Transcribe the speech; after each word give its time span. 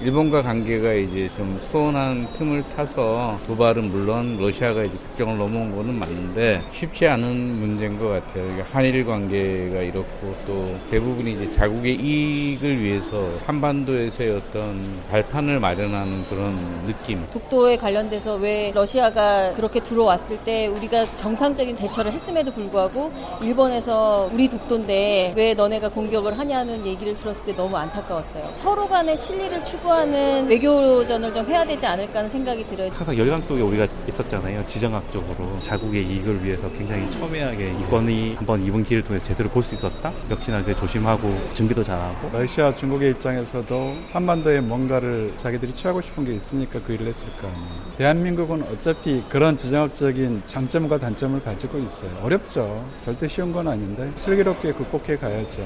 일본과 0.00 0.42
관계가 0.42 0.92
이제 0.92 1.28
좀 1.36 1.58
소원한 1.72 2.24
틈을 2.34 2.62
타서 2.76 3.36
도발은 3.48 3.90
물론 3.90 4.36
러시아가 4.40 4.84
이제 4.84 4.96
국경을 4.96 5.38
넘어온 5.38 5.74
거는 5.74 5.98
맞는데 5.98 6.62
쉽지 6.70 7.08
않은 7.08 7.58
문제인 7.58 7.98
것 7.98 8.08
같아요. 8.08 8.64
한일 8.70 9.04
관계가 9.04 9.82
이렇고 9.82 10.36
또 10.46 10.78
대부분이 10.92 11.32
이제 11.32 11.52
자국의 11.56 11.96
이익을 11.96 12.80
위해서 12.80 13.28
한반도에서의 13.46 14.36
어떤 14.36 14.78
발판을 15.10 15.58
마련하는 15.58 16.24
그런 16.28 16.56
느낌. 16.86 17.26
독도에 17.32 17.76
관련돼서 17.76 18.36
왜 18.36 18.70
러시아가 18.72 19.52
그렇게 19.54 19.80
들어왔을 19.80 20.38
때 20.44 20.68
우리가 20.68 21.06
정상적인 21.16 21.74
대처를 21.74 22.12
했음에도 22.12 22.52
불구하고 22.52 23.12
일본에서 23.42 24.30
우리 24.32 24.48
독도인데 24.48 25.34
왜 25.36 25.54
너네가 25.54 25.88
공격을 25.88 26.38
하냐는 26.38 26.86
얘기를 26.86 27.16
들었을 27.16 27.44
때 27.46 27.56
너무 27.56 27.76
안타까웠어요. 27.76 28.48
서로 28.54 28.86
간의 28.86 29.16
실리를 29.16 29.64
추구 29.64 29.87
추구하는 29.88 30.46
외교전을 30.48 31.32
좀 31.32 31.46
해야 31.46 31.64
되지 31.64 31.86
않을까 31.86 32.18
하는 32.18 32.30
생각이 32.30 32.62
들어요. 32.64 32.90
항상 32.92 33.16
열강 33.16 33.42
속에 33.42 33.62
우리가 33.62 33.86
있었잖아요. 34.06 34.66
지정학적으로 34.66 35.58
자국의 35.62 36.06
이익을 36.06 36.44
위해서 36.44 36.70
굉장히 36.72 37.10
첨예하게 37.10 37.70
이권이 37.80 38.34
한번 38.36 38.62
이번 38.64 38.84
기회를 38.84 39.04
통해서 39.04 39.24
제대로 39.26 39.48
볼 39.48 39.62
수 39.62 39.74
있었다. 39.74 40.12
역시나 40.30 40.60
이제 40.60 40.74
조심하고 40.74 41.34
준비도 41.54 41.84
잘하고. 41.84 42.30
러시아 42.38 42.74
중국의 42.74 43.10
입장에서도 43.12 43.94
한반도에 44.12 44.60
뭔가를 44.60 45.32
자기들이 45.36 45.74
취하고 45.74 46.00
싶은 46.00 46.24
게 46.24 46.34
있으니까 46.34 46.80
그 46.86 46.92
일을 46.92 47.06
했을 47.08 47.26
거 47.40 47.48
아니에요. 47.48 47.66
대한민국은 47.98 48.62
어차피 48.72 49.22
그런 49.28 49.56
지정학적인 49.56 50.42
장점과 50.46 50.98
단점을 50.98 51.42
가지고 51.42 51.78
있어요. 51.78 52.10
어렵죠. 52.22 52.84
절대 53.04 53.26
쉬운 53.28 53.52
건 53.52 53.68
아닌데 53.68 54.10
슬기롭게 54.16 54.72
극복해 54.72 55.16
가야죠. 55.16 55.62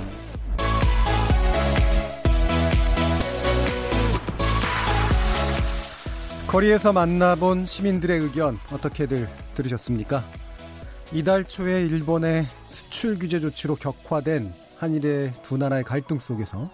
거리에서 6.53 6.92
만나본 6.92 7.64
시민들의 7.64 8.20
의견 8.20 8.58
어떻게들 8.70 9.27
들으셨습니까? 9.55 10.22
이달 11.11 11.45
초에 11.45 11.81
일본의 11.86 12.45
수출 12.69 13.19
규제 13.19 13.41
조치로 13.41 13.77
격화된 13.77 14.53
한일의 14.77 15.33
두 15.42 15.56
나라의 15.56 15.83
갈등 15.83 16.19
속에서 16.19 16.70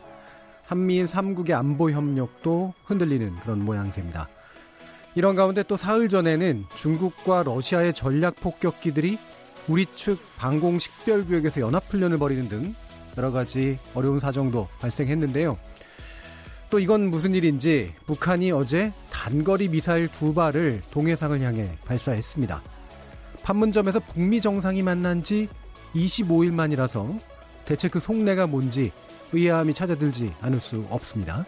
한미일 0.66 1.06
3국의 1.06 1.52
안보 1.52 1.92
협력도 1.92 2.74
흔들리는 2.86 3.36
그런 3.36 3.64
모양새입니다. 3.64 4.28
이런 5.14 5.36
가운데 5.36 5.62
또 5.62 5.76
사흘 5.76 6.08
전에는 6.08 6.64
중국과 6.74 7.44
러시아의 7.44 7.94
전략 7.94 8.34
폭격기들이 8.40 9.16
우리 9.68 9.86
측 9.94 10.18
방공 10.38 10.80
식별구역에서 10.80 11.60
연합훈련을 11.60 12.18
벌이는 12.18 12.48
등 12.48 12.74
여러 13.16 13.30
가지 13.30 13.78
어려운 13.94 14.18
사정도 14.18 14.66
발생했는데요. 14.80 15.56
또 16.70 16.78
이건 16.78 17.10
무슨 17.10 17.34
일인지 17.34 17.94
북한이 18.06 18.52
어제 18.52 18.92
단거리 19.10 19.68
미사일 19.68 20.08
두 20.08 20.34
발을 20.34 20.82
동해상을 20.90 21.40
향해 21.40 21.70
발사했습니다. 21.86 22.62
판문점에서 23.42 24.00
북미 24.00 24.40
정상이 24.40 24.82
만난 24.82 25.22
지 25.22 25.48
25일 25.94 26.52
만이라서 26.52 27.16
대체 27.64 27.88
그 27.88 28.00
속내가 28.00 28.46
뭔지 28.46 28.92
의아함이 29.32 29.72
찾아들지 29.72 30.32
않을 30.42 30.60
수 30.60 30.84
없습니다. 30.90 31.46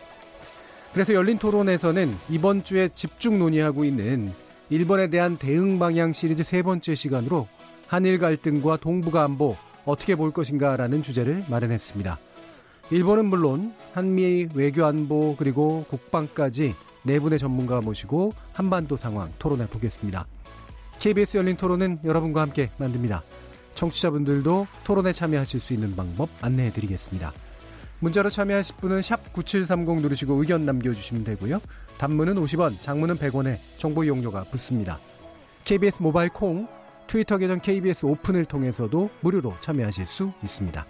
그래서 0.94 1.12
열린 1.12 1.38
토론에서는 1.38 2.16
이번 2.31 2.64
주에 2.64 2.88
집중 2.94 3.38
논의하고 3.38 3.84
있는 3.84 4.32
일본에 4.70 5.08
대한 5.08 5.37
대응 5.37 5.78
방향 5.78 6.12
시리즈 6.12 6.42
세 6.42 6.62
번째 6.62 6.94
시간으로 6.94 7.47
한일 7.87 8.19
갈등과 8.19 8.78
동북아 8.78 9.25
안보 9.25 9.56
어떻게 9.84 10.16
볼 10.16 10.32
것인가라는 10.32 11.02
주제를 11.02 11.44
마련했습니다. 11.48 12.19
일본은 12.92 13.26
물론 13.26 13.72
한미 13.94 14.48
외교 14.54 14.84
안보 14.84 15.36
그리고 15.36 15.84
국방까지 15.88 16.74
네 17.04 17.20
분의 17.20 17.38
전문가 17.38 17.80
모시고 17.80 18.32
한반도 18.52 18.96
상황 18.96 19.32
토론해 19.38 19.66
보겠습니다. 19.68 20.26
KBS 20.98 21.36
열린 21.36 21.56
토론은 21.56 22.00
여러분과 22.04 22.42
함께 22.42 22.70
만듭니다. 22.78 23.22
청취자분들도 23.74 24.66
토론에 24.82 25.12
참여하실 25.12 25.60
수 25.60 25.72
있는 25.72 25.94
방법 25.94 26.28
안내해 26.40 26.70
드리겠습니다. 26.72 27.32
문자로 28.00 28.28
참여하실 28.28 28.76
분은 28.76 29.02
9730 29.32 30.02
누르시고 30.02 30.34
의견 30.34 30.66
남겨주시면 30.66 31.24
되고요. 31.24 31.60
단문은 31.98 32.34
50원, 32.34 32.80
장문은 32.80 33.16
100원에 33.16 33.58
정보 33.78 34.02
이용료가 34.02 34.44
붙습니다. 34.44 34.98
KBS 35.64 36.02
모바일 36.02 36.30
콩, 36.30 36.66
트위터 37.06 37.38
계정 37.38 37.60
KBS 37.60 38.06
오픈을 38.06 38.46
통해서도 38.46 39.10
무료로 39.20 39.54
참여하실 39.60 40.06
수 40.06 40.32
있습니다. 40.42 40.84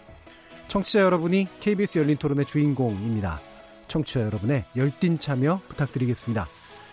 청취자 0.70 1.00
여러분이 1.00 1.48
KBS 1.58 1.98
열린 1.98 2.16
토론의 2.16 2.46
주인공입니다. 2.46 3.40
청취자 3.88 4.20
여러분의 4.20 4.64
열띤 4.76 5.18
참여 5.18 5.60
부탁드리겠습니다. 5.68 6.46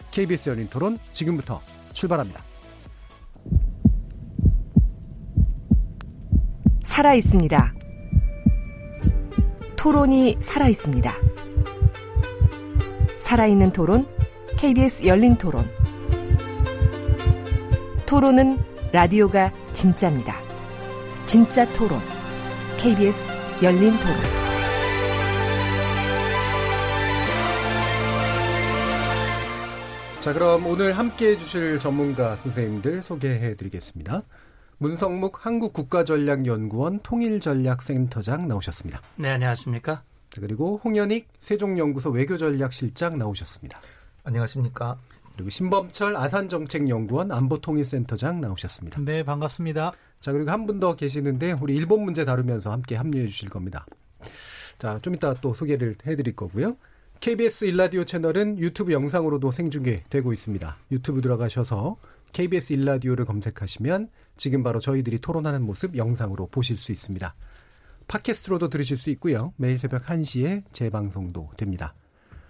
KBS 0.09 0.49
열린 0.49 0.67
토론 0.67 0.97
지금부터 1.13 1.61
출발합니다. 1.93 2.43
살아 6.81 7.13
있습니다. 7.13 7.75
토론이 9.75 10.37
살아 10.41 10.67
있습니다. 10.67 11.13
살아있는 13.19 13.73
토론, 13.73 14.07
KBS 14.57 15.05
열린 15.05 15.35
토론. 15.35 15.69
토론은 18.07 18.57
라디오가 18.91 19.53
진짜입니다. 19.71 20.35
진짜 21.27 21.71
토론, 21.73 21.99
KBS 22.79 23.46
열린 23.63 23.91
토론. 23.99 24.15
자, 30.21 30.33
그럼 30.33 30.67
오늘 30.67 30.95
함께 30.95 31.29
해주실 31.29 31.79
전문가 31.79 32.35
선생님들 32.35 33.01
소개해 33.01 33.55
드리겠습니다. 33.55 34.21
문성묵 34.77 35.43
한국국가전략연구원 35.43 36.99
통일전략센터장 36.99 38.47
나오셨습니다. 38.47 39.01
네, 39.15 39.29
안녕하십니까. 39.29 40.03
자, 40.29 40.41
그리고 40.41 40.79
홍현익 40.83 41.27
세종연구소 41.39 42.11
외교전략실장 42.11 43.17
나오셨습니다. 43.17 43.79
안녕하십니까. 44.23 44.97
그리고 45.35 45.49
신범철 45.49 46.15
아산정책연구원 46.15 47.31
안보통일센터장 47.31 48.39
나오셨습니다. 48.39 49.01
네, 49.01 49.23
반갑습니다. 49.23 49.93
자, 50.19 50.31
그리고 50.31 50.51
한 50.51 50.65
분 50.65 50.79
더 50.79 50.95
계시는데 50.95 51.53
우리 51.53 51.75
일본 51.75 52.03
문제 52.03 52.25
다루면서 52.25 52.71
함께 52.71 52.95
합류해 52.95 53.27
주실 53.27 53.49
겁니다. 53.49 53.85
자, 54.79 54.99
좀 55.01 55.15
이따 55.15 55.33
또 55.35 55.53
소개를 55.53 55.95
해 56.05 56.15
드릴 56.15 56.35
거고요. 56.35 56.77
KBS 57.19 57.65
일라디오 57.65 58.03
채널은 58.05 58.59
유튜브 58.59 58.91
영상으로도 58.91 59.51
생중계되고 59.51 60.33
있습니다. 60.33 60.77
유튜브 60.91 61.21
들어가셔서 61.21 61.97
KBS 62.33 62.73
일라디오를 62.73 63.25
검색하시면 63.25 64.09
지금 64.35 64.61
바로 64.61 64.79
저희들이 64.79 65.19
토론하는 65.19 65.63
모습 65.63 65.95
영상으로 65.97 66.47
보실 66.47 66.77
수 66.77 66.91
있습니다. 66.91 67.33
팟캐스트로도 68.07 68.69
들으실 68.69 68.97
수 68.97 69.09
있고요. 69.11 69.53
매일 69.57 69.79
새벽 69.79 70.05
1시에 70.05 70.63
재방송도 70.71 71.51
됩니다. 71.57 71.93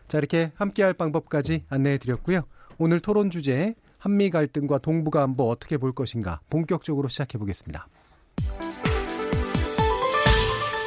자, 0.07 0.17
이렇게 0.17 0.51
함께할 0.55 0.93
방법까지 0.93 1.63
안내해 1.69 1.97
드렸고요. 1.97 2.41
오늘 2.77 2.99
토론 2.99 3.29
주제 3.29 3.75
한미 3.97 4.29
갈등과 4.29 4.79
동북아 4.79 5.23
안보 5.23 5.49
어떻게 5.49 5.77
볼 5.77 5.93
것인가 5.93 6.39
본격적으로 6.49 7.07
시작해 7.07 7.37
보겠습니다. 7.37 7.87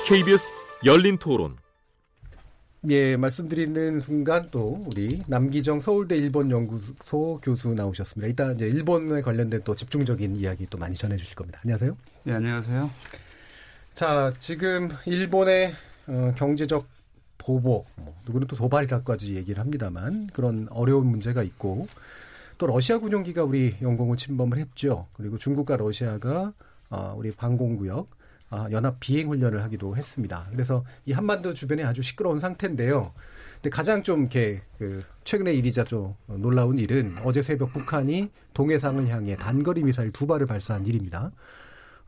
KBS 0.08 0.56
열린 0.84 1.18
토론. 1.18 1.56
예, 2.88 3.16
말씀드리는 3.16 4.00
순간 4.00 4.48
또 4.50 4.80
우리 4.86 5.22
남기정 5.26 5.80
서울대 5.80 6.16
일본 6.16 6.50
연구소 6.50 7.38
교수 7.42 7.74
나오셨습니다. 7.74 8.28
이따 8.28 8.52
이제 8.52 8.66
일본에 8.66 9.20
관련된 9.20 9.60
또 9.64 9.74
집중적인 9.74 10.36
이야기 10.36 10.66
또 10.70 10.78
많이 10.78 10.96
전해 10.96 11.16
주실 11.16 11.34
겁니다. 11.34 11.60
안녕하세요. 11.62 11.96
네, 12.24 12.32
안녕하세요. 12.32 12.90
자, 13.92 14.32
지금 14.38 14.88
일본의 15.04 15.74
어, 16.06 16.34
경제적 16.38 16.86
보복, 17.36 17.86
뭐, 17.96 18.16
누구는 18.26 18.46
또 18.46 18.56
도발이라까지 18.56 19.34
얘기를 19.34 19.60
합니다만 19.60 20.28
그런 20.32 20.66
어려운 20.70 21.06
문제가 21.06 21.42
있고 21.42 21.86
또 22.60 22.66
러시아 22.66 22.98
군용기가 22.98 23.42
우리 23.42 23.74
영공을 23.80 24.18
침범을 24.18 24.58
했죠. 24.58 25.06
그리고 25.16 25.38
중국과 25.38 25.78
러시아가 25.78 26.52
어, 26.90 27.14
우리 27.16 27.32
방공구역 27.32 28.10
어, 28.50 28.66
연합 28.70 29.00
비행 29.00 29.28
훈련을 29.28 29.62
하기도 29.62 29.96
했습니다. 29.96 30.46
그래서 30.52 30.84
이 31.06 31.12
한반도 31.12 31.54
주변에 31.54 31.82
아주 31.84 32.02
시끄러운 32.02 32.38
상태인데요. 32.38 33.14
근데 33.54 33.70
가장 33.70 34.02
좀 34.02 34.20
이렇게 34.20 34.60
그 34.76 35.02
최근의 35.24 35.56
일이자 35.56 35.84
좀 35.84 36.14
놀라운 36.26 36.78
일은 36.78 37.16
어제 37.24 37.40
새벽 37.40 37.72
북한이 37.72 38.28
동해상을 38.52 39.08
향해 39.08 39.36
단거리 39.36 39.82
미사일 39.82 40.12
두 40.12 40.26
발을 40.26 40.46
발사한 40.46 40.84
일입니다. 40.84 41.32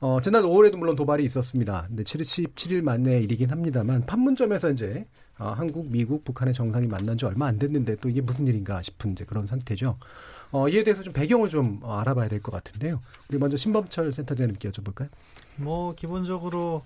어, 0.01 0.21
지난 0.21 0.43
5월에도 0.43 0.77
물론 0.77 0.97
도발이 0.97 1.25
있었습니다. 1.25 1.87
근데 1.89 2.03
77일 2.03 2.83
만에 2.83 3.21
일이긴 3.21 3.51
합니다만 3.51 4.05
판문점에서 4.05 4.73
이제 4.73 5.07
어, 5.39 5.55
한국, 5.57 5.91
미국, 5.91 6.25
북한의 6.25 6.53
정상이 6.53 6.89
만난 6.89 7.17
지 7.17 7.25
얼마 7.25 7.47
안 7.47 7.59
됐는데 7.59 7.97
또 7.97 8.11
이게 8.11 8.21
무슨 8.21 8.47
일인가 8.47 8.83
싶은 8.83 9.13
이제 9.13 9.25
그런 9.25 9.47
상태죠. 9.47 9.97
어, 10.53 10.69
이에 10.69 10.85
대해서 10.85 11.03
좀 11.03 11.13
배경을 11.13 11.49
좀 11.49 11.81
어, 11.83 11.99
알아봐야 11.99 12.29
될 12.29 12.41
것 12.43 12.53
같은데요. 12.53 13.01
우리 13.29 13.39
먼저 13.39 13.57
신범철 13.57 14.13
센터장님께 14.13 14.71
여쭤볼까요? 14.71 15.09
뭐 15.57 15.95
기본적으로 15.95 16.83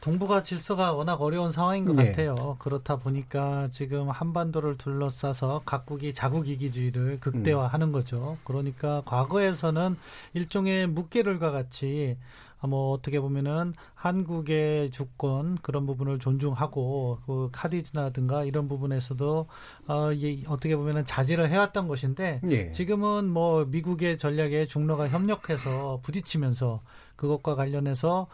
동북아 0.00 0.42
질서가 0.42 0.92
워낙 0.94 1.20
어려운 1.20 1.52
상황인 1.52 1.84
것 1.84 1.94
네. 1.94 2.06
같아요. 2.06 2.56
그렇다 2.58 2.96
보니까 2.96 3.68
지금 3.70 4.08
한반도를 4.08 4.78
둘러싸서 4.78 5.62
각국이 5.66 6.14
자국 6.14 6.48
이기주의를 6.48 7.20
극대화하는 7.20 7.92
거죠. 7.92 8.38
그러니까 8.44 9.02
과거에서는 9.04 9.96
일종의 10.32 10.86
묵계를과 10.86 11.50
같이 11.50 12.16
뭐 12.66 12.92
어떻게 12.92 13.20
보면은 13.20 13.74
한국의 13.94 14.90
주권 14.90 15.56
그런 15.62 15.86
부분을 15.86 16.18
존중하고 16.18 17.18
그 17.26 17.48
카디즈나든가 17.52 18.44
이런 18.44 18.68
부분에서도 18.68 19.46
어, 19.88 20.12
이, 20.12 20.44
어떻게 20.48 20.76
보면은 20.76 21.04
자제를 21.04 21.50
해왔던 21.50 21.88
것인데 21.88 22.40
예. 22.50 22.70
지금은 22.70 23.28
뭐 23.28 23.64
미국의 23.64 24.18
전략에 24.18 24.66
중로가 24.66 25.08
협력해서 25.08 26.00
부딪히면서 26.02 26.80
그것과 27.16 27.54
관련해서 27.54 28.28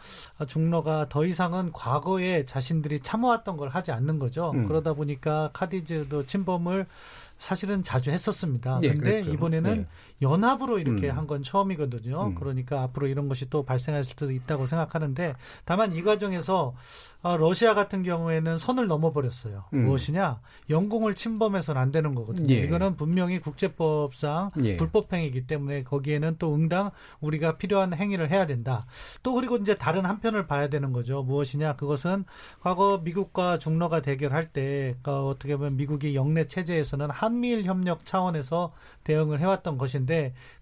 중로가 0.47 1.09
더 1.09 1.25
이상은 1.25 1.73
과거에 1.73 2.45
자신들이 2.45 3.01
참아왔던 3.01 3.57
걸 3.57 3.69
하지 3.69 3.91
않는 3.91 4.21
거죠. 4.21 4.53
음. 4.55 4.67
그러다 4.67 4.93
보니까 4.95 5.51
카디즈도 5.53 6.27
침범을 6.27 6.87
사실은 7.39 7.83
자주 7.83 8.11
했었습니다. 8.11 8.79
예, 8.83 8.89
근데 8.89 9.11
그랬죠. 9.11 9.33
이번에는 9.33 9.81
예. 9.81 9.87
연합으로 10.23 10.79
이렇게 10.79 11.11
음. 11.11 11.17
한건 11.17 11.43
처음이거든요. 11.43 12.29
음. 12.29 12.35
그러니까 12.35 12.83
앞으로 12.83 13.07
이런 13.07 13.29
것이 13.29 13.51
또 13.51 13.65
발생할 13.65 14.05
수도 14.05 14.31
있다고 14.33 14.67
생각하는데 14.67 15.35
다만 15.65 15.95
이 15.95 16.03
과정에서 16.03 16.75
아, 17.27 17.37
러시아 17.37 17.75
같은 17.75 18.05
경우에는 18.05 18.57
선을 18.57 18.87
넘어버렸어요. 18.87 19.65
음. 19.73 19.87
무엇이냐? 19.87 20.39
영공을 20.71 21.17
침범해서는 21.17 21.81
안 21.81 21.91
되는 21.91 22.15
거거든요. 22.15 22.55
예. 22.55 22.61
이거는 22.61 22.95
분명히 22.95 23.41
국제법상 23.41 24.53
예. 24.63 24.77
불법행위이기 24.77 25.49
때문에 25.49 25.83
거기에는 25.83 26.37
또 26.39 26.55
응당 26.55 26.93
우리가 27.21 27.57
필요한 27.57 27.95
행위를 27.95 28.31
해야 28.31 28.47
된다. 28.47 28.87
또 29.25 29.35
그리고 29.35 29.57
이제 29.57 29.77
다른 29.77 30.05
한편을 30.05 30.47
봐야 30.47 30.69
되는 30.69 30.93
거죠. 30.93 31.25
무엇이냐? 31.25 31.75
그것은 31.75 32.25
과거 32.61 33.01
미국과 33.03 33.59
중러가 33.59 34.03
대결할 34.03 34.53
때 34.53 34.95
어, 35.05 35.27
어떻게 35.27 35.57
보면 35.57 35.77
미국이 35.77 36.15
영내 36.15 36.47
체제에서는 36.47 37.11
한미일 37.11 37.65
협력 37.65 38.07
차원에서 38.07 38.73
대응을 39.03 39.41
해왔던 39.41 39.79
것인데 39.79 40.06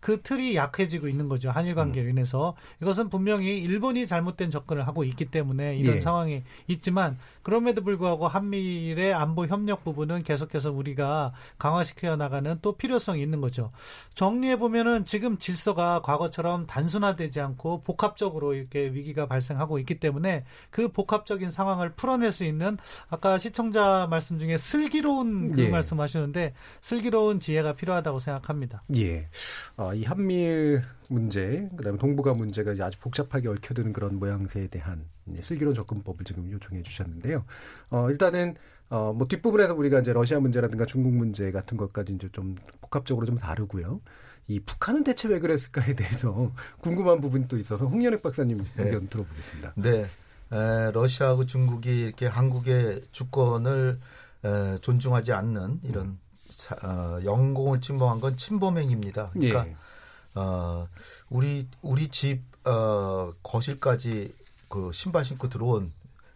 그 0.01 0.21
틀이 0.23 0.57
약해지고 0.57 1.09
있는 1.09 1.29
거죠. 1.29 1.51
한일 1.51 1.75
관계로 1.75 2.09
인해서 2.09 2.57
이것은 2.83 3.09
분명히 3.09 3.59
일본이 3.59 4.07
잘못된 4.07 4.51
접근을 4.51 4.87
하고 4.87 5.05
있기 5.05 5.27
때문에 5.27 5.77
이런 5.77 5.97
예. 5.97 6.01
상황이 6.01 6.43
있지만 6.67 7.17
그럼에도 7.43 7.83
불구하고 7.83 8.27
한미일의 8.27 9.15
안보 9.15 9.47
협력 9.47 9.85
부분은 9.85 10.23
계속해서 10.23 10.73
우리가 10.73 11.33
강화시켜 11.59 12.17
나가는 12.17 12.59
또 12.63 12.73
필요성이 12.73 13.23
있는 13.23 13.41
거죠. 13.41 13.71
정리해 14.15 14.59
보면은 14.59 15.05
지금 15.05 15.39
질서가 15.39 16.03
과거처럼 16.03 16.67
단순화되지 16.67 17.41
않고 17.41 17.83
복합적으로 17.83 18.55
이렇게 18.55 18.87
위기가 18.93 19.27
발생하고 19.27 19.79
있기 19.81 20.01
때문에 20.01 20.45
그 20.71 20.89
복합적인 20.89 21.51
상황을 21.51 21.93
풀어낼 21.93 22.33
수 22.33 22.45
있는 22.45 22.79
아까 23.09 23.39
시청자 23.39 24.07
말씀 24.09 24.39
중에 24.39 24.57
슬기로운 24.57 25.53
그 25.53 25.65
예. 25.65 25.69
말씀하시는데 25.69 26.55
슬기로운 26.81 27.41
지혜가 27.41 27.75
필요하다고 27.75 28.21
생각합니다. 28.21 28.83
예. 28.97 29.29
어, 29.77 29.95
이 29.95 30.05
한미일 30.05 30.83
문제, 31.11 31.69
그다음에 31.77 31.99
동북아 31.99 32.33
문제가 32.35 32.73
아주 32.85 32.99
복잡하게 33.01 33.49
얽혀드는 33.49 33.93
그런 33.93 34.19
모양새에 34.19 34.69
대한 34.69 35.05
슬기로운 35.41 35.75
접근법을 35.75 36.25
지금 36.25 36.51
요청해 36.51 36.83
주셨는데요. 36.83 37.45
어, 37.91 38.11
일단은 38.11 38.55
어, 38.91 39.13
뭐 39.13 39.27
뒷부분에서 39.27 39.75
우리가 39.75 40.01
이제 40.01 40.13
러시아 40.13 40.39
문제라든가 40.41 40.85
중국 40.87 41.13
문제 41.13 41.51
같은 41.51 41.77
것까지 41.77 42.13
이제 42.15 42.29
좀 42.33 42.55
복합적으로 42.81 43.27
좀 43.27 43.39
다루고요. 43.39 44.01
이 44.47 44.61
북한은 44.61 45.05
대체 45.05 45.27
왜 45.29 45.39
그랬을까에 45.41 45.95
대해서 45.95 46.53
궁금한 46.81 47.21
부분이 47.21 47.49
또 47.49 47.57
있어서 47.57 47.87
홍연욱 47.87 48.23
박사님 48.23 48.63
의견 48.77 49.09
들어보겠습니다. 49.09 49.73
네. 49.77 50.07
에, 50.53 50.91
러시아하고 50.93 51.47
중국이 51.47 52.01
이렇게 52.01 52.27
한국의 52.27 53.01
주권을 53.11 53.99
에, 54.45 54.79
존중하지 54.83 55.33
않는 55.33 55.81
이런 55.85 56.07
사- 56.07 56.24
어, 56.83 57.19
영공을 57.25 57.81
침범한 57.81 58.21
건 58.21 58.37
침범행위입니다. 58.37 59.31
그러니까 59.33 59.67
예. 59.67 59.77
어, 60.35 60.89
우리 61.31 61.69
우리 61.83 62.09
집 62.09 62.43
어, 62.65 63.33
거실까지 63.43 64.35
그 64.69 64.91
신발 64.93 65.25
신고 65.25 65.49
들어온 65.49 65.93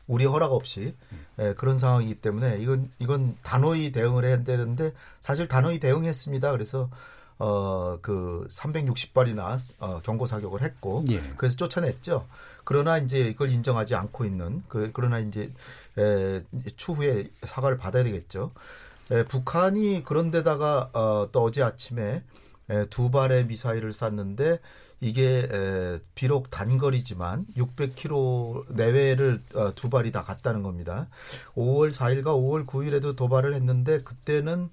우리 0.06 0.24
허락 0.24 0.52
없이 0.52 0.94
예, 1.38 1.54
그런 1.54 1.76
상황이기 1.78 2.16
때문에 2.16 2.58
이건 2.58 2.90
이건 2.98 3.36
단호히 3.42 3.92
대응을 3.92 4.24
해야 4.24 4.42
되는데 4.42 4.92
사실 5.20 5.48
단호히 5.48 5.78
대응했습니다. 5.80 6.52
그래서 6.52 6.88
어 7.38 7.78
그 8.02 8.46
360발이나 8.50 9.58
어, 9.80 10.00
경고 10.02 10.26
사격을 10.26 10.62
했고 10.62 11.04
예. 11.10 11.20
그래서 11.36 11.56
쫓아냈죠. 11.56 12.26
그러나 12.64 12.98
이제 12.98 13.20
이걸 13.20 13.50
인정하지 13.50 13.94
않고 13.94 14.24
있는 14.24 14.62
그 14.68 14.90
그러나 14.92 15.18
이제 15.18 15.52
에, 15.98 16.42
이제 16.52 16.70
추후에 16.76 17.28
사과를 17.44 17.78
받아야 17.78 18.02
되겠죠. 18.04 18.52
에, 19.10 19.24
북한이 19.24 20.04
그런데다가 20.04 20.90
어, 20.92 21.28
또 21.32 21.42
어제 21.42 21.62
아침에 21.62 22.22
에, 22.68 22.86
두 22.86 23.10
발의 23.10 23.46
미사일을 23.46 23.92
쐈는데 23.92 24.60
이게 25.00 25.48
에, 25.50 25.98
비록 26.14 26.50
단거리지만 26.50 27.46
600km 27.56 28.72
내외를 28.74 29.42
어, 29.54 29.74
두 29.74 29.88
발이 29.88 30.12
다 30.12 30.22
갔다는 30.22 30.62
겁니다. 30.62 31.08
5월 31.54 31.90
4일과 31.90 32.26
5월 32.26 32.66
9일에도 32.66 33.16
도발을 33.16 33.54
했는데 33.54 34.00
그때는 34.00 34.70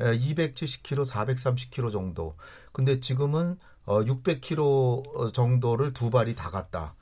에, 0.00 0.18
270km, 0.18 1.06
430km 1.06 1.92
정도. 1.92 2.34
근데 2.72 3.00
지금은 3.00 3.58
어, 3.84 4.02
600km 4.02 5.32
정도를 5.32 5.92
두 5.92 6.10
발이 6.10 6.34
다 6.34 6.50
갔다. 6.50 6.94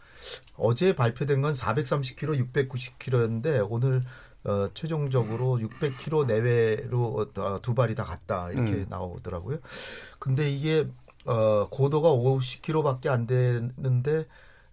어제 0.56 0.94
발표된 0.94 1.42
건 1.42 1.52
430km, 1.52 2.52
690km였는데 2.52 3.66
오늘 3.68 4.00
어, 4.44 4.68
최종적으로 4.74 5.58
600km 5.58 6.26
내외로 6.26 7.26
어, 7.36 7.60
두 7.62 7.74
발이 7.74 7.94
다 7.94 8.04
갔다 8.04 8.50
이렇게 8.50 8.72
음. 8.72 8.86
나오더라고요. 8.88 9.58
근데 10.18 10.50
이게 10.50 10.86
어, 11.24 11.68
고도가 11.70 12.10
50km밖에 12.10 13.08
안 13.08 13.26
되는데 13.26 14.26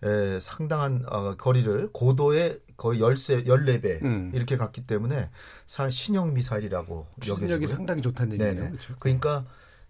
에, 0.04 0.40
상당한 0.40 1.04
어, 1.08 1.36
거리를 1.36 1.90
고도의 1.94 2.60
거의 2.76 3.00
13, 3.00 3.44
14배 3.44 4.04
음. 4.04 4.32
이렇게 4.34 4.58
갔기 4.58 4.88
때문에 4.88 5.30
사 5.68 5.90
신형 5.90 6.34
미사일이라고 6.34 7.08
여겨지고요. 7.28 7.68
상당히 7.68 8.02
좋다는 8.02 8.34
얘기네요. 8.34 8.72
그렇죠? 8.72 8.96
그러니까 9.00 9.46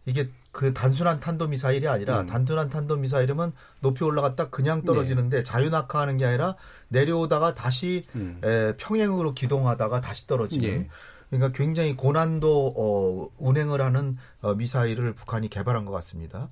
이게 0.06 0.30
그 0.52 0.74
단순한 0.74 1.20
탄도 1.20 1.48
미사일이 1.48 1.88
아니라 1.88 2.22
음. 2.22 2.28
단순한 2.28 2.70
탄도 2.70 2.98
미사일이면 2.98 3.54
높이 3.80 4.04
올라갔다 4.04 4.50
그냥 4.50 4.84
떨어지는데 4.84 5.44
자유낙하하는 5.44 6.18
게 6.18 6.26
아니라 6.26 6.56
내려오다가 6.90 7.56
다시 7.56 8.04
음. 8.16 8.42
에, 8.44 8.76
평행으로 8.78 9.34
기동하다가 9.34 10.02
다시 10.02 10.28
떨어지는 10.28 10.70
예. 10.70 10.88
그러니까 11.30 11.58
굉장히 11.58 11.96
고난도 11.96 12.74
어, 12.78 13.30
운행을 13.38 13.82
하는 13.82 14.18
어, 14.42 14.54
미사일을 14.54 15.14
북한이 15.14 15.48
개발한 15.48 15.86
것 15.86 15.92
같습니다. 15.94 16.50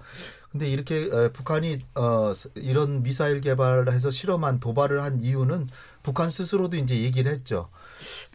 근데 0.51 0.69
이렇게 0.69 1.09
에, 1.11 1.31
북한이 1.33 1.79
어, 1.95 2.31
이런 2.55 3.03
미사일 3.03 3.41
개발을 3.41 3.91
해서 3.91 4.09
실험한 4.09 4.61
도발을 4.61 5.01
한 5.01 5.19
이유는 5.19 5.67
북한 6.01 6.31
스스로도 6.31 6.77
이제 6.77 7.03
얘기를 7.03 7.29
했죠. 7.31 7.69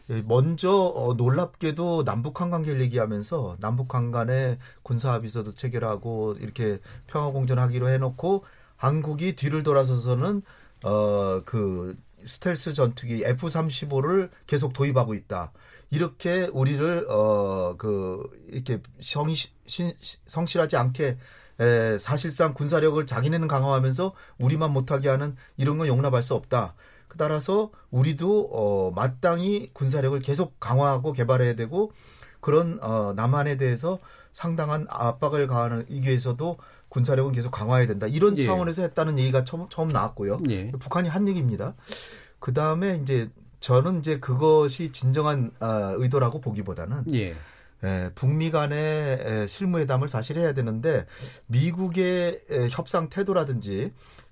예, 0.09 0.21
먼저 0.21 0.71
어, 0.71 1.13
놀랍게도 1.15 2.03
남북한 2.03 2.49
관계를 2.51 2.81
얘기하면서 2.81 3.57
남북한 3.59 4.11
간에 4.11 4.57
군사합의서도 4.83 5.53
체결하고 5.53 6.35
이렇게 6.39 6.79
평화공존하기로 7.07 7.89
해놓고 7.89 8.43
한국이 8.77 9.35
뒤를 9.35 9.63
돌아서서는 9.63 10.41
어, 10.83 11.41
그 11.45 11.97
스텔스 12.25 12.73
전투기 12.73 13.23
F-35를 13.25 14.29
계속 14.47 14.73
도입하고 14.73 15.13
있다. 15.13 15.51
이렇게 15.91 16.49
우리를 16.51 17.07
어, 17.09 17.75
그 17.77 18.23
이렇게 18.49 18.81
신- 19.67 19.93
성실하지 20.27 20.77
않게 20.77 21.17
에, 21.59 21.97
사실상 21.99 22.53
군사력을 22.53 23.05
자기네는 23.05 23.47
강화하면서 23.47 24.13
우리만 24.39 24.71
못하게 24.71 25.09
하는 25.09 25.35
이런 25.57 25.77
건 25.77 25.87
용납할 25.87 26.21
수 26.23 26.33
없다. 26.35 26.75
따라서 27.17 27.71
우리도 27.91 28.49
어, 28.51 28.91
마땅히 28.95 29.69
군사력을 29.73 30.19
계속 30.19 30.59
강화하고 30.59 31.13
개발해야 31.13 31.55
되고 31.55 31.91
그런 32.39 32.79
어, 32.81 33.13
남한에 33.15 33.57
대해서 33.57 33.99
상당한 34.33 34.85
압박을 34.89 35.47
가하는 35.47 35.85
이 35.89 36.01
위해서도 36.01 36.57
군사력은 36.89 37.31
계속 37.31 37.51
강화해야 37.51 37.87
된다. 37.87 38.07
이런 38.07 38.37
예. 38.37 38.43
차원에서 38.43 38.81
했다는 38.83 39.17
얘기가 39.19 39.43
처음, 39.43 39.67
처음 39.69 39.89
나왔고요. 39.89 40.41
예. 40.49 40.71
북한이 40.71 41.09
한 41.09 41.27
얘기입니다. 41.27 41.75
그 42.39 42.53
다음에 42.53 42.99
이제 43.01 43.29
저는 43.59 43.99
이제 43.99 44.19
그것이 44.19 44.91
진정한 44.91 45.51
아, 45.59 45.95
의도라고 45.97 46.39
보기보다는 46.41 47.13
예. 47.13 47.35
에, 47.83 48.09
북미 48.13 48.51
간의 48.51 49.19
에, 49.21 49.47
실무회담을 49.47 50.07
사실 50.07 50.37
해야 50.37 50.53
되는데 50.53 51.05
미국의 51.47 52.39
에, 52.49 52.67
협상 52.69 53.09
태도라든지 53.09 53.91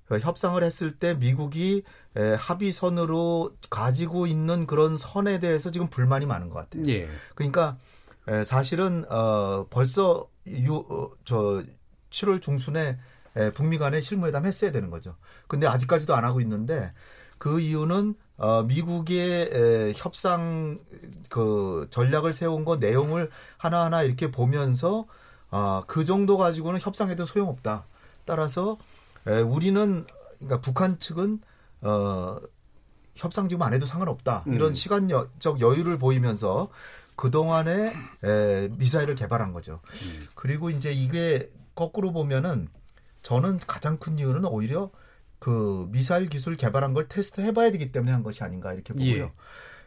어, 0.10 0.18
협상을 0.18 0.62
했을 0.62 0.98
때 0.98 1.16
미국이 1.16 1.84
에, 2.16 2.34
합의선으로 2.34 3.52
가지고 3.70 4.28
있는 4.28 4.68
그런 4.68 4.98
선에 4.98 5.40
대해서 5.40 5.72
지금 5.72 5.90
불만이 5.90 6.26
많은 6.26 6.50
것 6.50 6.56
같아요. 6.56 6.88
예. 6.88 7.08
그러니까 7.36 7.78
에, 8.28 8.44
사실은 8.44 9.06
어, 9.10 9.68
벌써 9.70 10.28
유, 10.48 10.76
어, 10.76 11.12
저 11.26 11.64
7월 12.12 12.42
중순에 12.42 13.00
에, 13.36 13.52
북미 13.52 13.78
간에 13.78 14.02
실무회담 14.02 14.46
했어야 14.46 14.72
되는 14.72 14.90
거죠. 14.90 15.16
근데 15.48 15.68
아직까지도 15.68 16.14
안 16.16 16.24
하고 16.24 16.40
있는데 16.42 16.94
그 17.38 17.60
이유는 17.60 18.16
어, 18.38 18.64
미국의 18.64 19.50
에, 19.52 19.94
협상 19.96 20.80
그 21.30 21.88
전략을 21.90 22.34
세운 22.34 22.66
거 22.66 22.78
내용을 22.78 23.30
하나하나 23.58 24.04
이렇게 24.04 24.32
보면서 24.32 25.06
아, 25.50 25.84
그 25.88 26.04
정도 26.04 26.38
가지고는 26.38 26.80
협상해도 26.82 27.26
소용없다. 27.26 27.86
따라서 28.26 28.78
에, 29.28 29.40
우리는 29.40 30.06
그러니까 30.40 30.62
북한 30.62 31.00
측은 31.00 31.42
어, 31.84 32.38
협상 33.16 33.48
지금 33.48 33.62
안 33.62 33.74
해도 33.74 33.86
상관없다. 33.86 34.44
이런 34.48 34.72
음. 34.72 34.76
시간적 34.76 35.62
여유를 35.62 35.98
보이면서 35.98 36.70
그 37.16 37.30
동안에 37.30 37.94
에, 38.24 38.68
미사일을 38.70 39.16
개발한 39.16 39.54
거죠. 39.54 39.82
음. 40.04 40.26
그리고 40.36 40.70
이제 40.70 40.92
이게 40.92 41.52
거꾸로 41.76 42.12
보면은 42.12 42.70
저는 43.22 43.60
가장 43.68 43.98
큰 43.98 44.18
이유는 44.18 44.46
오히려 44.46 44.90
그 45.40 45.88
미사일 45.92 46.30
기술 46.30 46.56
개발한 46.56 46.94
걸 46.94 47.08
테스트 47.08 47.42
해봐야 47.42 47.72
되기 47.72 47.92
때문에 47.92 48.12
한 48.12 48.24
것이 48.24 48.44
아닌가 48.44 48.74
이렇게 48.74 48.94
보고요. 48.94 49.24
예. 49.26 49.32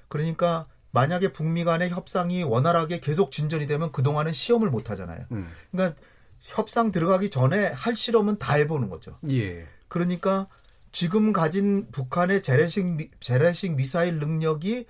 그러니까 0.08 0.66
만약에 0.92 1.32
북미 1.32 1.64
간의 1.64 1.90
협상이 1.90 2.42
원활하게 2.42 3.00
계속 3.00 3.30
진전이 3.30 3.66
되면 3.66 3.90
그 3.92 4.02
동안은 4.02 4.32
시험을 4.32 4.70
못 4.70 4.90
하잖아요. 4.90 5.24
음. 5.32 5.48
그러니까 5.72 6.00
협상 6.40 6.92
들어가기 6.92 7.30
전에 7.30 7.68
할 7.68 7.96
실험은 7.96 8.38
다 8.38 8.54
해보는 8.54 8.88
거죠. 8.88 9.18
예. 9.28 9.66
그러니까 9.88 10.46
지금 10.96 11.34
가진 11.34 11.88
북한의 11.92 12.42
재래식, 12.42 12.82
미, 12.86 13.10
재래식 13.20 13.74
미사일 13.76 14.18
능력이 14.18 14.86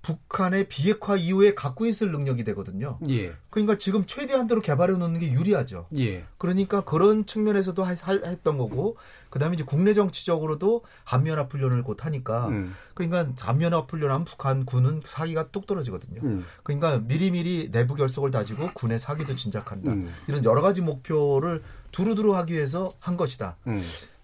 북한의 0.00 0.68
비핵화 0.70 1.16
이후에 1.16 1.52
갖고 1.52 1.84
있을 1.84 2.10
능력이 2.12 2.44
되거든요. 2.44 2.98
예. 3.10 3.34
그러니까 3.50 3.76
지금 3.76 4.06
최대한도로 4.06 4.62
개발해 4.62 4.96
놓는 4.96 5.20
게 5.20 5.30
유리하죠. 5.30 5.86
예. 5.98 6.24
그러니까 6.38 6.80
그런 6.80 7.26
측면에서도 7.26 7.84
하- 7.84 7.94
할- 8.00 8.24
했던 8.24 8.56
거고, 8.56 8.96
그 9.28 9.38
다음에 9.38 9.56
이제 9.56 9.64
국내 9.64 9.92
정치적으로도 9.92 10.82
한미연합 11.04 11.52
훈련을 11.52 11.82
곧 11.82 12.06
하니까, 12.06 12.48
음. 12.48 12.74
그러니까 12.94 13.30
한미연합 13.38 13.92
훈련하면 13.92 14.24
북한 14.24 14.64
군은 14.64 15.02
사기가 15.04 15.48
뚝 15.50 15.66
떨어지거든요. 15.66 16.22
음. 16.24 16.46
그러니까 16.62 17.00
미리미리 17.00 17.68
내부 17.70 17.96
결속을 17.96 18.30
다지고 18.30 18.70
군의 18.72 18.98
사기도 18.98 19.36
진작한다. 19.36 19.92
음. 19.92 20.10
이런 20.26 20.42
여러 20.46 20.62
가지 20.62 20.80
목표를 20.80 21.62
두루두루 21.92 22.34
하기 22.36 22.54
위해서 22.54 22.88
한 23.00 23.18
것이다. 23.18 23.56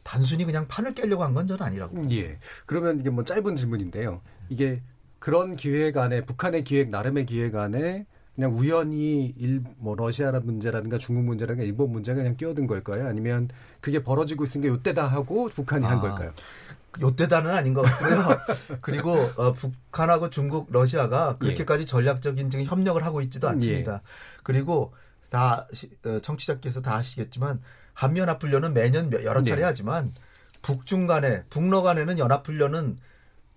음. 0.05 0.07
단순히 0.07 0.45
그냥 0.45 0.67
판을 0.69 0.93
깨려고 0.95 1.25
한 1.25 1.35
건 1.35 1.47
저는 1.47 1.63
아니라고. 1.67 2.03
예. 2.13 2.39
그러면 2.67 3.01
이게 3.01 3.11
뭐 3.11 3.25
짧은 3.25 3.57
질문인데요. 3.57 4.21
이게 4.49 4.83
그런 5.19 5.57
기획 5.57 5.97
안에 5.97 6.21
북한의 6.23 6.65
기획 6.65 6.91
나름의 6.91 7.27
기획 7.27 7.57
안에 7.57 8.07
그냥 8.35 8.53
우연히 8.55 9.33
일 9.39 9.63
뭐 9.79 9.95
러시아 9.95 10.31
문제라든가 10.33 10.99
중국 10.99 11.25
문제라든가 11.25 11.65
일본 11.65 11.91
문제가 11.93 12.17
그냥 12.17 12.37
끼어든 12.37 12.67
걸까요? 12.67 13.07
아니면 13.07 13.49
그게 13.81 14.03
벌어지고 14.03 14.45
있은 14.45 14.61
게 14.61 14.69
요때다 14.69 15.07
하고 15.07 15.49
북한이 15.49 15.85
한 15.85 15.99
아. 15.99 16.01
걸까요? 16.01 16.33
요때다는 17.01 17.51
아닌 17.51 17.75
것 17.75 17.83
같고요. 17.83 18.39
그리고 18.81 19.13
어, 19.37 19.53
북한하고 19.53 20.31
중국, 20.31 20.69
러시아가 20.71 21.37
그렇게까지 21.39 21.87
전략적인 21.87 22.51
지금 22.51 22.65
협력을 22.67 23.03
하고 23.05 23.21
있지도 23.23 23.49
않습니다. 23.49 24.03
그리고 24.43 24.93
다 25.31 25.67
시- 25.73 25.91
어, 26.05 26.19
청취자께서 26.21 26.83
다 26.83 26.95
아시겠지만 26.97 27.61
한미연합훈련은 27.95 28.75
매년 28.75 29.11
몇- 29.11 29.25
여러 29.25 29.43
차례 29.43 29.61
네. 29.61 29.65
하지만 29.67 30.13
북중 30.63 31.07
간에 31.07 31.45
북러 31.51 31.83
간에는 31.83 32.19
연합훈련은 32.19 32.99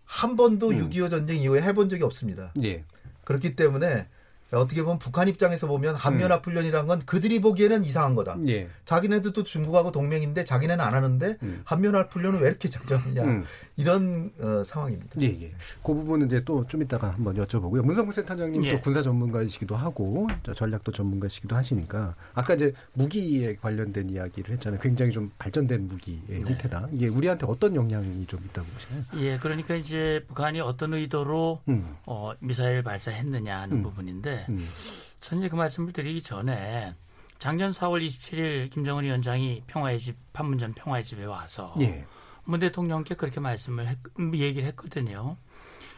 한 0.06 0.38
번도 0.38 0.70
음. 0.70 0.90
6.25 0.90 1.10
전쟁 1.10 1.38
이후에 1.38 1.62
해본 1.62 1.90
적이 1.90 2.04
없습니다. 2.04 2.54
예. 2.64 2.84
그렇기 3.26 3.56
때문에 3.56 4.08
어떻게 4.52 4.84
보면 4.84 5.00
북한 5.00 5.28
입장에서 5.28 5.68
보면 5.68 5.96
한미연합 5.96 6.46
훈련이란 6.46 6.88
건 6.88 7.02
그들이 7.06 7.42
보기에는 7.42 7.84
이상한 7.84 8.16
거다. 8.16 8.38
예. 8.48 8.70
자기네들도 8.86 9.44
중국하고 9.44 9.92
동맹인데 9.92 10.46
자기네는 10.46 10.84
안 10.84 10.94
하는데 10.94 11.38
음. 11.42 11.62
한미연합 11.66 12.14
훈련은 12.14 12.40
왜 12.42 12.50
이렇게 12.50 12.70
작정하냐 12.70 13.24
음. 13.24 13.46
이런 13.76 14.32
어, 14.40 14.64
상황입니다. 14.64 15.20
예, 15.22 15.26
예. 15.26 15.52
그 15.84 15.94
부분은 15.94 16.28
이제 16.28 16.44
또 16.44 16.68
좀 16.68 16.82
이따가 16.82 17.12
한번 17.12 17.36
여쭤보고요. 17.36 17.82
문성국 17.82 18.14
센터장님 18.14 18.64
예. 18.66 18.72
또 18.72 18.82
군사 18.82 19.02
전문가이시기도 19.02 19.76
하고 19.76 20.28
저 20.44 20.54
전략도 20.54 20.92
전문가이시기도 20.92 21.56
하시니까 21.56 22.16
아까 22.34 22.54
이제 22.56 22.74
무기에 22.94 23.56
관련된 23.56 24.10
이야기를 24.10 24.54
했잖아요. 24.56 24.80
굉장히 24.82 25.12
좀 25.12 25.32
발전된 25.38 25.88
무기의 25.88 26.22
네. 26.28 26.40
형태다. 26.42 26.90
이게 26.92 27.08
우리한테 27.08 27.46
어떤 27.48 27.76
영향이 27.76 28.26
좀 28.28 28.42
있다고 28.50 28.68
보시나요? 28.68 29.04
예, 29.18 29.38
그러니까 29.38 29.76
이제 29.76 30.24
북한이 30.28 30.60
어떤 30.60 30.94
의도로 30.94 31.62
음. 31.70 31.96
어, 32.06 32.34
미사일 32.40 32.84
발사했느냐 32.84 33.60
하는 33.62 33.78
음. 33.78 33.84
부분인데 33.84 34.37
음. 34.50 34.68
저는 35.20 35.44
이제 35.44 35.50
그 35.50 35.56
말씀을 35.56 35.94
드리기 35.94 36.22
전에 36.22 36.96
작년 37.38 37.72
4월 37.72 38.06
27일 38.06 38.72
김정은 38.72 39.04
위원장이 39.04 39.64
평화의 39.68 40.00
집 40.00 40.16
판문점 40.34 40.74
평화의 40.74 41.04
집에 41.04 41.26
와서 41.26 41.74
예. 41.82 42.06
문 42.46 42.60
대통령께 42.60 43.16
그렇게 43.16 43.40
말씀을 43.40 43.88
했, 43.88 43.98
얘기를 44.34 44.68
했거든요. 44.70 45.38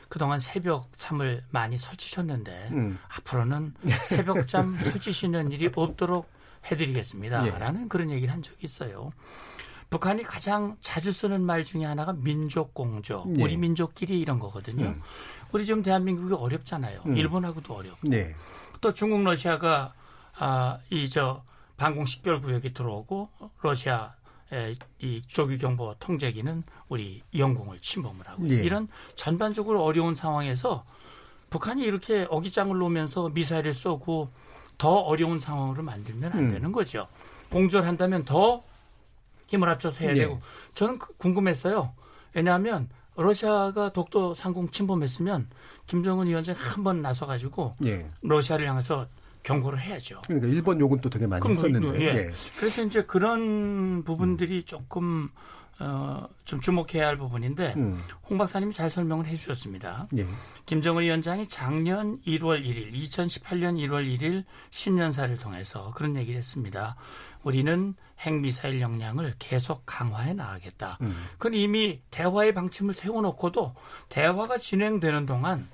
그동안 0.09 0.39
새벽 0.39 0.89
잠을 0.93 1.43
많이 1.51 1.77
설치셨는데 1.77 2.69
음. 2.71 2.99
앞으로는 3.17 3.75
새벽 4.05 4.47
잠 4.47 4.75
설치시는 4.77 5.51
일이 5.51 5.69
없도록 5.73 6.29
해드리겠습니다. 6.65 7.47
예. 7.47 7.51
라는 7.51 7.87
그런 7.87 8.09
얘기를 8.09 8.33
한 8.33 8.41
적이 8.41 8.57
있어요. 8.63 9.11
북한이 9.89 10.23
가장 10.23 10.77
자주 10.81 11.11
쓰는 11.11 11.41
말 11.41 11.65
중에 11.65 11.83
하나가 11.85 12.13
민족 12.13 12.73
공조, 12.73 13.25
예. 13.37 13.43
우리 13.43 13.57
민족끼리 13.57 14.19
이런 14.19 14.37
거거든요. 14.39 14.85
음. 14.85 15.01
우리 15.51 15.65
지금 15.65 15.81
대한민국이 15.81 16.33
어렵잖아요. 16.33 17.01
음. 17.07 17.17
일본하고도 17.17 17.73
어렵고. 17.73 18.07
네. 18.07 18.35
또 18.81 18.93
중국 18.93 19.23
러시아가 19.23 19.93
아, 20.37 20.77
이 20.91 21.09
저 21.09 21.43
방공 21.77 22.05
식별 22.05 22.41
구역이 22.41 22.73
들어오고 22.73 23.29
러시아 23.61 24.13
의이 24.51 25.23
조기 25.27 25.57
경보 25.57 25.95
통제기는 25.99 26.63
우리 26.89 27.21
영공을 27.35 27.79
침범을 27.79 28.27
하고 28.27 28.49
예. 28.49 28.55
이런 28.55 28.87
전반적으로 29.15 29.83
어려운 29.83 30.13
상황에서 30.13 30.83
북한이 31.49 31.83
이렇게 31.83 32.27
어깃장을 32.29 32.77
놓으면서 32.77 33.29
미사일을 33.29 33.73
쏘고 33.73 34.29
더 34.77 34.89
어려운 34.93 35.39
상황으로 35.39 35.81
만들면 35.83 36.31
안 36.33 36.39
음. 36.39 36.51
되는 36.51 36.71
거죠. 36.71 37.07
공조를 37.49 37.87
한다면 37.87 38.23
더 38.23 38.63
힘을 39.49 39.67
합쳐서 39.69 39.99
해야 40.01 40.11
예. 40.11 40.15
되고 40.15 40.39
저는 40.73 40.99
그- 40.99 41.13
궁금했어요. 41.17 41.93
왜냐하면 42.33 42.89
러시아가 43.15 43.91
독도 43.91 44.33
상공 44.33 44.69
침범했으면 44.69 45.47
김정은 45.87 46.27
위원장이 46.27 46.57
한번 46.57 47.01
나서가지고 47.01 47.75
예. 47.85 48.07
러시아를 48.21 48.67
향해서 48.69 49.07
경고를 49.43 49.79
해야죠. 49.81 50.21
그러니까 50.27 50.47
일본 50.47 50.79
욕은 50.79 51.01
또 51.01 51.09
되게 51.09 51.25
많이 51.25 51.45
했었는데. 51.47 51.99
예. 52.01 52.05
예. 52.05 52.29
그래서 52.57 52.83
이제 52.83 53.03
그런 53.03 54.03
부분들이 54.03 54.63
조금 54.63 55.29
어, 55.81 56.27
좀 56.43 56.59
주목해야 56.59 57.07
할 57.07 57.15
부분인데 57.15 57.73
음. 57.77 57.97
홍 58.29 58.37
박사님이 58.37 58.73
잘 58.73 58.89
설명을 58.89 59.25
해주셨습니다. 59.27 60.07
예. 60.17 60.25
김정은 60.65 61.03
위원장이 61.03 61.47
작년 61.47 62.19
1월 62.27 62.65
1일, 62.65 62.91
2018년 62.93 63.77
1월 63.87 64.05
1일 64.19 64.43
신년사를 64.71 65.37
통해서 65.37 65.93
그런 65.95 66.17
얘기를 66.17 66.37
했습니다. 66.37 66.97
우리는 67.43 67.95
핵미사일 68.19 68.81
역량을 68.81 69.33
계속 69.39 69.83
강화해 69.85 70.33
나가겠다. 70.33 70.97
음. 71.01 71.27
그건 71.37 71.53
이미 71.53 72.01
대화의 72.11 72.53
방침을 72.53 72.93
세워놓고도 72.93 73.75
대화가 74.09 74.57
진행되는 74.57 75.25
동안 75.25 75.69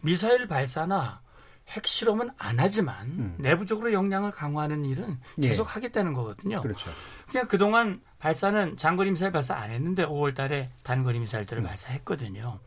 미사일 0.00 0.48
발사나 0.48 1.20
핵실험은 1.68 2.30
안 2.38 2.60
하지만 2.60 3.06
음. 3.06 3.34
내부적으로 3.38 3.92
역량을 3.92 4.30
강화하는 4.30 4.84
일은 4.84 5.18
예. 5.42 5.48
계속 5.48 5.74
하겠다는 5.74 6.12
거거든요. 6.12 6.60
그렇죠. 6.60 6.90
그냥 7.30 7.46
그동안 7.46 8.00
발사는 8.18 8.76
장거리 8.76 9.10
미사일 9.10 9.32
발사 9.32 9.54
안 9.54 9.70
했는데 9.70 10.04
5월 10.04 10.34
달에 10.34 10.70
단거리 10.82 11.18
음. 11.18 11.20
미사일들을 11.20 11.62
발사했거든요. 11.62 12.58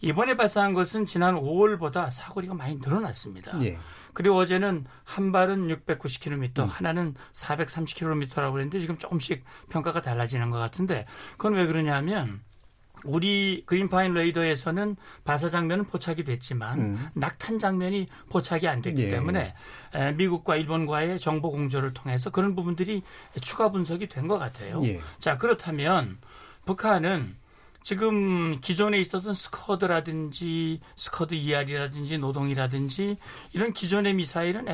이번에 0.00 0.36
발사한 0.36 0.74
것은 0.74 1.06
지난 1.06 1.34
5월보다 1.34 2.10
사거리가 2.10 2.54
많이 2.54 2.76
늘어났습니다. 2.76 3.60
예. 3.62 3.78
그리고 4.18 4.36
어제는 4.36 4.84
한 5.04 5.30
발은 5.30 5.68
690km, 5.68 6.58
음. 6.58 6.64
하나는 6.64 7.14
430km라고 7.30 8.50
그랬는데 8.50 8.80
지금 8.80 8.98
조금씩 8.98 9.44
평가가 9.68 10.02
달라지는 10.02 10.50
것 10.50 10.58
같은데 10.58 11.06
그건 11.36 11.54
왜 11.54 11.68
그러냐면 11.68 12.40
우리 13.04 13.62
그린파인 13.64 14.14
레이더에서는 14.14 14.96
발사 15.22 15.48
장면은 15.48 15.84
포착이 15.84 16.24
됐지만 16.24 16.80
음. 16.80 17.08
낙탄 17.14 17.60
장면이 17.60 18.08
포착이 18.28 18.66
안 18.66 18.82
됐기 18.82 19.04
예. 19.04 19.10
때문에 19.10 19.54
에, 19.94 20.12
미국과 20.14 20.56
일본과의 20.56 21.20
정보 21.20 21.52
공조를 21.52 21.94
통해서 21.94 22.30
그런 22.30 22.56
부분들이 22.56 23.04
추가 23.40 23.70
분석이 23.70 24.08
된 24.08 24.26
것 24.26 24.36
같아요. 24.40 24.80
예. 24.82 25.00
자 25.20 25.38
그렇다면 25.38 26.18
북한은 26.66 27.36
지금 27.88 28.60
기존에 28.60 29.00
있었던 29.00 29.32
스커드라든지 29.32 30.78
스커드 30.94 31.34
ER이라든지 31.34 32.18
노동이라든지 32.18 33.16
이런 33.54 33.72
기존의 33.72 34.12
미사일은 34.12 34.68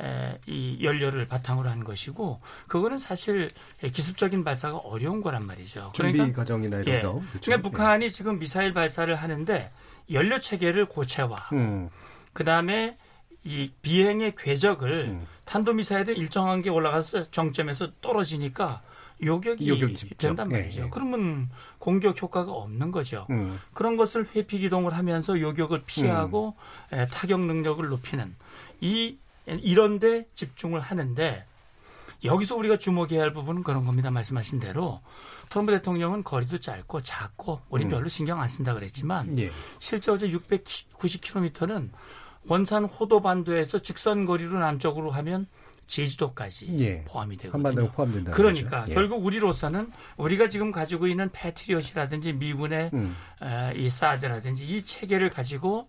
에, 0.00 0.40
이 0.44 0.82
연료를 0.82 1.28
바탕으로 1.28 1.70
한 1.70 1.84
것이고 1.84 2.40
그거는 2.66 2.98
사실 2.98 3.48
기습적인 3.80 4.42
발사가 4.42 4.78
어려운 4.78 5.20
거란 5.20 5.46
말이죠. 5.46 5.92
준비 5.94 6.14
그러니까, 6.14 6.40
과정이나 6.40 6.78
이런 6.78 6.96
예, 6.96 7.00
거. 7.00 7.12
그렇죠? 7.12 7.40
그러니까 7.44 7.68
북한이 7.68 8.10
지금 8.10 8.40
미사일 8.40 8.74
발사를 8.74 9.14
하는데 9.14 9.70
연료 10.10 10.40
체계를 10.40 10.86
고체화. 10.86 11.50
음. 11.52 11.90
그 12.32 12.42
다음에 12.42 12.96
이 13.44 13.70
비행의 13.82 14.34
궤적을 14.36 15.10
음. 15.10 15.26
탄도미사일은 15.44 16.16
일정한 16.16 16.60
게 16.60 16.70
올라가서 16.70 17.30
정점에서 17.30 17.92
떨어지니까 18.00 18.82
요격이 19.22 19.68
요격 19.68 19.96
직접. 19.96 20.18
된단 20.18 20.50
예, 20.52 20.58
말이죠. 20.58 20.82
예. 20.84 20.88
그러면 20.90 21.50
공격 21.78 22.20
효과가 22.20 22.52
없는 22.52 22.90
거죠. 22.90 23.26
음. 23.30 23.58
그런 23.72 23.96
것을 23.96 24.28
회피 24.34 24.58
기동을 24.58 24.94
하면서 24.94 25.38
요격을 25.38 25.82
피하고 25.86 26.54
에, 26.92 27.06
타격 27.06 27.40
능력을 27.40 27.86
높이는 27.88 28.34
이 28.80 29.18
이런데 29.46 30.26
집중을 30.34 30.80
하는데 30.80 31.44
여기서 32.24 32.56
우리가 32.56 32.76
주목해야 32.76 33.22
할 33.22 33.32
부분은 33.32 33.62
그런 33.62 33.84
겁니다. 33.84 34.10
말씀하신 34.10 34.60
대로 34.60 35.00
트럼프 35.48 35.72
대통령은 35.72 36.22
거리도 36.22 36.60
짧고 36.60 37.02
작고 37.02 37.60
우리 37.70 37.84
음. 37.84 37.90
별로 37.90 38.08
신경 38.08 38.40
안 38.40 38.48
쓴다 38.48 38.74
그랬지만 38.74 39.38
예. 39.38 39.50
실제 39.78 40.10
어제 40.12 40.28
690km는 40.30 41.90
원산 42.46 42.84
호도 42.84 43.20
반도에서 43.20 43.78
직선 43.78 44.24
거리로 44.26 44.58
남쪽으로 44.58 45.10
하면 45.10 45.46
제주도까지 45.90 46.76
예. 46.78 47.04
포함이 47.04 47.36
되거든요. 47.36 47.90
포함된다. 47.90 48.30
그러니까 48.30 48.86
예. 48.88 48.94
결국 48.94 49.24
우리로서는 49.24 49.90
우리가 50.16 50.48
지금 50.48 50.70
가지고 50.70 51.08
있는 51.08 51.30
패트리엇이라든지 51.32 52.34
미군의 52.34 52.90
음. 52.94 53.16
에, 53.42 53.74
이 53.76 53.90
사드라든지 53.90 54.64
이 54.66 54.84
체계를 54.84 55.30
가지고 55.30 55.88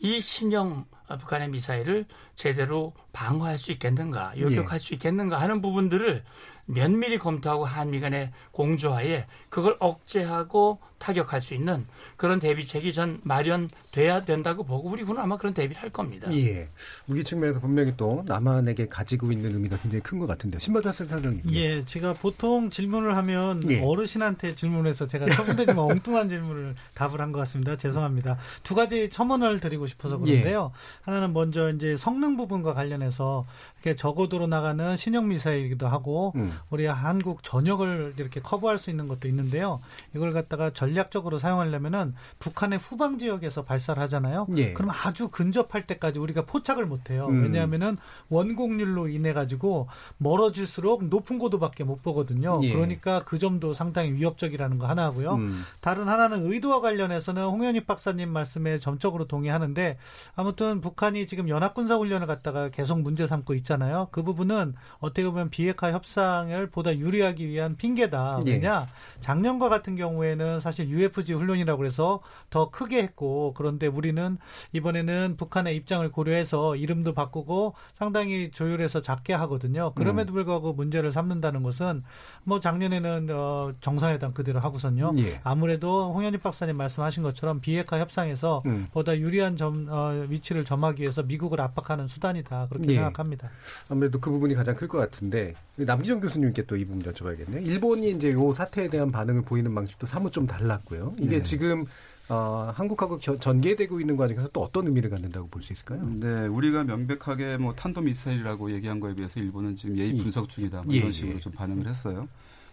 이 0.00 0.20
신형 0.20 0.86
어, 1.08 1.16
북한의 1.16 1.48
미사일을 1.48 2.04
제대로 2.34 2.92
방어할 3.12 3.58
수 3.58 3.72
있겠는가, 3.72 4.34
요격할 4.38 4.74
예. 4.74 4.78
수 4.78 4.94
있겠는가 4.94 5.40
하는 5.40 5.62
부분들을 5.62 6.24
면밀히 6.66 7.18
검토하고 7.18 7.64
한미 7.64 8.00
간의 8.00 8.32
공조하에 8.50 9.26
그걸 9.48 9.76
억제하고 9.78 10.80
타격할 10.98 11.40
수 11.40 11.54
있는 11.54 11.86
그런 12.16 12.38
대비책이 12.40 12.92
전 12.92 13.20
마련돼야 13.22 14.24
된다고 14.24 14.64
보고 14.64 14.88
우리 14.88 15.04
군은 15.04 15.22
아마 15.22 15.36
그런 15.36 15.54
대비를 15.54 15.80
할 15.80 15.90
겁니다. 15.90 16.32
예. 16.34 16.68
우리 17.06 17.22
측면에서 17.24 17.60
분명히 17.60 17.94
또 17.96 18.22
남한에게 18.26 18.88
가지고 18.88 19.30
있는 19.32 19.52
의미가 19.54 19.76
굉장히 19.78 20.02
큰 20.02 20.18
것 20.18 20.26
같은데요. 20.26 20.58
신발자 20.58 20.90
센터장님. 20.90 21.42
예, 21.52 21.84
제가 21.84 22.12
보통 22.14 22.70
질문을 22.70 23.16
하면 23.16 23.62
예. 23.70 23.80
어르신한테 23.80 24.54
질문해서 24.56 25.06
제가 25.06 25.28
처분되지만 25.32 25.78
엉뚱한 25.78 26.28
질문을 26.28 26.74
답을 26.94 27.20
한 27.20 27.28
것 27.32 27.38
같습니다. 27.40 27.76
죄송합니다. 27.76 28.38
두 28.64 28.74
가지 28.74 29.08
첨언을 29.10 29.60
드리고 29.60 29.86
싶어서 29.86 30.20
예. 30.26 30.32
그런데요. 30.40 30.72
하나는 31.02 31.32
먼저 31.32 31.70
이제 31.72 31.94
성능 31.96 32.36
부분과 32.36 32.74
관련해서 32.74 33.46
이렇게 33.76 33.94
저고도로 33.94 34.48
나가는 34.48 34.96
신형 34.96 35.28
미사일이기도 35.28 35.86
하고 35.86 36.32
음. 36.36 36.52
우리 36.70 36.86
한국 36.86 37.42
전역을 37.44 38.14
이렇게 38.18 38.40
커버할 38.40 38.78
수 38.78 38.90
있는 38.90 39.06
것도 39.06 39.28
있는데요. 39.28 39.78
이걸 40.16 40.32
갖다가 40.32 40.70
전략적으로 40.88 41.38
사용하려면은 41.38 42.14
북한의 42.38 42.78
후방 42.78 43.18
지역에서 43.18 43.64
발사를 43.64 44.00
하잖아요. 44.02 44.46
예. 44.56 44.72
그럼 44.72 44.90
아주 44.90 45.28
근접할 45.28 45.86
때까지 45.86 46.18
우리가 46.18 46.44
포착을 46.46 46.86
못 46.86 47.10
해요. 47.10 47.26
음. 47.28 47.42
왜냐하면은 47.42 47.96
원곡률로 48.28 49.08
인해 49.08 49.32
가지고 49.32 49.88
멀어질수록 50.18 51.04
높은 51.04 51.38
고도밖에 51.38 51.84
못 51.84 52.02
보거든요. 52.02 52.60
예. 52.62 52.72
그러니까 52.72 53.22
그 53.24 53.38
점도 53.38 53.74
상당히 53.74 54.12
위협적이라는 54.12 54.78
거 54.78 54.86
하나 54.86 55.04
하고요. 55.04 55.34
음. 55.34 55.62
다른 55.80 56.08
하나는 56.08 56.50
의도와 56.50 56.80
관련해서는 56.80 57.44
홍현희 57.44 57.84
박사님 57.84 58.30
말씀에 58.30 58.78
점적으로 58.78 59.26
동의하는데 59.26 59.98
아무튼 60.34 60.80
북한이 60.80 61.26
지금 61.26 61.48
연합군사 61.48 61.96
훈련을 61.96 62.26
갖다가 62.26 62.68
계속 62.70 63.00
문제 63.00 63.26
삼고 63.26 63.54
있잖아요. 63.54 64.08
그 64.10 64.22
부분은 64.22 64.74
어떻게 64.98 65.26
보면 65.28 65.50
비핵화 65.50 65.92
협상을 65.92 66.70
보다 66.70 66.96
유리하기 66.96 67.46
위한 67.48 67.76
핑계다. 67.76 68.40
예. 68.46 68.52
왜냐 68.52 68.86
작년과 69.20 69.68
같은 69.68 69.96
경우에는 69.96 70.60
사실 70.60 70.77
UFG 70.86 71.34
훈련이라고 71.34 71.84
해서 71.84 72.20
더 72.50 72.70
크게 72.70 73.02
했고 73.02 73.54
그런데 73.56 73.86
우리는 73.86 74.38
이번에는 74.72 75.36
북한의 75.36 75.76
입장을 75.76 76.10
고려해서 76.12 76.76
이름도 76.76 77.14
바꾸고 77.14 77.74
상당히 77.94 78.50
조율해서 78.50 79.00
작게 79.02 79.32
하거든요. 79.34 79.92
그럼에도 79.94 80.32
불구하고 80.32 80.72
문제를 80.72 81.12
삼는다는 81.12 81.62
것은 81.62 82.02
뭐 82.44 82.60
작년에는 82.60 83.28
어 83.30 83.72
정상회담 83.80 84.32
그대로 84.34 84.60
하고선요. 84.60 85.12
예. 85.18 85.40
아무래도 85.44 86.12
홍현희 86.14 86.38
박사님 86.38 86.76
말씀하신 86.76 87.22
것처럼 87.22 87.60
비핵화 87.60 87.98
협상에서 87.98 88.62
음. 88.66 88.88
보다 88.92 89.16
유리한 89.18 89.56
점 89.56 89.86
어, 89.88 90.10
위치를 90.28 90.64
점하기 90.64 91.02
위해서 91.02 91.22
미국을 91.22 91.60
압박하는 91.60 92.06
수단이다 92.06 92.68
그렇게 92.68 92.88
예. 92.90 92.94
생각합니다. 92.94 93.50
아무래도 93.88 94.20
그 94.20 94.30
부분이 94.30 94.54
가장 94.54 94.74
클 94.76 94.88
것 94.88 94.98
같은데 94.98 95.54
남기정 95.76 96.20
교수님께 96.20 96.62
또 96.64 96.76
이 96.78 96.84
부분 96.84 97.00
여쭤봐야겠네요. 97.02 97.66
일본이 97.66 98.10
이제 98.10 98.30
요 98.30 98.52
사태에 98.52 98.88
대한 98.88 99.10
반응을 99.10 99.42
보이는 99.42 99.74
방식도 99.74 100.06
사뭇 100.06 100.32
좀 100.32 100.46
달 100.46 100.66
랐고요. 100.68 101.14
이게 101.18 101.38
네. 101.38 101.42
지금 101.42 101.84
어, 102.28 102.70
한국하고 102.74 103.18
겨- 103.18 103.38
전개되고 103.38 104.00
있는 104.00 104.16
과정에서 104.16 104.48
또 104.52 104.62
어떤 104.62 104.86
의미를 104.86 105.08
갖는다고 105.08 105.48
볼 105.48 105.62
수 105.62 105.72
있을까요? 105.72 106.06
네, 106.20 106.46
우리가 106.46 106.84
명백하게 106.84 107.56
뭐 107.56 107.74
탄도 107.74 108.02
미사일이라고 108.02 108.70
얘기한 108.72 109.00
거에 109.00 109.14
비해서 109.14 109.40
일본은 109.40 109.76
지금 109.76 109.96
예의 109.96 110.16
예. 110.18 110.22
분석 110.22 110.48
중이다 110.48 110.82
뭐 110.82 110.94
예, 110.94 110.98
이런 110.98 111.10
식으로 111.10 111.36
예. 111.36 111.40
좀 111.40 111.52
반응을 111.52 111.86
했어요. 111.88 112.28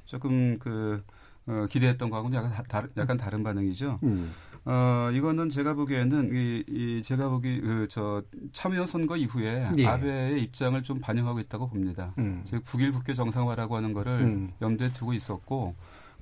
조금 0.06 0.60
그 0.60 1.02
어, 1.48 1.68
기대했던 1.70 2.10
거하고는 2.10 2.38
약간 2.38 2.64
다, 2.68 2.86
약간 2.98 3.18
다른 3.18 3.44
반응이죠. 3.44 4.00
음. 4.04 4.32
어, 4.66 5.10
이거는 5.14 5.50
제가 5.52 5.74
보기에는 5.76 6.32
이, 6.34 6.64
이 6.68 7.02
제가 7.04 7.30
보기 7.30 7.62
그, 7.62 7.88
저 7.90 8.24
참여 8.52 8.88
선거 8.88 9.16
이후에 9.16 9.70
예. 9.78 9.86
아베의 9.86 10.42
입장을 10.42 10.82
좀 10.84 11.00
반영하고 11.00 11.40
있다고 11.40 11.70
봅니다. 11.70 12.14
음. 12.18 12.42
즉 12.46 12.64
북일 12.66 12.92
국교 12.92 13.14
정상화라고 13.14 13.76
하는 13.78 13.94
거를 13.94 14.12
음. 14.22 14.52
염두에 14.62 14.92
두고 14.92 15.14
있었고 15.14 15.76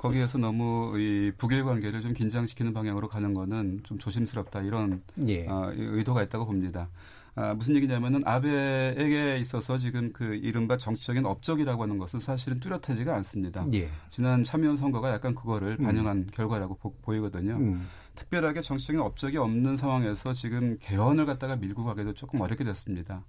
거기에서 0.04 0.38
너무 0.38 1.00
이 1.00 1.32
북일 1.38 1.64
관계를 1.64 2.02
좀 2.02 2.14
긴장시키는 2.14 2.74
방향으로 2.74 3.08
가는 3.08 3.34
거는 3.34 3.80
좀 3.84 3.98
조심스럽다 3.98 4.62
이런 4.62 5.02
예. 5.28 5.48
어, 5.48 5.72
의도가 5.74 6.24
있다고 6.24 6.46
봅니다. 6.46 6.90
아, 7.36 7.54
무슨 7.54 7.74
얘기냐면은 7.78 8.22
아베에게 8.26 9.38
있어서 9.38 9.78
지금 9.78 10.12
그 10.12 10.36
이른바 10.36 10.78
정치적인 10.78 11.26
업적이라고 11.26 11.84
하는 11.84 11.98
것은 11.98 12.20
사실은 12.20 12.60
뚜렷하지가 12.60 13.16
않습니다. 13.16 13.66
예. 13.72 13.90
지난 14.10 14.44
참여연 14.44 14.76
선거가 14.76 15.10
약간 15.10 15.34
그거를 15.34 15.78
음. 15.80 15.86
반영한 15.86 16.28
결과라고 16.34 16.76
보, 16.76 17.16
이거든요 17.16 17.56
음. 17.56 17.88
특별하게 18.16 18.62
정치적인 18.62 19.00
업적이 19.00 19.38
없는 19.38 19.78
상황에서 19.78 20.34
지금 20.34 20.78
개헌을 20.82 21.26
갖다가 21.26 21.56
밀고 21.56 21.86
가기도 21.86 22.14
조금 22.14 22.42
어렵게 22.42 22.66
됐습니다. 22.66 23.24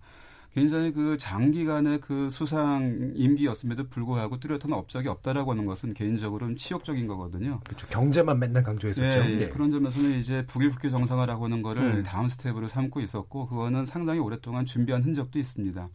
굉장히 0.54 0.92
그 0.92 1.16
장기간의 1.18 2.00
그 2.00 2.30
수상 2.30 3.12
임기였음에도 3.14 3.88
불구하고 3.88 4.38
뚜렷한 4.38 4.72
업적이 4.72 5.08
없다라고 5.08 5.50
하는 5.50 5.66
것은 5.66 5.94
개인적으로는 5.94 6.56
치욕적인 6.56 7.08
거거든요. 7.08 7.60
그렇죠. 7.64 7.86
경제만 7.88 8.38
맨날 8.38 8.62
강조했었죠. 8.62 9.04
예, 9.04 9.34
예. 9.34 9.40
예. 9.40 9.48
그런 9.48 9.72
점에서는 9.72 10.16
이제 10.18 10.46
북일 10.46 10.70
국교 10.70 10.90
정상화라고 10.90 11.46
하는 11.46 11.62
거를 11.62 11.82
음. 11.82 12.02
다음 12.04 12.28
스텝으로 12.28 12.68
삼고 12.68 13.00
있었고 13.00 13.48
그거는 13.48 13.84
상당히 13.84 14.20
오랫동안 14.20 14.64
준비한 14.64 15.02
흔적도 15.02 15.40
있습니다. 15.40 15.88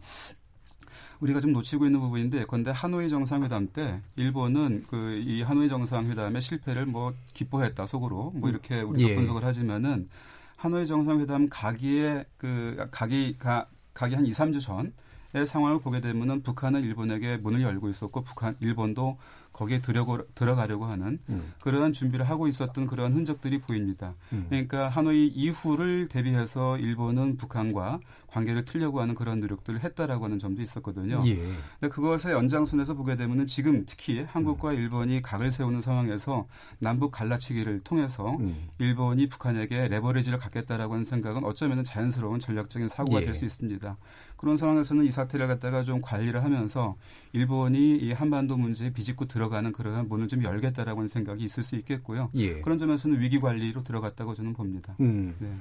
우리가 1.21 1.41
좀 1.41 1.51
놓치고 1.51 1.85
있는 1.85 1.99
부분인데 1.99 2.45
그런데 2.47 2.71
하노이 2.71 3.09
정상회담 3.09 3.69
때 3.73 4.01
일본은 4.15 4.85
그 4.87 5.19
이 5.19 5.41
하노이 5.41 5.69
정상회담의 5.69 6.41
실패를 6.41 6.85
뭐 6.85 7.13
기뻐했다 7.33 7.87
속으로 7.87 8.31
뭐 8.35 8.49
이렇게 8.49 8.81
우리가 8.81 9.09
예. 9.09 9.15
분석을 9.15 9.43
하지만은 9.43 10.09
하노이 10.55 10.87
정상회담 10.87 11.47
가기에 11.49 12.25
그 12.37 12.87
가기 12.91 13.37
가 13.37 13.67
가기 13.99 14.15
한 14.15 14.25
2, 14.25 14.31
3주 14.31 14.61
전의 14.61 15.45
상황을 15.45 15.81
보게 15.81 15.99
되면은 15.99 16.41
북한은 16.41 16.83
일본에게 16.83 17.35
문을 17.37 17.61
열고 17.61 17.89
있었고 17.89 18.21
북한 18.21 18.55
일본도 18.61 19.17
거기에 19.51 19.81
들어고, 19.81 20.25
들어가려고 20.35 20.85
하는 20.85 21.19
음. 21.27 21.53
그러한 21.59 21.91
준비를 21.91 22.29
하고 22.29 22.47
있었던 22.47 22.87
그러한 22.87 23.13
흔적들이 23.13 23.59
보입니다. 23.59 24.13
음. 24.31 24.45
그러니까 24.47 24.87
하노이 24.87 25.27
이후를 25.27 26.07
대비해서 26.07 26.77
일본은 26.77 27.35
북한과 27.35 27.99
관계를 28.31 28.65
틀려고 28.65 29.01
하는 29.01 29.15
그런 29.15 29.39
노력들을 29.39 29.83
했다라고 29.83 30.25
하는 30.25 30.39
점도 30.39 30.61
있었거든요. 30.61 31.19
예. 31.25 31.35
근데 31.79 31.93
그것의 31.93 32.33
연장선에서 32.33 32.93
보게 32.93 33.15
되면은 33.15 33.47
지금 33.47 33.85
특히 33.85 34.21
한국과 34.21 34.73
일본이 34.73 35.21
각을 35.21 35.51
세우는 35.51 35.81
상황에서 35.81 36.47
남북 36.79 37.11
갈라치기를 37.11 37.81
통해서 37.81 38.37
음. 38.37 38.69
일본이 38.77 39.27
북한에게 39.27 39.87
레버리지를 39.87 40.37
갖겠다라고 40.37 40.93
하는 40.93 41.05
생각은 41.05 41.43
어쩌면 41.43 41.83
자연스러운 41.83 42.39
전략적인 42.39 42.87
사고가 42.87 43.21
예. 43.21 43.25
될수 43.25 43.45
있습니다. 43.45 43.97
그런 44.37 44.57
상황에서는 44.57 45.05
이 45.05 45.11
사태를 45.11 45.47
갖다가 45.47 45.83
좀 45.83 46.01
관리를 46.01 46.43
하면서 46.43 46.95
일본이 47.33 47.97
이 47.97 48.11
한반도 48.13 48.57
문제에 48.57 48.91
비집고 48.91 49.25
들어가는 49.25 49.71
그러한 49.73 50.07
문을 50.07 50.27
좀 50.27 50.43
열겠다라고 50.43 50.99
하는 50.99 51.07
생각이 51.07 51.43
있을 51.43 51.63
수 51.63 51.75
있겠고요. 51.75 52.29
예. 52.35 52.61
그런 52.61 52.77
점에서는 52.77 53.19
위기 53.19 53.39
관리로 53.39 53.83
들어갔다고 53.83 54.33
저는 54.35 54.53
봅니다. 54.53 54.95
음. 54.99 55.35
네. 55.39 55.57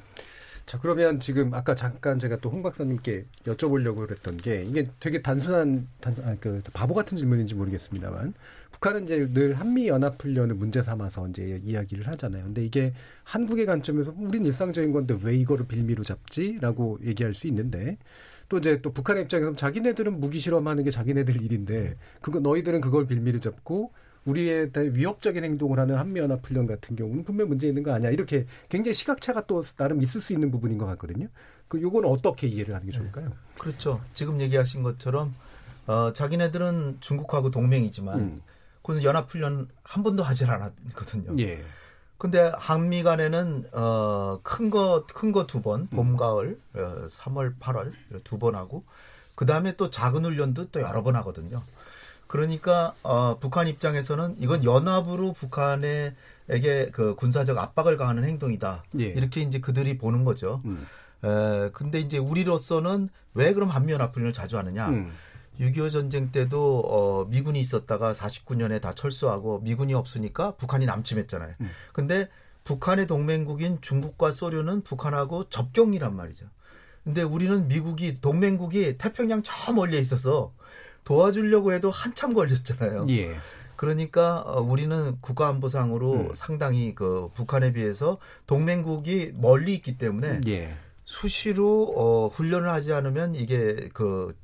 자, 0.69 0.79
그러면 0.79 1.19
지금 1.19 1.55
아까 1.55 1.75
잠깐 1.75 2.19
제가 2.19 2.37
또 2.37 2.51
홍 2.51 2.63
박사님께 2.63 3.25
여쭤보려고 3.45 4.07
그랬던 4.07 4.37
게 4.37 4.65
이게 4.65 4.91
되게 5.01 5.23
단순한, 5.23 5.89
단순, 6.01 6.25
아, 6.27 6.37
그, 6.39 6.63
바보 6.75 6.93
같은 6.93 7.17
질문인지 7.17 7.55
모르겠습니다만 7.55 8.35
북한은 8.73 9.05
이제 9.05 9.27
늘 9.33 9.55
한미 9.55 9.89
연합 9.89 10.23
훈련을 10.23 10.57
문제 10.57 10.83
삼아서 10.83 11.27
이제 11.29 11.59
이야기를 11.65 12.07
하잖아요. 12.09 12.45
근데 12.45 12.63
이게 12.67 12.93
한국의 13.25 13.65
관점에서 13.65 14.15
우린 14.19 14.45
일상적인 14.45 14.93
건데 14.93 15.17
왜 15.23 15.35
이거를 15.37 15.67
빌미로 15.67 16.05
잡지? 16.05 16.59
라고 16.61 16.99
얘기할 17.03 17.33
수 17.33 17.47
있는데 17.47 17.97
또 18.51 18.59
이제 18.59 18.83
또 18.83 18.93
북한의 18.93 19.23
입장에서 19.23 19.55
자기네들은 19.57 20.21
무기 20.21 20.39
실험하는 20.39 20.85
게 20.85 20.91
자기네들 20.91 21.41
일인데 21.43 21.97
그거 22.21 22.41
너희들은 22.41 22.83
그걸 22.83 23.07
빌미를 23.07 23.41
잡고 23.41 23.93
우리에 24.29 24.71
대해 24.71 24.91
위협적인 24.93 25.43
행동을 25.45 25.79
하는 25.79 25.97
한미연합 25.97 26.41
훈련 26.47 26.67
같은 26.67 26.97
경우는 26.97 27.25
분명 27.25 27.49
문제 27.49 27.67
있는 27.69 27.83
거 27.83 27.93
아니야 27.93 28.11
이렇게 28.11 28.47
굉장히 28.69 28.95
시각차가 28.95 29.47
또 29.47 29.63
나름 29.77 30.03
있을 30.03 30.21
수 30.21 30.33
있는 30.33 30.51
부분인 30.51 30.79
것 30.79 30.87
같거든요. 30.87 31.29
그 31.69 31.81
요거는 31.83 32.09
어떻게 32.09 32.47
이해를 32.47 32.75
하는 32.75 32.87
게 32.87 32.93
좋을까요? 32.93 33.33
그렇죠. 33.59 34.01
지금 34.15 34.41
얘기하신 34.41 34.83
것처럼 34.83 35.35
어, 35.87 36.13
자기네들은 36.13 36.99
중국하고 37.01 37.51
동맹이지만 37.51 38.19
음. 38.19 38.43
그건 38.83 39.03
연합 39.03 39.29
훈련 39.31 39.69
한 39.83 40.03
번도 40.03 40.23
하질 40.23 40.51
않았거든요. 40.51 41.33
예. 41.41 41.63
근데 42.19 42.51
한미 42.57 43.03
간에는 43.05 43.69
어, 43.73 44.41
큰 44.43 44.71
거 44.71 45.07
큰 45.15 45.31
거 45.33 45.47
두 45.47 45.63
번, 45.63 45.87
봄 45.89 46.17
가을 46.17 46.59
어, 46.75 47.07
3월 47.09 47.59
8월 47.61 47.93
두 48.25 48.39
번 48.39 48.55
하고 48.57 48.83
그 49.37 49.47
다음에 49.47 49.77
또 49.77 49.89
작은 49.89 50.25
훈련도 50.25 50.71
또 50.71 50.81
여러 50.81 51.03
번 51.05 51.15
하거든요. 51.17 51.63
그러니까 52.29 52.95
어, 53.03 53.39
북한 53.39 53.67
입장에서는 53.67 54.37
이건 54.39 54.63
연합으로 54.63 55.33
북한에게 55.33 56.91
그 56.93 57.15
군사적 57.17 57.59
압박을 57.59 57.97
가하는 57.97 58.25
행동이다. 58.25 58.85
예. 59.01 59.05
이렇게 59.05 59.41
이제 59.41 59.59
그들이 59.59 59.99
보는 59.99 60.25
거죠. 60.25 60.61
음. 60.67 60.87
에, 61.25 61.71
근데 61.73 61.99
이제 61.99 62.19
우리로서는 62.19 63.09
왜 63.35 63.53
그럼 63.55 63.71
한미연합훈련을 63.71 64.33
자주 64.33 64.59
하느냐? 64.59 64.91
음. 64.91 65.13
6.25 65.59 65.91
전쟁 65.91 66.31
때도 66.31 66.81
어, 66.81 67.25
미군이 67.25 67.61
있었다가 67.61 68.13
49년에 68.13 68.81
다 68.81 68.93
철수하고 68.95 69.61
미군이 69.61 69.95
없으니까 69.95 70.53
북한이 70.53 70.87
남침했잖아요. 70.87 71.55
음. 71.61 71.71
근데 71.93 72.29
북한의 72.65 73.07
동맹국인 73.07 73.79
중국과 73.81 74.31
소련은 74.33 74.83
북한하고 74.83 75.49
접경이란 75.49 76.15
말이죠. 76.15 76.47
근데 77.03 77.23
우리는 77.23 77.67
미국이 77.69 78.21
동맹국이 78.21 78.99
태평양 78.99 79.43
저 79.43 79.73
멀리에 79.73 79.99
있어서 79.99 80.53
도와주려고 81.09 81.73
해도 81.73 81.91
한참 81.91 82.35
걸렸잖아요. 82.35 83.07
예. 83.09 83.35
그러니까 83.77 84.41
어, 84.41 84.61
우리는 84.61 85.17
국가안보상으로 85.23 86.13
음. 86.13 86.31
상당히 86.35 86.95
그 86.95 87.31
북한에 87.33 87.73
비해서 87.73 88.19
동맹국이 88.47 89.33
멀리 89.35 89.73
있기 89.73 89.97
때문에 89.97 90.43
예. 90.49 90.75
수시로 91.07 91.95
어, 91.97 92.29
훈련을 92.29 92.69
하지 92.69 92.93
않으면 92.93 93.35
이게 93.35 93.89
그 93.95 94.37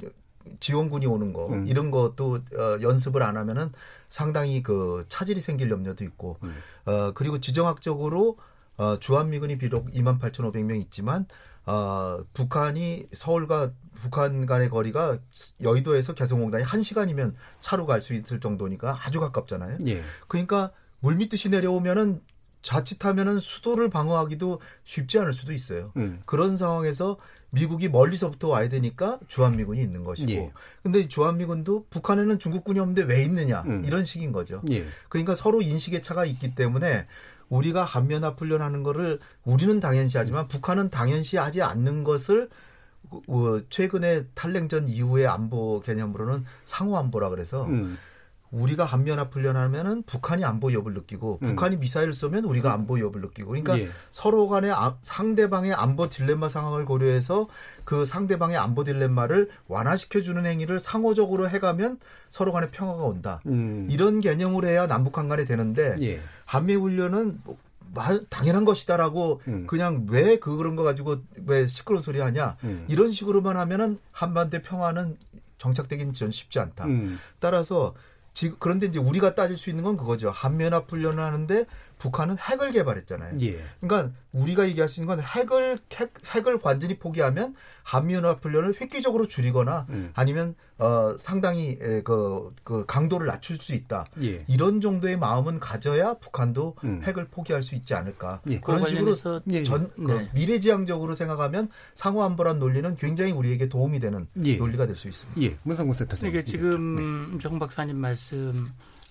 지원군이 0.61 1.05
오는 1.05 1.35
거 1.35 1.49
음. 1.49 1.67
이런 1.67 1.91
것도 1.91 2.41
어, 2.57 2.79
연습을 2.81 3.23
안 3.23 3.37
하면은 3.37 3.71
상당히 4.09 4.63
그 4.63 5.05
차질이 5.11 5.43
생길 5.43 5.69
염려도 5.69 6.03
있고 6.05 6.39
음. 6.45 6.57
어, 6.87 7.13
그리고 7.13 7.41
지정학적으로 7.41 8.39
어, 8.79 8.99
주한미군이 8.99 9.59
비록 9.59 9.91
28,500명 9.93 10.81
있지만 10.81 11.27
어, 11.67 12.21
북한이 12.33 13.09
서울과 13.13 13.73
북한 14.05 14.45
간의 14.45 14.69
거리가 14.69 15.19
여의도에서 15.63 16.13
개성공단이 16.13 16.63
1시간이면 16.65 17.33
차로 17.61 17.87
갈 17.87 18.03
수 18.03 18.13
있을 18.13 18.39
정도니까 18.39 18.99
아주 19.03 19.19
가깝잖아요. 19.19 19.79
예. 19.87 20.03
그러니까 20.29 20.73
물밑듯이 21.01 21.49
내려오면은 21.49 22.21
자칫하면은 22.61 23.41
수도를 23.41 23.89
방어하기도 23.89 24.61
쉽지 24.85 25.19
않을 25.19 25.33
수도 25.33 25.53
있어요. 25.53 25.93
음. 25.97 26.21
그런 26.27 26.57
상황에서 26.59 27.17
미국이 27.51 27.89
멀리서부터 27.89 28.49
와야 28.49 28.69
되니까 28.69 29.19
주한미군이 29.29 29.81
있는 29.81 30.05
것이고. 30.05 30.33
예. 30.33 30.53
근데 30.83 31.01
이 31.01 31.09
주한미군도 31.09 31.87
북한에는 31.89 32.39
중국군이 32.39 32.79
없는데 32.81 33.05
왜 33.05 33.23
있느냐 33.25 33.63
음. 33.63 33.85
이런 33.87 34.05
식인 34.05 34.33
거죠. 34.33 34.61
예. 34.71 34.85
그러니까 35.09 35.35
서로 35.35 35.63
인식의 35.63 36.03
차가 36.03 36.27
있기 36.27 36.55
때문에 36.55 37.07
우리가 37.49 37.85
한면합 37.85 38.39
훈련하는 38.39 38.83
거를 38.83 39.19
우리는 39.45 39.81
당연시하지만 39.81 40.49
북한은 40.49 40.91
당연시하지 40.91 41.63
않는 41.63 42.05
것을 42.05 42.49
어, 42.49 42.51
최근에 43.71 44.25
탈냉전 44.35 44.89
이후의 44.89 45.27
안보 45.27 45.81
개념으로는 45.85 46.45
상호 46.65 46.97
안보라 46.99 47.31
그래서 47.31 47.65
음. 47.67 47.99
우리가 48.51 48.85
한면합 48.85 49.35
훈련하면은 49.35 50.05
북한이 50.05 50.45
안보 50.45 50.69
위협을 50.69 50.95
느끼고 50.95 51.41
음. 51.43 51.47
북한이 51.49 51.77
미사일을 51.79 52.15
쏘면 52.15 52.45
우리가 52.45 52.73
안보 52.73 52.95
위협을 52.95 53.21
느끼고 53.21 53.49
그러니까 53.49 53.77
예. 53.81 53.89
서로 54.13 54.47
간의 54.47 54.71
아- 54.71 54.97
상대방의 55.03 55.73
안보 55.75 56.09
딜레마 56.09 56.49
상황을 56.49 56.85
고려해서 56.85 57.49
그 57.85 58.07
상대방의 58.07 58.57
안보 58.57 58.85
딜레마를 58.85 59.51
완화시켜 59.67 60.23
주는 60.23 60.47
행위를 60.47 60.79
상호적으로 60.79 61.49
해가면 61.51 61.99
서로 62.31 62.53
간에 62.53 62.69
평화가 62.69 63.03
온다. 63.03 63.41
음. 63.47 63.89
이런 63.91 64.21
개념으로 64.21 64.69
해야 64.69 64.87
남북한 64.87 65.29
간에 65.29 65.47
되는데 65.47 65.97
예. 66.03 66.21
한미 66.45 66.77
훈련은 66.77 67.41
뭐, 67.43 67.57
마- 67.57 67.64
당연한 68.29 68.65
것이다라고 68.65 69.41
음. 69.49 69.67
그냥 69.67 70.07
왜 70.11 70.37
그 70.39 70.57
그런 70.57 70.77
거 70.77 70.83
가지고 70.83 71.19
왜 71.47 71.67
시끄러운 71.67 72.03
소리 72.03 72.21
하냐 72.21 72.57
음. 72.65 72.85
이런 72.89 73.13
식으로만 73.13 73.57
하면은 73.57 73.99
한반도의 74.13 74.63
평화는 74.63 75.17
정착되기는 75.59 76.13
전 76.13 76.31
쉽지 76.31 76.59
않다. 76.59 76.87
음. 76.87 77.19
따라서 77.39 77.95
지금 78.35 78.57
그런데 78.59 78.87
이제 78.87 78.99
우리가 78.99 79.35
따질 79.37 79.57
수 79.57 79.71
있는 79.71 79.85
건 79.85 79.97
그거죠. 79.97 80.31
한미연합 80.31 80.91
훈련을 80.91 81.23
하는데 81.23 81.67
북한은 82.05 82.37
핵을 82.39 82.71
개발했잖아요. 82.73 83.41
예. 83.41 83.59
그러니까 83.81 84.13
우리가 84.33 84.67
얘기할 84.69 84.91
수 84.91 85.01
있는 85.01 85.17
건 85.17 85.25
핵을 85.25 85.79
핵, 85.95 86.13
핵을 86.35 86.59
완전히 86.63 86.99
포기하면 86.99 87.55
한미연합 87.83 88.45
훈련을 88.45 88.75
획기적으로 88.79 89.27
줄이거나 89.27 89.87
음. 89.89 90.11
아니면 90.13 90.55
어 90.77 91.17
상당히 91.19 91.79
에, 91.81 92.03
그, 92.03 92.53
그 92.63 92.85
강도를 92.85 93.27
낮출 93.27 93.57
수 93.57 93.73
있다. 93.73 94.07
예. 94.23 94.45
이런 94.49 94.83
정도의 94.83 95.17
마음은 95.17 95.61
가져야 95.61 96.15
북한도 96.15 96.77
음. 96.85 97.01
핵을 97.05 97.29
포기할 97.29 97.63
수 97.63 97.75
있지 97.75 97.95
않을까. 97.95 98.43
예. 98.51 98.61
그런 98.61 98.81
식으로 98.81 99.15
관련해서 99.15 99.41
예. 99.51 99.65
전그 99.65 100.13
네. 100.13 100.31
미래지향적으로 100.35 101.15
생각하면 101.15 101.71
상호안보란 101.95 102.59
논리는 102.59 102.97
굉장히 102.97 103.33
우리에게 103.33 103.71
도움이 103.71 103.99
되는 104.01 104.27
예. 104.45 104.57
논리가 104.57 104.87
될 104.87 104.95
수 104.97 105.09
있습니다. 105.09 105.41
예. 105.41 105.57
문상국 105.63 105.97
센터장. 105.97 106.29
이게 106.29 106.43
지금 106.45 107.39
정 107.41 107.59
박사님 107.59 107.97
말씀 107.97 108.69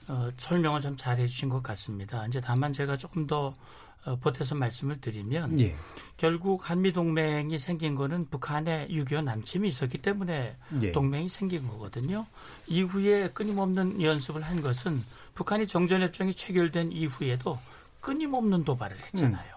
어, 0.09 0.29
설명을 0.37 0.81
좀 0.81 0.97
잘해 0.97 1.27
주신 1.27 1.49
것 1.49 1.63
같습니다. 1.63 2.25
이제 2.27 2.41
다만 2.41 2.73
제가 2.73 2.97
조금 2.97 3.27
더 3.27 3.53
어, 4.05 4.17
보태서 4.17 4.55
말씀을 4.55 4.99
드리면 4.99 5.59
예. 5.61 5.75
결국 6.17 6.69
한미 6.69 6.91
동맹이 6.91 7.57
생긴 7.57 7.95
거는 7.95 8.25
북한에 8.29 8.87
6.25 8.89 9.23
남침이 9.23 9.67
있었기 9.69 9.99
때문에 9.99 10.57
예. 10.81 10.91
동맹이 10.91 11.29
생긴 11.29 11.67
거거든요. 11.67 12.25
이후에 12.67 13.29
끊임없는 13.29 14.01
연습을 14.01 14.41
한 14.41 14.61
것은 14.61 15.01
북한이 15.35 15.67
정전협정이 15.67 16.33
체결된 16.35 16.91
이후에도 16.91 17.59
끊임없는 18.01 18.65
도발을 18.65 18.99
했잖아요. 18.99 19.53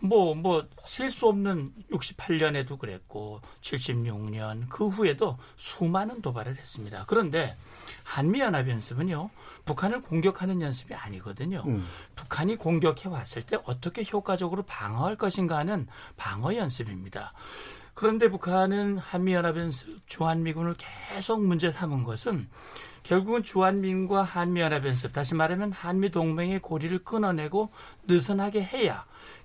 뭐, 0.00 0.34
뭐, 0.34 0.66
셀 0.84 1.10
수 1.10 1.28
없는 1.28 1.72
68년에도 1.90 2.78
그랬고, 2.78 3.40
76년, 3.62 4.68
그 4.68 4.88
후에도 4.88 5.38
수많은 5.56 6.20
도발을 6.20 6.56
했습니다. 6.56 7.04
그런데 7.06 7.56
한미연합 8.04 8.68
연습은요, 8.68 9.30
북한을 9.64 10.02
공격하는 10.02 10.60
연습이 10.60 10.94
아니거든요. 10.94 11.64
음. 11.66 11.84
북한이 12.14 12.56
공격해 12.56 13.08
왔을 13.08 13.42
때 13.42 13.58
어떻게 13.64 14.04
효과적으로 14.10 14.62
방어할 14.62 15.16
것인가 15.16 15.56
하는 15.56 15.88
방어 16.16 16.54
연습입니다. 16.54 17.32
그런데 17.94 18.28
북한은 18.28 18.98
한미연합연습, 18.98 20.06
주한미군을 20.06 20.74
계속 20.76 21.44
문제 21.44 21.70
삼은 21.70 22.04
것은 22.04 22.48
결국은 23.04 23.42
주한미군과 23.42 24.22
한미연합연습, 24.22 25.12
다시 25.12 25.34
말하면 25.34 25.72
한미동맹의 25.72 26.60
고리를 26.60 27.04
끊어내고 27.04 27.70
느슨하게 28.04 28.64
해야 28.64 29.04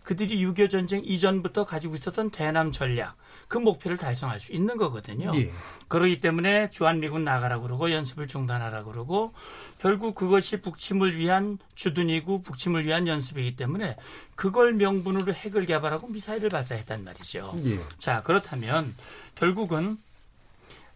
그들이 0.10 0.44
6.25 0.44 0.72
전쟁 0.72 1.04
이전부터 1.06 1.66
가지고 1.66 1.94
있었던 1.94 2.32
대남 2.32 2.72
전략, 2.72 3.16
그 3.48 3.60
목표를 3.60 3.96
달성할 3.96 4.40
수 4.40 4.52
있는 4.52 4.76
거거든요. 4.76 5.32
예. 5.36 5.52
그러기 5.88 6.20
때문에 6.20 6.72
주한미군 6.72 7.24
나가라 7.24 7.60
그러고 7.60 7.92
연습을 7.92 8.28
중단하라 8.28 8.86
그러고 8.86 9.36
결국 9.78 10.16
그것이 10.16 10.62
북침을 10.62 11.16
위한 11.16 11.60
주둔이고 11.76 12.42
북침을 12.42 12.88
위한 12.88 13.08
연습이기 13.08 13.56
때문에 13.56 13.98
그걸 14.34 14.74
명분으로 14.74 15.32
핵을 15.32 15.68
개발하고 15.68 16.08
미사일을 16.08 16.50
발사했단 16.50 17.04
말이죠. 17.04 17.54
예. 17.66 17.80
자, 18.00 18.24
그렇다면 18.24 18.96
결국은 19.36 20.00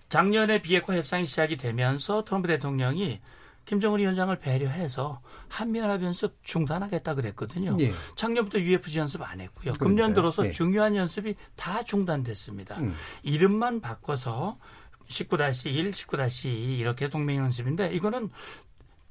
작년에 0.09 0.63
비핵화 0.63 0.95
협상이 0.95 1.27
시작이 1.27 1.57
되면서 1.57 2.23
트럼프 2.23 2.47
대통령이 2.47 3.19
김정은 3.65 3.99
위원장을 3.99 4.35
배려해서 4.39 5.21
한미연 5.53 5.87
합 5.87 6.01
연습 6.01 6.35
중단하겠다 6.41 7.13
그랬거든요. 7.13 7.77
예. 7.79 7.93
작년부터 8.15 8.59
UFC 8.59 8.97
연습 8.97 9.21
안 9.21 9.39
했고요. 9.39 9.73
그러니까요. 9.73 9.87
금년 9.87 10.13
들어서 10.15 10.41
네. 10.41 10.49
중요한 10.49 10.95
연습이 10.95 11.35
다 11.55 11.83
중단됐습니다. 11.83 12.79
음. 12.79 12.95
이름만 13.21 13.79
바꿔서 13.79 14.57
19-1, 15.09 15.91
19-2 15.91 16.79
이렇게 16.79 17.07
동맹 17.07 17.37
연습인데 17.37 17.93
이거는 17.93 18.31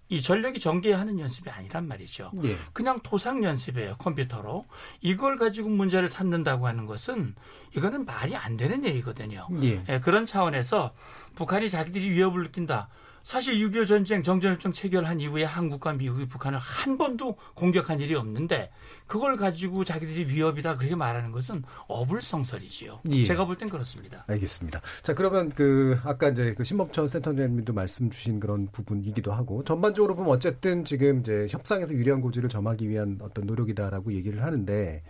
이 0.09 0.20
전력이 0.20 0.59
전개하는 0.59 1.20
연습이 1.20 1.48
아니란 1.48 1.87
말이죠. 1.87 2.33
예. 2.42 2.57
그냥 2.72 2.98
토상 3.05 3.44
연습이에요 3.44 3.94
컴퓨터로 3.98 4.66
이걸 5.00 5.37
가지고 5.37 5.68
문제를 5.68 6.09
삼는다고 6.09 6.66
하는 6.66 6.87
것은 6.87 7.37
이거는 7.76 8.05
말이 8.05 8.35
안 8.35 8.57
되는 8.57 8.85
얘기거든요. 8.85 9.46
예. 9.62 9.85
예, 9.88 10.00
그런 10.00 10.26
차원에서 10.26 10.92
북한이 11.37 11.70
자기들이 11.70 12.11
위협을 12.11 12.42
느낀다. 12.42 12.88
사실 13.22 13.54
6.25 13.54 13.87
전쟁 13.87 14.22
정전협정 14.22 14.72
체결한 14.72 15.20
이후에 15.20 15.44
한국과 15.44 15.92
미국이 15.94 16.26
북한을 16.26 16.58
한 16.58 16.98
번도 16.98 17.37
공격한 17.54 18.00
일이 18.00 18.14
없는데 18.14 18.70
그걸 19.06 19.37
가지고 19.37 19.85
자기들이 19.85 20.26
위협이다 20.26 20.76
그렇게 20.76 20.94
말하는 20.96 21.32
것은 21.32 21.62
어불성설이지요. 21.88 23.00
예. 23.11 23.24
제가 23.24 23.44
볼 23.44 23.56
땐 23.56 23.68
그렇습니다. 23.68 24.24
알겠습니다. 24.26 24.80
자, 25.02 25.14
그러면 25.14 25.50
그 25.50 25.98
아까 26.04 26.30
이제 26.30 26.54
그 26.56 26.64
신범천 26.64 27.08
센터장님도 27.08 27.72
말씀 27.72 28.11
주신 28.11 28.40
그런 28.40 28.68
부분이기도 28.72 29.32
하고 29.32 29.62
전반적으로 29.64 30.16
보면 30.16 30.30
어쨌든 30.32 30.85
지금 30.85 31.20
이제 31.20 31.46
협상에서 31.50 31.92
유리한 31.92 32.20
고지를 32.20 32.48
점하기 32.48 32.88
위한 32.88 33.18
어떤 33.20 33.46
노력이다라고 33.46 34.12
얘기를 34.14 34.42
하는데 34.42 35.02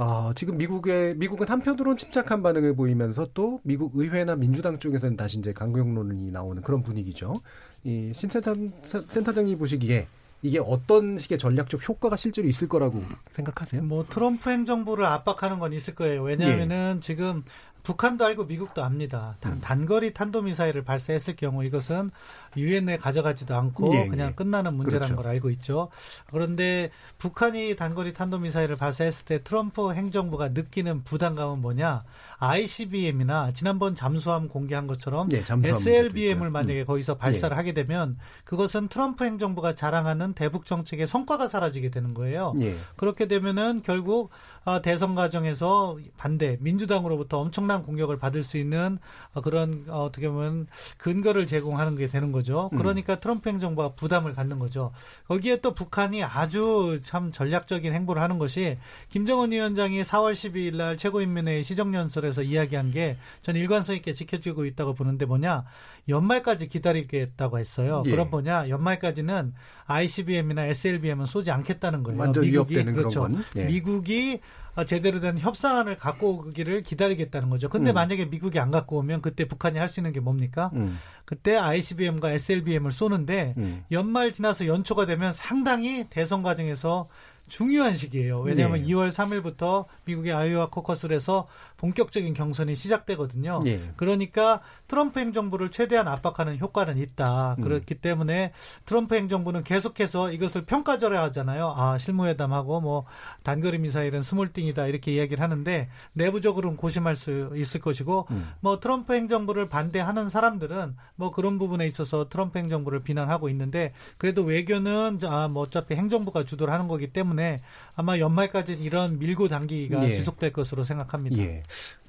아, 0.00 0.32
지금 0.36 0.56
미국의 0.56 1.16
미국은 1.16 1.48
한편으로는 1.48 1.96
침착한 1.96 2.40
반응을 2.40 2.76
보이면서 2.76 3.26
또 3.34 3.60
미국 3.64 3.96
의회나 3.96 4.36
민주당 4.36 4.78
쪽에서는 4.78 5.16
다시 5.16 5.40
이제 5.40 5.52
강경론이 5.52 6.30
나오는 6.30 6.62
그런 6.62 6.84
분위기죠. 6.84 7.34
이 7.82 8.12
신센터 8.14 8.54
센터 8.84 9.32
장님 9.32 9.58
보시기에 9.58 10.06
이게 10.42 10.60
어떤 10.60 11.18
식의 11.18 11.36
전략적 11.36 11.88
효과가 11.88 12.16
실제로 12.16 12.46
있을 12.46 12.68
거라고 12.68 13.02
생각하세요? 13.30 13.82
뭐 13.82 14.06
트럼프 14.08 14.50
행정부를 14.50 15.04
압박하는 15.04 15.58
건 15.58 15.72
있을 15.72 15.96
거예요. 15.96 16.22
왜냐하면은 16.22 16.94
예. 16.98 17.00
지금 17.00 17.42
북한도 17.82 18.24
알고 18.24 18.44
미국도 18.44 18.84
압니다. 18.84 19.34
단, 19.40 19.54
음. 19.54 19.60
단거리 19.60 20.12
탄도미사일을 20.14 20.84
발사했을 20.84 21.34
경우 21.34 21.64
이것은 21.64 22.10
유엔에 22.56 22.96
가져가지도 22.96 23.54
않고 23.54 23.94
예, 23.94 24.08
그냥 24.08 24.28
예. 24.28 24.34
끝나는 24.34 24.74
문제라는 24.74 25.08
그렇죠. 25.08 25.22
걸 25.22 25.32
알고 25.32 25.50
있죠. 25.50 25.88
그런데 26.30 26.90
북한이 27.18 27.76
단거리 27.76 28.14
탄도미사일을 28.14 28.76
발사했을 28.76 29.24
때 29.26 29.42
트럼프 29.42 29.92
행정부가 29.92 30.48
느끼는 30.48 31.04
부담감은 31.04 31.60
뭐냐? 31.60 32.02
ICBM이나 32.38 33.50
지난번 33.52 33.94
잠수함 33.94 34.48
공개한 34.48 34.86
것처럼 34.86 35.28
예, 35.32 35.42
잠수함 35.42 35.74
SLBM을. 35.74 36.50
만약에 36.50 36.80
음. 36.80 36.86
거기서 36.86 37.16
발사를 37.16 37.54
예. 37.54 37.56
하게 37.56 37.72
되면 37.72 38.16
그것은 38.44 38.88
트럼프 38.88 39.24
행정부가 39.24 39.74
자랑하는 39.74 40.34
대북 40.34 40.66
정책의 40.66 41.06
성과가 41.06 41.48
사라지게 41.48 41.90
되는 41.90 42.14
거예요. 42.14 42.54
예. 42.60 42.76
그렇게 42.96 43.26
되면은 43.26 43.82
결국 43.84 44.30
아, 44.64 44.80
대선 44.82 45.14
과정에서 45.14 45.98
반대 46.16 46.56
민주당으로부터 46.60 47.40
엄청난 47.40 47.82
공격을 47.82 48.18
받을 48.18 48.42
수 48.42 48.58
있는 48.58 48.98
어, 49.32 49.40
그런 49.40 49.84
어, 49.88 50.04
어떻게 50.04 50.28
보면 50.28 50.66
근거를 50.98 51.46
제공하는 51.46 51.96
게 51.96 52.06
되는 52.06 52.32
거죠. 52.32 52.37
음. 52.72 52.78
그러니까 52.78 53.20
트럼프 53.20 53.48
행정부가 53.48 53.90
부담을 53.90 54.34
갖는 54.34 54.58
거죠. 54.58 54.92
거기에 55.26 55.60
또 55.60 55.74
북한이 55.74 56.22
아주 56.24 57.00
참 57.02 57.32
전략적인 57.32 57.92
행보를 57.92 58.22
하는 58.22 58.38
것이 58.38 58.78
김정은 59.10 59.52
위원장이 59.52 60.02
4월 60.02 60.32
12일 60.32 60.76
날 60.76 60.96
최고인민회의 60.96 61.62
시정연설에서 61.64 62.42
이야기한 62.42 62.90
게 62.90 63.16
전 63.42 63.56
일관성 63.56 63.96
있게 63.96 64.12
지켜지고 64.12 64.64
있다고 64.66 64.94
보는데 64.94 65.24
뭐냐 65.24 65.64
연말까지 66.08 66.66
기다리겠다고 66.66 67.58
했어요. 67.58 68.02
예. 68.06 68.10
그럼 68.10 68.30
뭐냐 68.30 68.68
연말까지는 68.68 69.54
ICBM이나 69.86 70.66
SLBM은 70.66 71.26
쏘지 71.26 71.50
않겠다는 71.50 72.02
거예요. 72.02 72.18
미국이 72.42 72.74
그렇죠. 72.84 73.28
예. 73.56 73.64
미국이 73.64 74.40
어, 74.67 74.67
제대로 74.84 75.20
된 75.20 75.38
협상안을 75.38 75.96
갖고 75.96 76.30
오기를 76.30 76.82
기다리겠다는 76.82 77.50
거죠. 77.50 77.68
근데 77.68 77.92
음. 77.92 77.94
만약에 77.94 78.26
미국이 78.26 78.58
안 78.58 78.70
갖고 78.70 78.98
오면 78.98 79.22
그때 79.22 79.44
북한이 79.46 79.78
할 79.78 79.88
수 79.88 80.00
있는 80.00 80.12
게 80.12 80.20
뭡니까? 80.20 80.70
음. 80.74 80.98
그때 81.24 81.56
ICBM과 81.56 82.30
SLBM을 82.32 82.90
쏘는데 82.90 83.54
음. 83.56 83.84
연말 83.90 84.32
지나서 84.32 84.66
연초가 84.66 85.06
되면 85.06 85.32
상당히 85.32 86.06
대선 86.10 86.42
과정에서 86.42 87.08
중요한 87.48 87.96
시기예요. 87.96 88.40
왜냐하면 88.40 88.82
네. 88.82 88.88
2월 88.88 89.08
3일부터 89.08 89.86
미국의 90.04 90.32
아이오와 90.32 90.68
코커스를 90.68 91.16
해서 91.16 91.48
본격적인 91.78 92.34
경선이 92.34 92.74
시작되거든요. 92.74 93.62
예. 93.66 93.80
그러니까 93.96 94.60
트럼프 94.88 95.20
행정부를 95.20 95.70
최대한 95.70 96.08
압박하는 96.08 96.58
효과는 96.58 96.98
있다. 96.98 97.54
음. 97.58 97.62
그렇기 97.62 97.94
때문에 97.94 98.52
트럼프 98.84 99.14
행정부는 99.14 99.62
계속해서 99.64 100.32
이것을 100.32 100.64
평가절하 100.64 101.22
하잖아요. 101.24 101.72
아, 101.76 101.96
실무회담하고 101.96 102.80
뭐 102.80 103.04
단거리 103.44 103.78
미사일은 103.78 104.22
스몰띵이다 104.22 104.86
이렇게 104.86 105.14
이야기를 105.14 105.42
하는데 105.42 105.88
내부적으로는 106.12 106.76
고심할 106.76 107.14
수 107.16 107.52
있을 107.54 107.80
것이고 107.80 108.26
음. 108.30 108.50
뭐 108.60 108.80
트럼프 108.80 109.14
행정부를 109.14 109.68
반대하는 109.68 110.28
사람들은 110.28 110.96
뭐 111.14 111.30
그런 111.30 111.58
부분에 111.58 111.86
있어서 111.86 112.28
트럼프 112.28 112.58
행정부를 112.58 113.04
비난하고 113.04 113.48
있는데 113.50 113.92
그래도 114.18 114.42
외교는 114.42 115.20
아, 115.24 115.46
뭐 115.46 115.62
어차피 115.62 115.94
행정부가 115.94 116.44
주도를 116.44 116.74
하는 116.74 116.88
거기 116.88 117.12
때문에 117.12 117.60
아마 117.94 118.18
연말까지 118.18 118.72
이런 118.72 119.20
밀고 119.20 119.46
당기기가 119.46 120.08
예. 120.08 120.12
지속될 120.12 120.52
것으로 120.52 120.82
생각합니다. 120.82 121.38
예. 121.38 121.62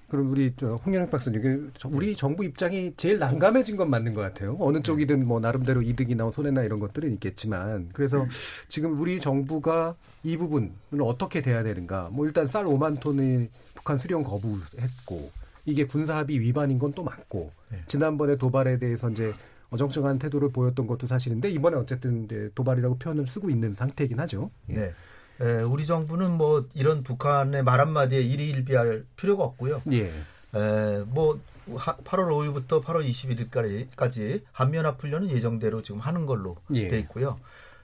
그럼 0.08 0.32
우리 0.32 0.52
저 0.60 0.74
홍영학 0.74 1.12
박사님, 1.12 1.72
우리 1.86 2.15
정부 2.15 2.43
입장이 2.43 2.93
제일 2.98 3.19
난감해진 3.19 3.78
건 3.78 3.91
맞는 3.91 4.15
것 4.15 4.22
같아요. 4.22 4.58
어느 4.60 4.82
쪽이든 4.82 5.28
뭐 5.28 5.39
나름대로 5.39 5.84
이득이나 5.84 6.32
손해나 6.32 6.63
이런 6.63 6.80
것들은 6.80 7.13
있겠지만, 7.13 7.89
그래서 7.93 8.26
지금 8.67 8.98
우리 8.98 9.22
정부가 9.22 9.95
이 10.24 10.36
부분을 10.36 10.72
어떻게 11.02 11.41
돼야 11.41 11.62
되는가? 11.62 12.10
뭐 12.12 12.26
일단 12.26 12.48
쌀 12.48 12.65
5만 12.65 13.00
톤의 13.00 13.50
북한 13.76 14.00
수령 14.00 14.24
거부했고, 14.24 15.32
이게 15.65 15.86
군사 15.86 16.17
합의 16.17 16.39
위반인 16.39 16.80
건 16.80 16.91
또 16.93 17.04
맞고, 17.04 17.52
지난번에 17.86 18.36
도발에 18.36 18.78
대해서 18.78 19.12
이제 19.12 19.32
어정쩡한 19.69 20.17
태도를 20.17 20.50
보였던 20.52 20.88
것도 20.88 21.06
사실인데 21.06 21.52
이번에 21.52 21.78
어쨌든 21.78 22.28
도발이라고 22.56 22.98
표현을 22.98 23.28
쓰고 23.28 23.52
있는 23.52 23.76
상태이긴 23.76 24.19
하죠. 24.22 24.50
예. 24.69 24.74
네. 24.74 24.91
에, 25.41 25.62
우리 25.62 25.86
정부는 25.86 26.32
뭐 26.34 26.65
이런 26.73 27.04
북한의 27.04 27.63
말 27.63 27.80
한마디에 27.80 28.19
일희일비할 28.21 29.04
필요가 29.15 29.43
없고요. 29.45 29.82
예. 29.91 30.10
에, 30.56 31.04
뭐 31.08 31.39
하- 31.75 31.95
8월 31.97 32.28
5일부터 32.30 32.84
8월 32.84 33.08
21일까지 33.95 34.41
한미연합 34.52 35.02
훈련은 35.02 35.30
예정대로 35.30 35.82
지금 35.82 35.99
하는 35.99 36.25
걸로 36.25 36.58
예. 36.73 36.89
돼 36.89 36.99
있고요. 36.99 37.39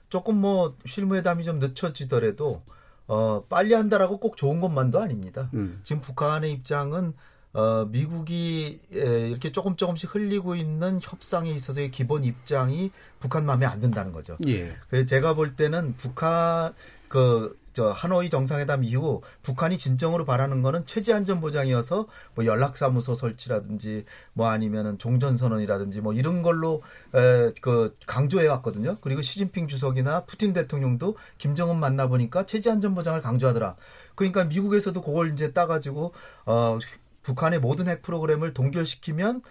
조금 0.08 0.36
뭐 0.36 0.74
실무회담이 0.86 1.44
좀 1.44 1.58
늦춰지더라도 1.58 2.62
어, 3.08 3.42
빨리 3.48 3.72
한다라고 3.74 4.18
꼭 4.18 4.36
좋은 4.36 4.60
것만도 4.60 5.00
아닙니다. 5.00 5.48
음. 5.54 5.80
지금 5.84 6.02
북한의 6.02 6.50
입장은 6.52 7.12
어, 7.56 7.86
미국이 7.86 8.78
에, 8.92 9.28
이렇게 9.30 9.50
조금 9.50 9.76
조금씩 9.76 10.14
흘리고 10.14 10.56
있는 10.56 11.00
협상에 11.02 11.50
있어서의 11.50 11.90
기본 11.90 12.24
입장이 12.24 12.90
북한 13.18 13.46
마음에 13.46 13.64
안 13.64 13.80
든다는 13.80 14.12
거죠. 14.12 14.36
예. 14.46 14.76
그래서 14.90 15.06
제가 15.06 15.34
볼 15.34 15.56
때는 15.56 15.94
북한 15.96 16.74
그 17.08 17.56
저 17.76 17.90
하노이 17.90 18.30
정상회담 18.30 18.84
이후 18.84 19.20
북한이 19.42 19.76
진정으로 19.76 20.24
바라는 20.24 20.62
거는 20.62 20.86
체제 20.86 21.12
안전 21.12 21.42
보장이어서 21.42 22.06
뭐 22.34 22.46
연락사무소 22.46 23.14
설치라든지 23.14 24.06
뭐 24.32 24.48
아니면은 24.48 24.96
종전 24.96 25.36
선언이라든지 25.36 26.00
뭐 26.00 26.14
이런 26.14 26.40
걸로 26.40 26.82
에, 27.14 27.52
그 27.60 27.94
강조해 28.06 28.46
왔거든요. 28.46 28.96
그리고 29.02 29.20
시진핑 29.20 29.68
주석이나 29.68 30.24
푸틴 30.24 30.54
대통령도 30.54 31.18
김정은 31.36 31.76
만나 31.78 32.08
보니까 32.08 32.46
체제 32.46 32.70
안전 32.70 32.94
보장을 32.94 33.20
강조하더라. 33.20 33.76
그러니까 34.14 34.44
미국에서도 34.44 34.98
그걸 35.02 35.34
이제 35.34 35.52
따가지고 35.52 36.14
어 36.46 36.78
북한의 37.26 37.58
모든 37.58 37.88
핵 37.88 38.02
프로그램을 38.02 38.54
동결시키면 38.54 39.42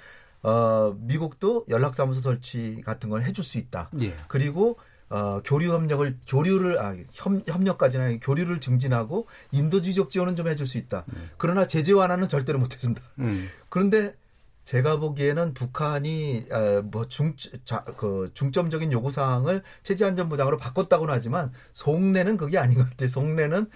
어 0.44 0.96
미국도 1.00 1.66
연락사무소 1.70 2.22
설치 2.22 2.82
같은 2.86 3.10
걸 3.10 3.24
해줄 3.24 3.44
수 3.44 3.58
있다. 3.58 3.90
예. 4.02 4.16
그리고 4.28 4.78
어, 5.10 5.42
교류 5.44 5.74
협력을 5.74 6.18
교류를 6.28 6.80
아, 6.80 6.96
협, 7.14 7.48
협력까지는 7.48 8.06
아니고 8.06 8.20
교류를 8.22 8.60
증진하고 8.60 9.28
인도주의적 9.52 10.10
지원은 10.10 10.36
좀 10.36 10.48
해줄 10.48 10.66
수 10.68 10.78
있다. 10.78 11.06
그러나 11.38 11.68
제재 11.68 11.92
완화는 11.92 12.28
절대로 12.28 12.58
못 12.58 12.74
해준다. 12.74 13.02
음. 13.20 13.48
그런데 13.70 14.16
제가 14.64 14.98
보기에는 14.98 15.54
북한이 15.54 16.48
어, 16.52 16.82
뭐중 16.86 17.36
그 17.98 18.32
중점적인 18.34 18.92
요구 18.92 19.12
사항을 19.12 19.62
체제 19.84 20.06
안전 20.06 20.28
보장으로 20.28 20.58
바꿨다고는 20.58 21.14
하지만 21.14 21.52
속내는 21.74 22.38
그게 22.38 22.58
아닌 22.58 22.80
것 22.80 22.90
같아요. 22.90 23.10
속내는 23.10 23.70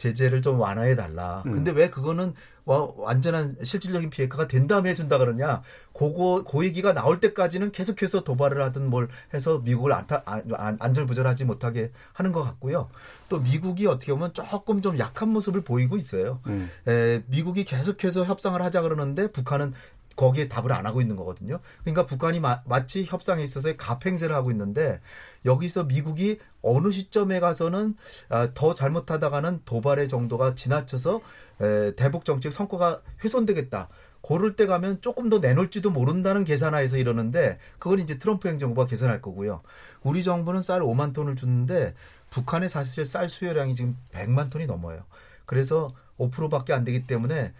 제재를 0.00 0.40
좀 0.40 0.58
완화해 0.58 0.96
달라. 0.96 1.42
음. 1.44 1.52
근데 1.52 1.70
왜 1.70 1.90
그거는 1.90 2.32
와, 2.64 2.88
완전한 2.96 3.56
실질적인 3.62 4.08
비핵화가 4.08 4.48
된 4.48 4.66
다음에 4.66 4.90
해준다 4.90 5.18
그러냐? 5.18 5.62
그거 5.92 6.42
그 6.48 6.64
얘기가 6.64 6.94
나올 6.94 7.20
때까지는 7.20 7.70
계속해서 7.70 8.24
도발을 8.24 8.62
하든 8.62 8.88
뭘 8.88 9.08
해서 9.34 9.58
미국을 9.58 9.92
안타, 9.92 10.22
안, 10.24 10.42
안, 10.54 10.76
안절부절하지 10.80 11.44
못하게 11.44 11.90
하는 12.14 12.32
것 12.32 12.42
같고요. 12.42 12.88
또 13.28 13.40
미국이 13.40 13.86
어떻게 13.86 14.12
보면 14.12 14.32
조금 14.32 14.80
좀 14.80 14.98
약한 14.98 15.28
모습을 15.28 15.60
보이고 15.60 15.98
있어요. 15.98 16.40
음. 16.46 16.70
에, 16.88 17.22
미국이 17.26 17.64
계속해서 17.64 18.24
협상을 18.24 18.60
하자 18.62 18.80
그러는데 18.80 19.30
북한은 19.30 19.74
거기에 20.16 20.48
답을 20.48 20.72
안 20.72 20.86
하고 20.86 21.00
있는 21.00 21.16
거거든요. 21.16 21.60
그러니까 21.82 22.04
북한이 22.04 22.40
마, 22.40 22.62
마치 22.66 23.04
협상에 23.04 23.42
있어서 23.42 23.72
갑행세를 23.76 24.34
하고 24.34 24.50
있는데 24.50 25.00
여기서 25.44 25.84
미국이 25.84 26.38
어느 26.62 26.90
시점에 26.90 27.40
가서는 27.40 27.94
아, 28.28 28.48
더 28.54 28.74
잘못하다가는 28.74 29.62
도발의 29.64 30.08
정도가 30.08 30.54
지나쳐서 30.54 31.20
에, 31.60 31.94
대북 31.94 32.24
정책 32.24 32.52
성과가 32.52 33.00
훼손되겠다. 33.24 33.88
고를 34.20 34.54
때 34.56 34.66
가면 34.66 35.00
조금 35.00 35.30
더 35.30 35.38
내놓을지도 35.38 35.90
모른다는 35.90 36.44
계산하에서 36.44 36.98
이러는데 36.98 37.58
그건 37.78 38.00
이제 38.00 38.18
트럼프 38.18 38.48
행정부가 38.48 38.86
계산할 38.86 39.22
거고요. 39.22 39.62
우리 40.02 40.22
정부는 40.22 40.60
쌀 40.60 40.80
5만 40.80 41.14
톤을 41.14 41.36
주는데 41.36 41.94
북한의 42.28 42.68
사실 42.68 43.06
쌀 43.06 43.28
수요량이 43.28 43.74
지금 43.74 43.96
100만 44.12 44.50
톤이 44.50 44.66
넘어요. 44.66 45.04
그래서 45.46 45.90
5%밖에 46.18 46.72
안 46.74 46.84
되기 46.84 47.06
때문에 47.06 47.54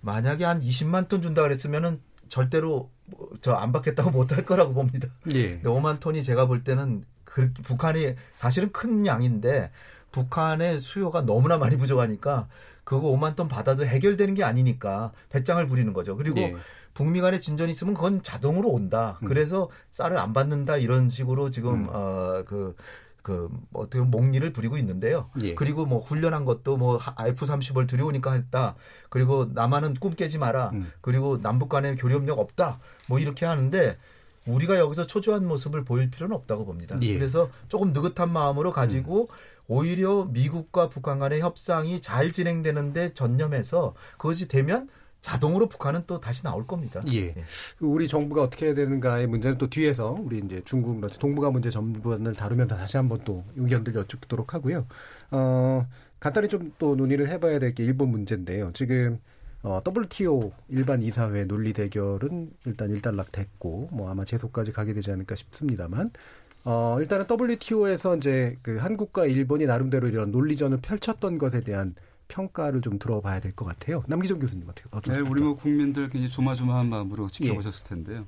만약에 0.00 0.44
한 0.44 0.60
20만 0.60 1.08
톤 1.08 1.22
준다 1.22 1.42
그랬으면은 1.42 2.00
절대로 2.28 2.90
저 3.40 3.54
안 3.54 3.72
받겠다고 3.72 4.10
못 4.12 4.32
할 4.32 4.44
거라고 4.44 4.74
봅니다. 4.74 5.08
예. 5.32 5.60
5만 5.62 5.98
톤이 6.00 6.22
제가 6.22 6.46
볼 6.46 6.62
때는 6.64 7.04
그 7.24 7.52
북한이 7.62 8.14
사실은 8.34 8.70
큰 8.72 9.06
양인데 9.06 9.70
북한의 10.12 10.80
수요가 10.80 11.22
너무나 11.22 11.58
많이 11.58 11.76
부족하니까 11.76 12.48
그거 12.84 13.08
5만 13.08 13.36
톤 13.36 13.48
받아도 13.48 13.84
해결되는 13.84 14.34
게 14.34 14.44
아니니까 14.44 15.12
배짱을 15.30 15.66
부리는 15.66 15.92
거죠. 15.92 16.16
그리고 16.16 16.40
예. 16.40 16.56
북미 16.94 17.20
간에 17.20 17.38
진전이 17.40 17.70
있으면 17.72 17.94
그건 17.94 18.22
자동으로 18.22 18.68
온다. 18.70 19.18
음. 19.22 19.28
그래서 19.28 19.68
쌀을 19.92 20.18
안 20.18 20.32
받는다 20.32 20.76
이런 20.78 21.10
식으로 21.10 21.46
음. 21.46 21.50
지금 21.50 21.86
어그 21.90 22.74
그 23.28 23.50
어떻게 23.74 23.98
보면 23.98 24.10
목리를 24.10 24.52
부리고 24.54 24.78
있는데요. 24.78 25.28
예. 25.42 25.54
그리고 25.54 25.84
뭐 25.84 25.98
훈련한 25.98 26.46
것도 26.46 26.78
뭐 26.78 26.98
F-35를 27.18 27.86
들여오니까 27.86 28.32
했다. 28.32 28.74
그리고 29.10 29.50
남한은 29.52 29.96
꿈 29.96 30.14
깨지 30.14 30.38
마라. 30.38 30.70
음. 30.72 30.90
그리고 31.02 31.38
남북 31.42 31.68
간에 31.68 31.94
교류협력 31.94 32.38
없다. 32.38 32.80
뭐 33.06 33.18
이렇게 33.18 33.44
하는데 33.44 33.98
우리가 34.46 34.78
여기서 34.78 35.06
초조한 35.06 35.46
모습을 35.46 35.84
보일 35.84 36.10
필요는 36.10 36.34
없다고 36.34 36.64
봅니다. 36.64 36.96
예. 37.02 37.12
음. 37.12 37.18
그래서 37.18 37.50
조금 37.68 37.92
느긋한 37.92 38.32
마음으로 38.32 38.72
가지고 38.72 39.28
오히려 39.66 40.24
미국과 40.24 40.88
북한 40.88 41.18
간의 41.18 41.42
협상이 41.42 42.00
잘 42.00 42.32
진행되는데 42.32 43.12
전념해서 43.12 43.94
그것이 44.16 44.48
되면 44.48 44.88
자동으로 45.20 45.68
북한은 45.68 46.04
또 46.06 46.20
다시 46.20 46.42
나올 46.42 46.66
겁니다. 46.66 47.00
예. 47.12 47.34
우리 47.80 48.06
정부가 48.08 48.42
어떻게 48.42 48.66
해야 48.66 48.74
되는가의 48.74 49.26
문제는 49.26 49.58
또 49.58 49.68
뒤에서 49.68 50.16
우리 50.18 50.38
이제 50.38 50.62
중국 50.64 51.00
동북아 51.18 51.50
문제 51.50 51.70
전반을 51.70 52.34
다루면서 52.34 52.76
다시 52.76 52.96
한번 52.96 53.20
또 53.24 53.44
의견들 53.56 53.94
여쭙도록 53.94 54.54
하고요. 54.54 54.86
어, 55.30 55.86
간단히 56.20 56.48
좀 56.48 56.72
또 56.78 56.94
논의를 56.96 57.28
해봐야 57.28 57.58
될 57.58 57.74
게 57.74 57.84
일본 57.84 58.10
문제인데요. 58.10 58.72
지금 58.74 59.18
어, 59.62 59.80
WTO 59.86 60.52
일반 60.68 61.02
이사회 61.02 61.44
논리 61.44 61.72
대결은 61.72 62.50
일단 62.64 62.90
일단락 62.90 63.32
됐고 63.32 63.88
뭐 63.92 64.10
아마 64.10 64.24
재소까지 64.24 64.72
가게 64.72 64.92
되지 64.94 65.10
않을까 65.10 65.34
싶습니다만 65.34 66.10
어, 66.64 66.98
일단은 67.00 67.26
WTO에서 67.30 68.16
이제 68.16 68.56
그 68.62 68.76
한국과 68.76 69.26
일본이 69.26 69.66
나름대로 69.66 70.06
이런 70.08 70.30
논리전을 70.30 70.78
펼쳤던 70.80 71.38
것에 71.38 71.60
대한 71.60 71.94
평가를 72.28 72.80
좀 72.82 72.98
들어봐야 72.98 73.40
될 73.40 73.52
것 73.52 73.64
같아요. 73.64 74.02
남기정 74.06 74.38
교수님 74.38 74.64
어떻게 74.68 74.82
네, 74.84 74.96
어떻습니까? 74.96 75.30
우리 75.30 75.40
뭐 75.40 75.54
국민들 75.54 76.08
굉장히 76.08 76.30
조마조마한 76.30 76.88
마음으로 76.88 77.24
예. 77.26 77.28
지켜보셨을 77.30 77.84
텐데요. 77.84 78.26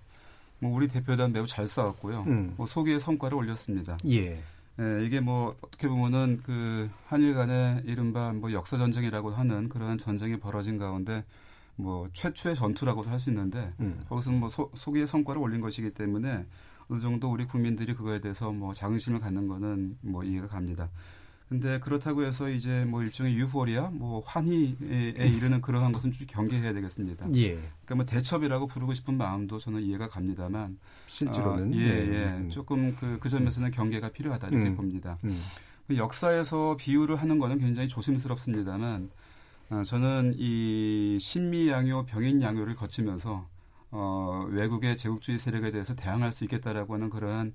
뭐 0.59 0.75
우리 0.75 0.89
대표단 0.89 1.33
매우 1.33 1.47
잘 1.47 1.67
싸웠고요. 1.67 2.25
음. 2.27 2.55
뭐 2.57 2.67
소기의 2.67 3.01
성과를 3.01 3.37
올렸습니다. 3.37 3.97
예. 4.09 4.43
예, 4.79 5.05
이게 5.05 5.21
뭐 5.21 5.55
어떻게 5.61 5.89
보면은 5.89 6.41
그 6.43 6.89
한일 7.07 7.35
간의 7.35 7.83
이른바 7.85 8.33
뭐 8.33 8.53
역사 8.53 8.79
전쟁이라고 8.79 9.31
하는 9.31 9.69
그러한 9.69 9.99
전쟁이 9.99 10.39
벌어진 10.39 10.79
가운데 10.79 11.25
뭐 11.77 12.09
최초의 12.13 12.55
전투라고도 12.57 13.09
할 13.11 13.19
수 13.21 13.31
있는데 13.31 13.73
음. 13.81 14.03
거기서는 14.09 14.41
뭐 14.41 14.49
소, 14.49 14.71
소기의 14.75 15.07
성과를 15.07 15.41
올린 15.41 15.61
것이기 15.61 15.91
때문에 15.93 16.47
어느 16.89 17.01
정도 17.01 17.31
우리 17.31 17.45
국민들이 17.47 17.95
그거에 17.95 18.21
대해서 18.21 18.51
뭐 18.53 18.73
자긍심을 18.75 19.21
갖는 19.21 19.49
거는 19.49 19.99
뭐 20.01 20.25
이해가 20.25 20.47
갑니다. 20.49 20.89
근데 21.51 21.81
그렇다고 21.81 22.23
해서 22.23 22.49
이제 22.49 22.85
뭐 22.85 23.03
일종의 23.03 23.35
유포리아, 23.35 23.91
뭐 23.91 24.23
환희에 24.25 25.15
이르는 25.17 25.61
그러한 25.61 25.91
것은 25.91 26.13
좀 26.13 26.25
경계해야 26.29 26.73
되겠습니다. 26.73 27.27
예. 27.35 27.55
그러니까 27.55 27.95
뭐 27.97 28.05
대첩이라고 28.07 28.69
부르고 28.69 28.95
싶은 28.95 29.19
마음도 29.19 29.59
저는 29.59 29.83
이해가 29.83 30.07
갑니다만 30.07 30.79
실제로는 31.09 31.73
어, 31.73 31.77
예, 31.77 31.87
네. 31.89 32.15
예. 32.15 32.25
음. 32.37 32.51
조금 32.51 32.95
그, 32.95 33.19
그 33.19 33.29
점에서는 33.29 33.73
경계가 33.73 34.11
필요하다 34.11 34.47
이렇게 34.47 34.69
음. 34.69 34.77
봅니다. 34.77 35.19
음. 35.25 35.43
그 35.89 35.97
역사에서 35.97 36.77
비유를 36.79 37.17
하는 37.17 37.41
거는 37.41 37.59
굉장히 37.59 37.89
조심스럽습니다만 37.89 39.11
어, 39.71 39.83
저는 39.85 40.35
이 40.37 41.19
신미양요, 41.21 42.07
병인양요를 42.07 42.77
거치면서 42.77 43.45
어, 43.91 44.47
외국의 44.51 44.97
제국주의 44.97 45.37
세력에 45.37 45.73
대해서 45.73 45.97
대항할 45.97 46.33
수 46.33 46.45
있겠다라고 46.45 46.95
하는 46.95 47.11
그러한 47.11 47.55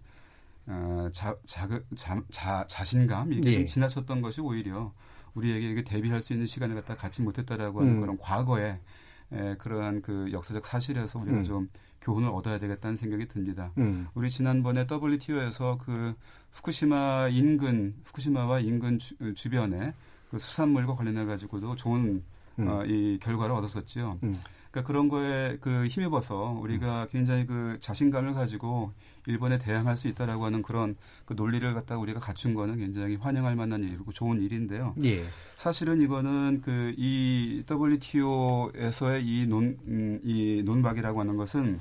어, 0.67 1.09
자, 1.13 1.35
자, 1.45 1.67
자, 1.95 2.21
자, 2.29 2.65
자신감 2.67 3.33
이게 3.33 3.51
예. 3.51 3.57
좀 3.57 3.65
지나쳤던 3.67 4.21
것이 4.21 4.41
오히려 4.41 4.93
우리에게 5.35 5.71
이게 5.71 5.83
대비할 5.83 6.21
수 6.21 6.33
있는 6.33 6.47
시간을 6.47 6.75
갖다 6.75 6.95
갖지 6.95 7.21
못했다라고 7.21 7.81
하는 7.81 7.95
음. 7.95 8.01
그런 8.01 8.17
과거에 8.17 8.79
에, 9.31 9.55
그러한 9.57 10.01
그 10.01 10.29
역사적 10.31 10.65
사실에서 10.65 11.19
우리가 11.19 11.37
음. 11.37 11.43
좀 11.43 11.69
교훈을 12.01 12.29
얻어야 12.29 12.59
되겠다는 12.59 12.95
생각이 12.95 13.27
듭니다. 13.27 13.71
음. 13.77 14.07
우리 14.13 14.29
지난번에 14.29 14.85
WTO에서 14.89 15.77
그 15.83 16.15
후쿠시마 16.51 17.29
인근 17.29 17.95
후쿠시마와 18.05 18.59
인근 18.59 18.99
주, 18.99 19.15
주변에 19.33 19.93
그 20.29 20.39
수산물과 20.39 20.95
관련해 20.95 21.25
가지고도 21.25 21.75
좋은 21.75 22.23
음. 22.59 22.67
어, 22.67 22.83
이 22.85 23.19
결과를 23.21 23.53
얻었었지요. 23.55 24.19
음. 24.23 24.39
그러니까 24.71 24.87
그런 24.87 25.09
거에 25.09 25.57
그 25.59 25.87
힘입어서 25.87 26.57
우리가 26.61 27.07
굉장히 27.11 27.45
그 27.45 27.77
자신감을 27.79 28.33
가지고 28.33 28.91
일본에 29.27 29.57
대항할 29.57 29.97
수 29.97 30.07
있다라고 30.07 30.45
하는 30.45 30.61
그런 30.61 30.95
그 31.25 31.33
논리를 31.33 31.73
갖다 31.73 31.97
우리가 31.97 32.19
갖춘 32.19 32.53
거는 32.53 32.77
굉장히 32.77 33.15
환영할 33.15 33.55
만한 33.55 33.83
일이고 33.83 34.11
좋은 34.11 34.41
일인데요. 34.41 34.95
예. 35.03 35.23
사실은 35.55 36.01
이거는 36.01 36.61
그 36.61 36.95
이 36.97 37.63
WTO에서의 37.69 39.25
이 39.25 39.45
논, 39.47 39.77
음, 39.87 40.19
이 40.23 40.61
논박이라고 40.65 41.19
하는 41.19 41.37
것은 41.37 41.79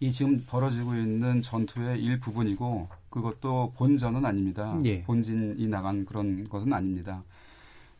이 0.00 0.10
지금 0.10 0.44
벌어지고 0.46 0.94
있는 0.94 1.40
전투의 1.42 2.02
일부분이고 2.02 2.88
그것도 3.10 3.72
본전은 3.76 4.24
아닙니다. 4.24 4.78
예. 4.84 5.02
본진이 5.02 5.66
나간 5.68 6.04
그런 6.04 6.48
것은 6.48 6.72
아닙니다. 6.72 7.22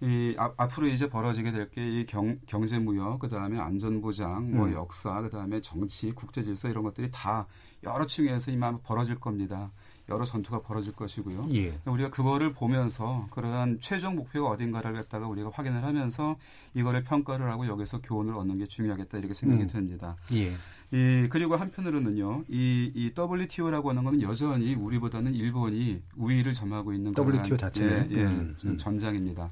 이 0.05 0.35
앞, 0.37 0.55
앞으로 0.61 0.87
이제 0.89 1.09
벌어지게 1.09 1.51
될 1.51 1.71
게 1.71 1.83
이 1.83 2.05
경제 2.47 2.79
무역 2.79 3.21
그다음에 3.21 3.59
안전 3.59 4.01
보장 4.03 4.55
뭐 4.55 4.67
음. 4.67 4.75
역사 4.75 5.23
그다음에 5.23 5.61
정치 5.63 6.13
국제 6.13 6.43
질서 6.43 6.69
이런 6.69 6.83
것들이 6.85 7.09
다 7.11 7.47
여러 7.83 8.07
층에서 8.07 8.51
이만 8.51 8.81
벌어질 8.83 9.19
겁니다. 9.19 9.71
여러 10.11 10.27
전투가 10.27 10.61
벌어질 10.61 10.93
것이고요. 10.93 11.49
예. 11.55 11.79
우리가 11.87 12.11
그거를 12.11 12.53
보면서 12.53 13.27
그러한 13.31 13.79
최종 13.81 14.17
목표가 14.17 14.51
어딘가를 14.51 14.93
갖다가 14.93 15.27
우리가 15.27 15.51
확인을 15.55 15.83
하면서 15.83 16.37
이거를 16.75 17.05
평가를 17.05 17.51
하고 17.51 17.67
여기서 17.67 18.03
교훈을 18.03 18.35
얻는 18.35 18.59
게 18.59 18.67
중요하겠다 18.67 19.17
이렇게 19.17 19.33
생각이 19.33 19.63
음. 19.63 19.69
됩니다. 19.69 20.17
예. 20.35 20.53
이 20.93 21.27
그리고 21.31 21.57
한편으로는요, 21.57 22.45
이, 22.49 22.93
이 22.95 23.13
WTO라고 23.17 23.91
하는 23.91 24.05
것은 24.05 24.23
여전히 24.23 24.75
우리보다는 24.75 25.35
일본이 25.35 26.03
우위를 26.17 26.53
점하고 26.53 26.93
있는 26.93 27.13
WTO 27.19 27.57
자체는? 27.57 28.09
예, 28.13 28.17
예, 28.17 28.25
음, 28.25 28.57
음. 28.65 28.77
전장입니다. 28.77 29.51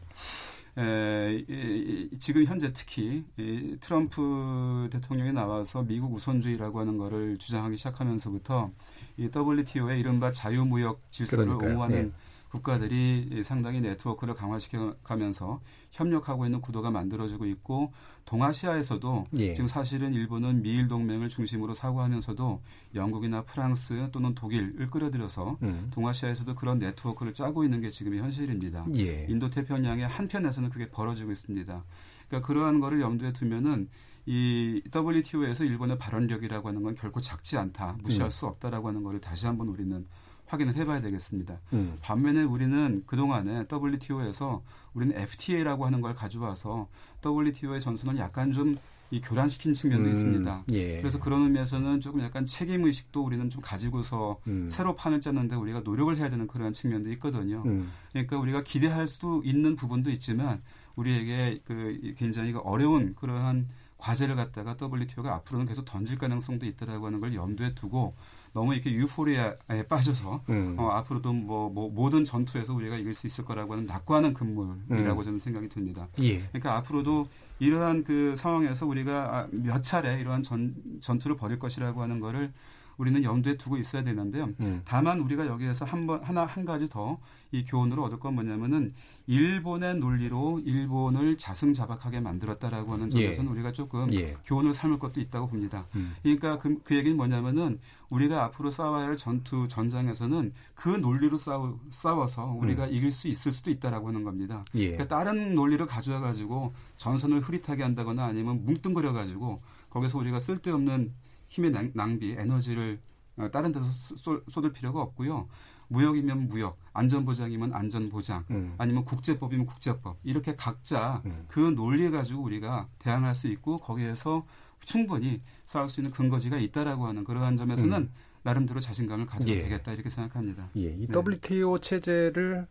에, 0.78 1.44
이, 1.48 2.08
이, 2.12 2.18
지금 2.18 2.44
현재 2.44 2.72
특히 2.72 3.24
이 3.36 3.76
트럼프 3.80 4.88
대통령이 4.90 5.32
나와서 5.32 5.82
미국 5.82 6.14
우선주의라고 6.14 6.80
하는 6.80 6.96
거를 6.96 7.36
주장하기 7.38 7.76
시작하면서부터 7.76 8.70
이 9.18 9.28
WTO의 9.34 10.00
이른바 10.00 10.32
자유무역 10.32 11.02
질서를 11.10 11.44
그러니까요. 11.44 11.70
옹호하는 11.72 11.96
예. 12.06 12.10
국가들이 12.52 13.42
상당히 13.44 13.80
네트워크를 13.80 14.34
강화시켜 14.34 14.94
가면서 15.02 15.60
협력하고 15.90 16.44
있는 16.44 16.60
구도가 16.60 16.90
만들어지고 16.90 17.46
있고 17.46 17.92
동아시아에서도 18.26 19.24
예. 19.38 19.54
지금 19.54 19.68
사실은 19.68 20.12
일본은 20.12 20.60
미일 20.60 20.86
동맹을 20.86 21.30
중심으로 21.30 21.72
사고하면서도 21.72 22.60
영국이나 22.94 23.42
프랑스 23.42 24.10
또는 24.12 24.34
독일을 24.34 24.86
끌어들여서 24.88 25.56
음. 25.62 25.88
동아시아에서도 25.92 26.54
그런 26.54 26.78
네트워크를 26.78 27.32
짜고 27.32 27.64
있는 27.64 27.80
게 27.80 27.90
지금의 27.90 28.20
현실입니다. 28.20 28.86
예. 28.96 29.26
인도 29.30 29.48
태평양의 29.48 30.06
한편에서는 30.06 30.68
그게 30.68 30.90
벌어지고 30.90 31.32
있습니다. 31.32 31.84
그러니까 32.28 32.46
그러한 32.46 32.80
거를 32.80 33.00
염두에 33.00 33.32
두면은 33.32 33.88
이 34.26 34.82
WTO에서 34.94 35.64
일본의 35.64 35.98
발언력이라고 35.98 36.68
하는 36.68 36.82
건 36.82 36.94
결코 36.94 37.22
작지 37.22 37.56
않다, 37.56 37.96
무시할 38.02 38.28
음. 38.28 38.30
수 38.30 38.46
없다라고 38.46 38.88
하는 38.88 39.02
거를 39.02 39.20
다시 39.20 39.46
한번 39.46 39.68
우리는 39.68 40.06
확인을 40.52 40.76
해봐야 40.76 41.00
되겠습니다. 41.00 41.58
음. 41.72 41.96
반면에 42.02 42.42
우리는 42.42 43.02
그동안에 43.06 43.66
WTO에서 43.72 44.62
우리는 44.94 45.16
FTA라고 45.16 45.86
하는 45.86 46.00
걸 46.00 46.14
가져와서 46.14 46.88
WTO의 47.24 47.80
전선을 47.80 48.18
약간 48.18 48.52
좀 48.52 48.76
이 49.12 49.20
교란시킨 49.20 49.74
측면도 49.74 50.08
음, 50.08 50.12
있습니다. 50.14 50.64
예. 50.72 50.96
그래서 50.96 51.20
그런 51.20 51.42
의미에서는 51.42 52.00
조금 52.00 52.22
약간 52.22 52.46
책임 52.46 52.86
의식도 52.86 53.22
우리는 53.22 53.50
좀 53.50 53.60
가지고서 53.60 54.38
음. 54.46 54.66
새로 54.70 54.96
판을 54.96 55.20
짰는데 55.20 55.54
우리가 55.54 55.80
노력을 55.80 56.16
해야 56.16 56.30
되는 56.30 56.46
그런 56.46 56.72
측면도 56.72 57.10
있거든요. 57.12 57.62
음. 57.66 57.92
그러니까 58.12 58.38
우리가 58.38 58.62
기대할 58.62 59.08
수도 59.08 59.42
있는 59.44 59.76
부분도 59.76 60.10
있지만 60.12 60.62
우리에게 60.96 61.60
그 61.66 62.14
굉장히 62.16 62.52
그 62.52 62.60
어려운 62.60 63.14
그러한 63.14 63.68
과제를 63.98 64.34
갖다가 64.34 64.78
WTO가 64.80 65.34
앞으로는 65.34 65.66
계속 65.66 65.84
던질 65.84 66.16
가능성도 66.16 66.64
있다라고 66.64 67.04
하는 67.04 67.20
걸 67.20 67.34
염두에 67.34 67.74
두고 67.74 68.16
너무 68.52 68.74
이렇게 68.74 68.92
유포리아에 68.92 69.86
빠져서 69.88 70.44
음. 70.50 70.76
어, 70.78 70.90
앞으로도 70.90 71.32
뭐, 71.32 71.70
뭐 71.70 71.90
모든 71.90 72.24
전투에서 72.24 72.74
우리가 72.74 72.96
이길 72.96 73.14
수 73.14 73.26
있을 73.26 73.44
거라고 73.44 73.72
하는 73.72 73.86
낙관한 73.86 74.34
금물이라고 74.34 75.20
음. 75.20 75.24
저는 75.24 75.38
생각이 75.38 75.68
듭니다. 75.68 76.08
예. 76.22 76.40
그러니까 76.48 76.76
앞으로도 76.76 77.28
이러한 77.58 78.04
그 78.04 78.34
상황에서 78.36 78.86
우리가 78.86 79.38
아, 79.38 79.48
몇 79.50 79.82
차례 79.82 80.20
이러한 80.20 80.42
전, 80.42 80.74
전투를 81.00 81.36
벌일 81.36 81.58
것이라고 81.58 82.02
하는 82.02 82.20
거를 82.20 82.52
우리는 82.96 83.22
염두에 83.24 83.56
두고 83.56 83.76
있어야 83.76 84.04
되는데요. 84.04 84.50
음. 84.60 84.82
다만 84.84 85.20
우리가 85.20 85.46
여기에서 85.46 85.84
한 85.84 86.06
번 86.06 86.22
하나 86.22 86.44
한 86.44 86.64
가지 86.64 86.88
더 86.88 87.18
이 87.52 87.64
교훈으로 87.66 88.02
얻을 88.04 88.18
건 88.18 88.34
뭐냐면은 88.34 88.94
일본의 89.26 89.96
논리로 89.96 90.60
일본을 90.64 91.36
자승자박하게 91.36 92.20
만들었다라고 92.20 92.94
하는 92.94 93.10
점에서는 93.10 93.50
예. 93.50 93.52
우리가 93.52 93.72
조금 93.72 94.12
예. 94.14 94.36
교훈을 94.46 94.72
삼을 94.72 94.98
것도 94.98 95.20
있다고 95.20 95.48
봅니다. 95.48 95.86
음. 95.94 96.14
그러니까 96.22 96.58
그, 96.58 96.78
그 96.82 96.96
얘기는 96.96 97.14
뭐냐면은 97.14 97.78
우리가 98.08 98.44
앞으로 98.44 98.70
싸워야 98.70 99.06
할 99.06 99.18
전투 99.18 99.68
전장에서는 99.68 100.52
그 100.74 100.88
논리로 100.88 101.36
싸우, 101.36 101.78
싸워서 101.90 102.46
우리가 102.46 102.86
이길 102.86 103.12
수 103.12 103.28
있을 103.28 103.52
수도 103.52 103.70
있다라고 103.70 104.08
하는 104.08 104.24
겁니다. 104.24 104.64
음. 104.74 104.80
예. 104.80 104.92
그러니까 104.92 105.14
다른 105.14 105.54
논리를 105.54 105.84
가져와 105.84 106.20
가지고 106.20 106.72
전선을 106.96 107.40
흐릿하게 107.40 107.82
한다거나 107.82 108.24
아니면 108.24 108.64
뭉뚱그려 108.64 109.12
가지고 109.12 109.60
거기서 109.90 110.16
우리가 110.16 110.40
쓸데없는 110.40 111.12
힘의 111.52 111.70
낭- 111.70 111.90
낭비, 111.94 112.32
에너지를 112.32 112.98
어, 113.36 113.48
다른 113.50 113.72
데서 113.72 113.84
쏟- 113.92 114.44
쏟을 114.50 114.72
필요가 114.72 115.00
없고요. 115.02 115.48
무역이면 115.88 116.48
무역, 116.48 116.78
안전보장이면 116.94 117.74
안전보장, 117.74 118.44
음. 118.50 118.74
아니면 118.78 119.04
국제법이면 119.04 119.66
국제법 119.66 120.16
이렇게 120.24 120.56
각자 120.56 121.20
음. 121.26 121.44
그 121.48 121.60
논리 121.60 122.10
가지고 122.10 122.42
우리가 122.42 122.88
대항할 122.98 123.34
수 123.34 123.48
있고 123.48 123.76
거기에서 123.76 124.46
충분히 124.84 125.40
싸울 125.66 125.88
수 125.90 126.00
있는 126.00 126.10
근거지가 126.10 126.56
있다라고 126.58 127.06
하는 127.06 127.24
그러한 127.24 127.56
점에서는 127.58 127.92
음. 127.98 128.10
나름대로 128.42 128.80
자신감을 128.80 129.26
가져도 129.26 129.50
예. 129.50 129.62
되겠다 129.62 129.92
이렇게 129.92 130.08
생각합니다. 130.08 130.70
예, 130.76 130.94
이 130.94 131.06
네. 131.06 131.12
WTO 131.14 131.78
체제를 131.78 132.66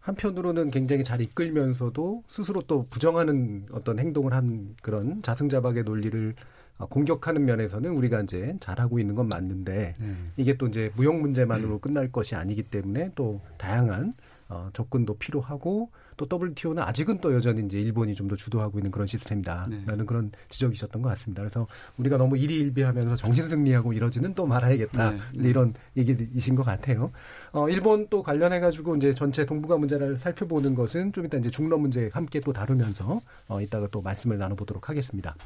한편으로는 0.00 0.70
굉장히 0.70 1.02
잘 1.02 1.20
이끌면서도 1.22 2.24
스스로 2.26 2.62
또 2.62 2.86
부정하는 2.90 3.66
어떤 3.72 3.98
행동을 3.98 4.32
한 4.34 4.76
그런 4.82 5.22
자승자박의 5.22 5.82
논리를 5.84 6.34
어, 6.38 6.55
공격하는 6.78 7.44
면에서는 7.44 7.90
우리가 7.90 8.20
이제 8.22 8.56
잘하고 8.60 8.98
있는 8.98 9.14
건 9.14 9.28
맞는데 9.28 9.94
네. 9.98 10.14
이게 10.36 10.56
또 10.56 10.66
이제 10.66 10.92
무역 10.96 11.18
문제만으로 11.20 11.78
끝날 11.78 12.12
것이 12.12 12.34
아니기 12.34 12.62
때문에 12.62 13.12
또 13.14 13.40
다양한 13.56 14.14
어, 14.48 14.70
접근도 14.72 15.18
필요하고 15.18 15.90
또 16.16 16.26
WTO는 16.30 16.82
아직은 16.82 17.20
또 17.20 17.34
여전히 17.34 17.64
이제 17.66 17.78
일본이 17.80 18.14
좀 18.14 18.26
더 18.26 18.34
주도하고 18.34 18.78
있는 18.78 18.90
그런 18.90 19.06
시스템이다라는 19.06 19.84
네. 19.86 20.04
그런 20.04 20.32
지적이셨던 20.48 21.00
것 21.02 21.08
같습니다. 21.10 21.42
그래서 21.42 21.66
우리가 21.96 22.16
너무 22.16 22.36
일희일비하면서 22.36 23.14
정신 23.16 23.48
승리하고 23.48 23.92
이러지는 23.92 24.34
또 24.34 24.46
말아야겠다. 24.46 25.10
네, 25.12 25.18
네. 25.34 25.48
이런 25.48 25.74
얘기이신 25.96 26.56
것 26.56 26.64
같아요. 26.64 27.12
어, 27.52 27.68
일본 27.68 28.08
또 28.08 28.22
관련해 28.22 28.58
가지고 28.58 28.96
이제 28.96 29.14
전체 29.14 29.46
동북아 29.46 29.76
문제를 29.76 30.18
살펴보는 30.18 30.74
것은 30.74 31.12
좀 31.12 31.24
이따 31.24 31.38
이제 31.38 31.50
중러 31.50 31.76
문제 31.78 32.10
함께 32.12 32.40
또 32.40 32.52
다루면서 32.52 33.20
어, 33.46 33.60
이따가 33.60 33.86
또 33.92 34.02
말씀을 34.02 34.38
나눠보도록 34.38 34.88
하겠습니다. 34.88 35.36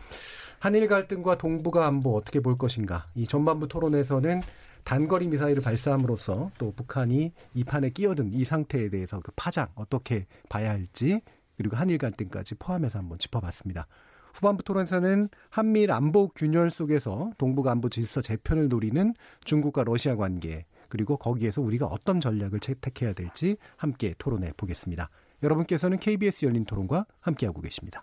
한일 0.61 0.89
갈등과 0.89 1.39
동북아 1.39 1.87
안보 1.87 2.15
어떻게 2.15 2.39
볼 2.39 2.59
것인가? 2.59 3.07
이 3.15 3.27
전반부 3.27 3.67
토론에서는 3.67 4.43
단거리 4.85 5.27
미사일을 5.29 5.63
발사함으로써 5.63 6.51
또 6.59 6.73
북한이 6.73 7.33
이 7.55 7.65
판에 7.65 7.89
끼어든 7.89 8.35
이 8.35 8.45
상태에 8.45 8.91
대해서 8.91 9.21
그 9.21 9.33
파장 9.35 9.69
어떻게 9.75 10.27
봐야 10.51 10.69
할지 10.69 11.23
그리고 11.57 11.77
한일 11.77 11.97
갈등까지 11.97 12.57
포함해서 12.57 12.99
한번 12.99 13.19
짚어봤습니다. 13.19 13.87
후반부 14.35 14.63
토론에서는 14.65 15.31
한미일 15.49 15.93
안보 15.93 16.29
균열 16.29 16.69
속에서 16.69 17.31
동북아 17.39 17.73
안보 17.73 17.89
질서 17.89 18.21
재편을 18.21 18.69
노리는 18.69 19.15
중국과 19.45 19.85
러시아 19.85 20.15
관계 20.15 20.67
그리고 20.91 21.17
거기에서 21.17 21.63
우리가 21.63 21.87
어떤 21.87 22.21
전략을 22.21 22.61
채택해야 22.61 23.15
될지 23.15 23.57
함께 23.79 24.15
토론해 24.19 24.53
보겠습니다. 24.59 25.09
여러분께서는 25.43 25.99
KBS 25.99 26.45
열린 26.45 26.67
토론과 26.67 27.07
함께하고 27.21 27.63
계십니다. 27.63 28.03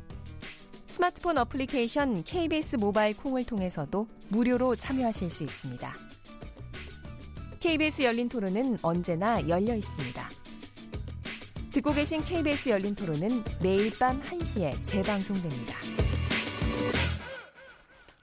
스마트폰 0.91 1.37
어플리케이션 1.37 2.21
KBS 2.25 2.75
모바일 2.75 3.15
콩을 3.15 3.45
통해서도 3.45 4.07
무료로 4.27 4.75
참여하실 4.75 5.29
수 5.29 5.43
있습니다. 5.43 5.89
KBS 7.61 8.01
열린 8.01 8.27
토론은 8.27 8.77
언제나 8.81 9.47
열려 9.47 9.73
있습니다. 9.73 10.21
듣고 11.71 11.93
계신 11.93 12.19
KBS 12.19 12.67
열린 12.67 12.93
토론은 12.93 13.29
매일 13.63 13.97
밤 13.97 14.21
1시에 14.21 14.85
재방송됩니다. 14.85 15.73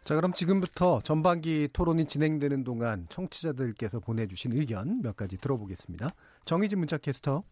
자, 0.05 0.15
그럼 0.15 0.35
지금부터 0.35 1.01
전반기 1.01 1.71
토론이 1.73 2.05
진행되는 2.05 2.65
동안 2.65 3.07
청취자들께서 3.09 4.01
보내주신 4.01 4.53
의견 4.53 5.01
몇 5.01 5.17
가지 5.17 5.39
들어보겠습니다. 5.39 6.11
정희진 6.45 6.81
문자캐스터. 6.81 7.45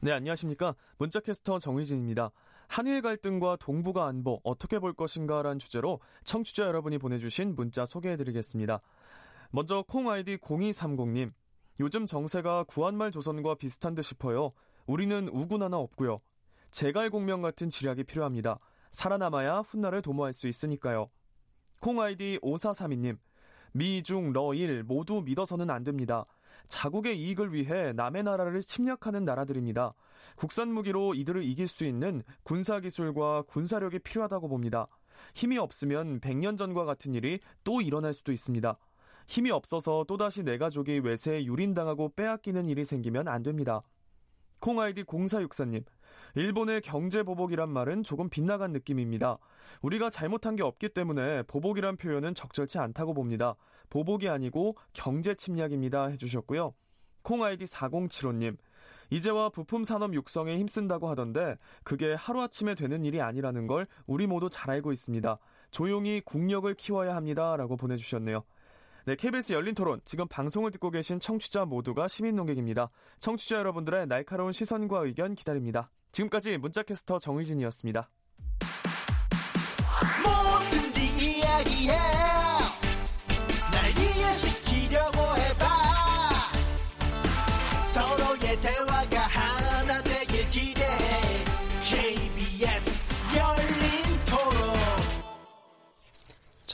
네, 0.00 0.10
안녕하십니까. 0.10 0.74
문자캐스터 0.98 1.60
정의진입니다. 1.60 2.32
한일 2.68 3.02
갈등과 3.02 3.56
동북아 3.56 4.06
안보 4.06 4.40
어떻게 4.42 4.78
볼 4.78 4.92
것인가라는 4.92 5.58
주제로 5.58 6.00
청취자 6.24 6.66
여러분이 6.66 6.98
보내주신 6.98 7.54
문자 7.54 7.84
소개해드리겠습니다. 7.84 8.80
먼저 9.50 9.84
콩 9.86 10.10
아이디 10.10 10.36
0230님. 10.36 11.32
요즘 11.80 12.06
정세가 12.06 12.64
구한말 12.64 13.10
조선과 13.10 13.56
비슷한 13.56 13.94
듯 13.94 14.02
싶어요. 14.02 14.52
우리는 14.86 15.28
우군 15.28 15.62
하나 15.62 15.78
없고요. 15.78 16.20
제갈공명 16.70 17.42
같은 17.42 17.70
지략이 17.70 18.04
필요합니다. 18.04 18.58
살아남아야 18.90 19.60
훗날을 19.60 20.02
도모할 20.02 20.32
수 20.32 20.48
있으니까요. 20.48 21.10
콩 21.80 22.00
아이디 22.00 22.38
5432님. 22.42 23.18
미, 23.72 24.02
중, 24.02 24.32
러, 24.32 24.54
일 24.54 24.84
모두 24.84 25.22
믿어서는 25.24 25.68
안 25.70 25.82
됩니다. 25.82 26.26
자국의 26.66 27.18
이익을 27.18 27.52
위해 27.52 27.92
남의 27.92 28.22
나라를 28.22 28.60
침략하는 28.60 29.24
나라들입니다. 29.24 29.94
국산 30.36 30.72
무기로 30.72 31.14
이들을 31.14 31.44
이길 31.44 31.68
수 31.68 31.84
있는 31.84 32.22
군사 32.42 32.80
기술과 32.80 33.42
군사력이 33.42 34.00
필요하다고 34.00 34.48
봅니다. 34.48 34.88
힘이 35.34 35.58
없으면 35.58 36.20
100년 36.20 36.58
전과 36.58 36.84
같은 36.84 37.14
일이 37.14 37.40
또 37.62 37.80
일어날 37.80 38.12
수도 38.12 38.32
있습니다. 38.32 38.76
힘이 39.26 39.50
없어서 39.50 40.04
또다시 40.06 40.42
내 40.42 40.58
가족이 40.58 40.98
외세에 40.98 41.44
유린당하고 41.44 42.12
빼앗기는 42.14 42.68
일이 42.68 42.84
생기면 42.84 43.28
안 43.28 43.42
됩니다. 43.42 43.82
콩아이디 44.60 45.04
0464님, 45.04 45.84
일본의 46.36 46.80
경제 46.80 47.22
보복이란 47.22 47.68
말은 47.70 48.02
조금 48.02 48.28
빗나간 48.28 48.72
느낌입니다. 48.72 49.38
우리가 49.82 50.10
잘못한 50.10 50.56
게 50.56 50.62
없기 50.62 50.90
때문에 50.90 51.42
보복이란 51.44 51.96
표현은 51.96 52.34
적절치 52.34 52.78
않다고 52.78 53.14
봅니다. 53.14 53.56
보복이 53.94 54.28
아니고 54.28 54.76
경제 54.92 55.36
침략입니다. 55.36 56.08
해주셨고요. 56.08 56.74
콩 57.22 57.44
아이디 57.44 57.64
4075님, 57.64 58.56
이제와 59.10 59.50
부품 59.50 59.84
산업 59.84 60.14
육성에 60.14 60.58
힘쓴다고 60.58 61.08
하던데 61.08 61.56
그게 61.84 62.14
하루아침에 62.14 62.74
되는 62.74 63.04
일이 63.04 63.20
아니라는 63.20 63.68
걸 63.68 63.86
우리 64.06 64.26
모두 64.26 64.50
잘 64.50 64.72
알고 64.72 64.90
있습니다. 64.90 65.38
조용히 65.70 66.20
국력을 66.24 66.72
키워야 66.74 67.14
합니다. 67.14 67.56
라고 67.56 67.76
보내 67.76 67.96
주셨네요. 67.96 68.42
네, 69.06 69.14
KBS 69.14 69.52
열린 69.52 69.76
토론. 69.76 70.00
지금 70.04 70.26
방송을 70.26 70.72
듣고 70.72 70.90
계신 70.90 71.20
청취자 71.20 71.64
모두가 71.64 72.08
시민 72.08 72.34
농객입니다. 72.34 72.90
청취자 73.20 73.58
여러분들의 73.58 74.08
날카로운 74.08 74.50
시선과 74.50 75.04
의견 75.04 75.36
기다립니다. 75.36 75.90
지금까지 76.10 76.58
문자캐스터 76.58 77.20
정의진이었습니다. 77.20 78.10
뭐든지 80.24 81.38
이야기해 81.38 82.43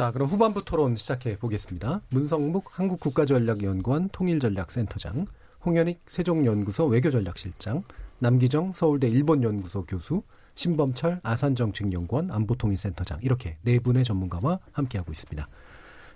자, 0.01 0.13
그럼 0.13 0.29
후반부 0.29 0.65
토론 0.65 0.97
시작해 0.97 1.37
보겠습니다. 1.37 2.01
문성묵 2.09 2.71
한국국가전략연구원 2.71 4.09
통일전략센터장, 4.13 5.27
홍현익 5.63 6.01
세종연구소 6.09 6.87
외교전략실장, 6.87 7.83
남기정 8.19 8.73
서울대 8.73 9.09
일본연구소 9.11 9.85
교수, 9.85 10.23
신범철 10.55 11.21
아산정책연구원 11.23 12.31
안보통일센터장 12.31 13.19
이렇게 13.21 13.59
네 13.61 13.79
분의 13.79 14.05
전문가와 14.05 14.61
함께하고 14.73 15.13
있습니다. 15.13 15.47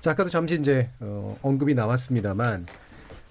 자, 0.01 0.11
아까도 0.13 0.31
잠시 0.31 0.59
이제 0.59 0.89
어, 1.01 1.37
언급이 1.43 1.75
나왔습니다만 1.75 2.65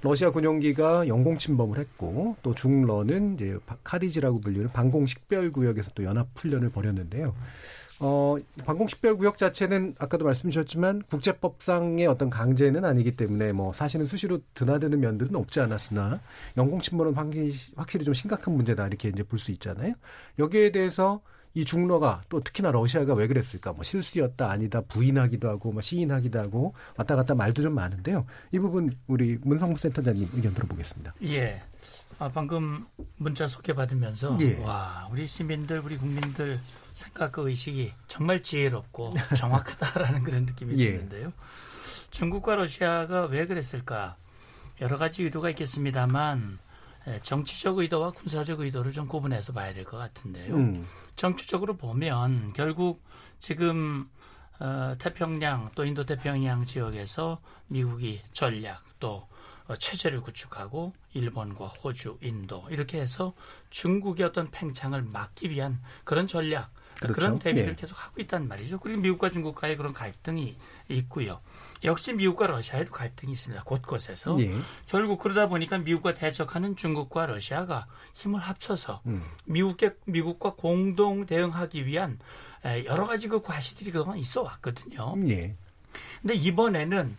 러시아 0.04 0.30
군용기가 0.30 1.08
영공 1.08 1.40
침범을 1.40 1.80
했고 1.80 2.36
또 2.44 2.54
중러는 2.54 3.34
이제 3.34 3.58
카디지라고 3.84 4.40
불리는 4.42 4.70
방공 4.72 5.08
식별 5.08 5.52
구역에서 5.52 5.94
또 5.96 6.04
연합 6.04 6.28
훈련을 6.36 6.70
벌였는데요. 6.70 7.34
어, 8.06 8.36
방공식별구역 8.66 9.38
자체는 9.38 9.96
아까도 9.98 10.26
말씀 10.26 10.50
주셨지만 10.50 11.04
국제법상의 11.04 12.06
어떤 12.08 12.30
강제는 12.30 12.84
아니기 12.84 13.16
때문에 13.16 13.54
뭐 13.54 13.72
사실은 13.72 14.06
수시로 14.06 14.40
드나드는 14.56 15.00
면들은 15.00 15.34
없지 15.38 15.62
않았으나 15.62 16.20
영공 16.58 16.82
침범은 16.82 17.14
확실히, 17.14 18.04
좀 18.04 18.14
심각한 18.14 18.56
문제다 18.56 18.88
이렇게 18.88 19.08
이제 19.08 19.24
볼 19.24 19.40
수 19.40 19.52
있잖아요. 19.52 19.94
여기에 20.38 20.72
대해서 20.74 21.22
이 21.54 21.64
중러가 21.64 22.24
또 22.28 22.42
특히나 22.42 22.72
러시아가 22.72 23.14
왜 23.14 23.26
그랬을까? 23.28 23.72
뭐 23.72 23.84
실수였다 23.86 24.50
아니다 24.50 24.82
부인하기도 24.82 25.48
하고 25.48 25.72
뭐 25.72 25.82
시인하기도 25.82 26.40
하고 26.40 26.74
왔다 26.98 27.16
갔다 27.16 27.36
말도 27.36 27.62
좀 27.62 27.74
많은데요. 27.74 28.26
이 28.52 28.60
부분 28.60 28.98
우리 29.08 29.38
문성무 29.42 29.78
센터장님 29.78 30.28
의견 30.34 30.54
들어보겠습니다. 30.54 31.14
예. 31.24 31.62
아, 32.20 32.30
방금 32.30 32.86
문자 33.18 33.48
소개받으면서 33.48 34.38
예. 34.42 34.60
와 34.60 35.08
우리 35.12 35.28
시민들 35.28 35.80
우리 35.80 35.98
국민들 35.98 36.60
생각과 36.94 37.42
의식이 37.44 37.92
정말 38.08 38.42
지혜롭고 38.44 39.14
정확하다라는 39.38 40.24
그런 40.24 40.46
느낌이 40.46 40.78
예. 40.80 40.94
드는데요. 40.94 41.34
중국과 42.12 42.56
러시아가 42.56 43.26
왜 43.26 43.48
그랬을까? 43.48 44.16
여러 44.82 44.98
가지 44.98 45.24
의도가 45.24 45.50
있겠습니다만 45.52 46.60
에, 47.08 47.20
정치적 47.22 47.80
의도와 47.80 48.12
군사적 48.12 48.60
의도를 48.62 48.92
좀 48.92 49.08
구분해서 49.08 49.52
봐야 49.54 49.74
될 49.74 49.84
것 49.86 49.98
같은데요. 49.98 50.56
음. 50.56 50.88
정치적으로 51.16 51.76
보면 51.76 52.54
결국 52.54 53.04
지금 53.40 54.10
어, 54.60 54.96
태평양 55.00 55.72
또 55.76 55.84
인도 55.84 56.06
태평양 56.06 56.64
지역에서 56.64 57.42
미국이 57.68 58.22
전략 58.32 58.84
또 59.00 59.28
어, 59.68 59.76
체제를 59.76 60.22
구축하고 60.22 60.94
일본과 61.14 61.68
호주, 61.68 62.18
인도 62.22 62.66
이렇게 62.70 63.00
해서 63.00 63.34
중국의 63.70 64.26
어떤 64.26 64.50
팽창을 64.52 65.04
막기 65.04 65.50
위한 65.50 65.82
그런 66.04 66.28
전략 66.28 66.72
그렇죠. 67.00 67.14
그런 67.14 67.40
대비를 67.40 67.70
예. 67.72 67.76
계속 67.76 68.02
하고 68.04 68.22
있단 68.22 68.48
말이죠. 68.48 68.80
그리고 68.80 69.02
미국과 69.02 69.32
중국과의 69.32 69.78
그런 69.78 69.94
갈등이 69.94 70.56
있고요. 70.90 71.42
역시 71.84 72.14
미국과 72.14 72.48
러시아에도 72.48 72.92
갈등이 72.92 73.34
있습니다. 73.34 73.64
곳곳에서 73.64 74.40
예. 74.42 74.54
결국 74.88 75.20
그러다 75.20 75.48
보니까 75.48 75.80
미국과 75.80 76.14
대적하는 76.14 76.76
중국과 76.76 77.26
러시아가 77.26 77.88
힘을 78.14 78.40
합쳐서 78.40 79.02
음. 79.08 79.24
미국의 79.46 79.96
미국과 80.06 80.54
공동 80.56 81.26
대응하기 81.26 81.86
위한 81.86 82.20
에, 82.64 82.86
여러 82.86 83.06
가지 83.06 83.28
그 83.28 83.42
과시들이 83.42 83.92
그동안 83.92 84.18
있어 84.18 84.44
왔거든요. 84.44 85.16
예. 85.30 85.56
근데 86.22 86.36
이번에는 86.36 87.18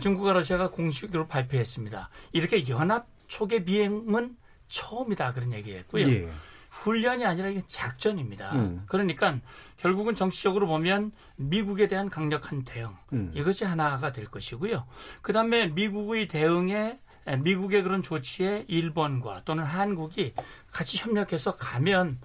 중국과 0.00 0.32
러시아가 0.32 0.70
공식으로 0.70 1.26
발표했습니다. 1.28 2.10
이렇게 2.32 2.68
연합 2.68 3.06
초계 3.34 3.64
비행은 3.64 4.36
처음이다 4.68 5.32
그런 5.32 5.52
얘기했고요. 5.52 6.08
예. 6.08 6.30
훈련이 6.70 7.24
아니라 7.26 7.48
이게 7.48 7.62
작전입니다. 7.66 8.52
음. 8.52 8.84
그러니까 8.86 9.38
결국은 9.76 10.14
정치적으로 10.14 10.68
보면 10.68 11.10
미국에 11.34 11.88
대한 11.88 12.10
강력한 12.10 12.62
대응 12.64 12.96
음. 13.12 13.32
이것이 13.34 13.64
하나가 13.64 14.12
될 14.12 14.26
것이고요. 14.26 14.86
그 15.20 15.32
다음에 15.32 15.66
미국의 15.66 16.28
대응에 16.28 17.00
에, 17.26 17.36
미국의 17.36 17.82
그런 17.82 18.02
조치에 18.02 18.66
일본과 18.68 19.42
또는 19.44 19.64
한국이 19.64 20.34
같이 20.70 20.96
협력해서 20.98 21.56
가면 21.56 22.20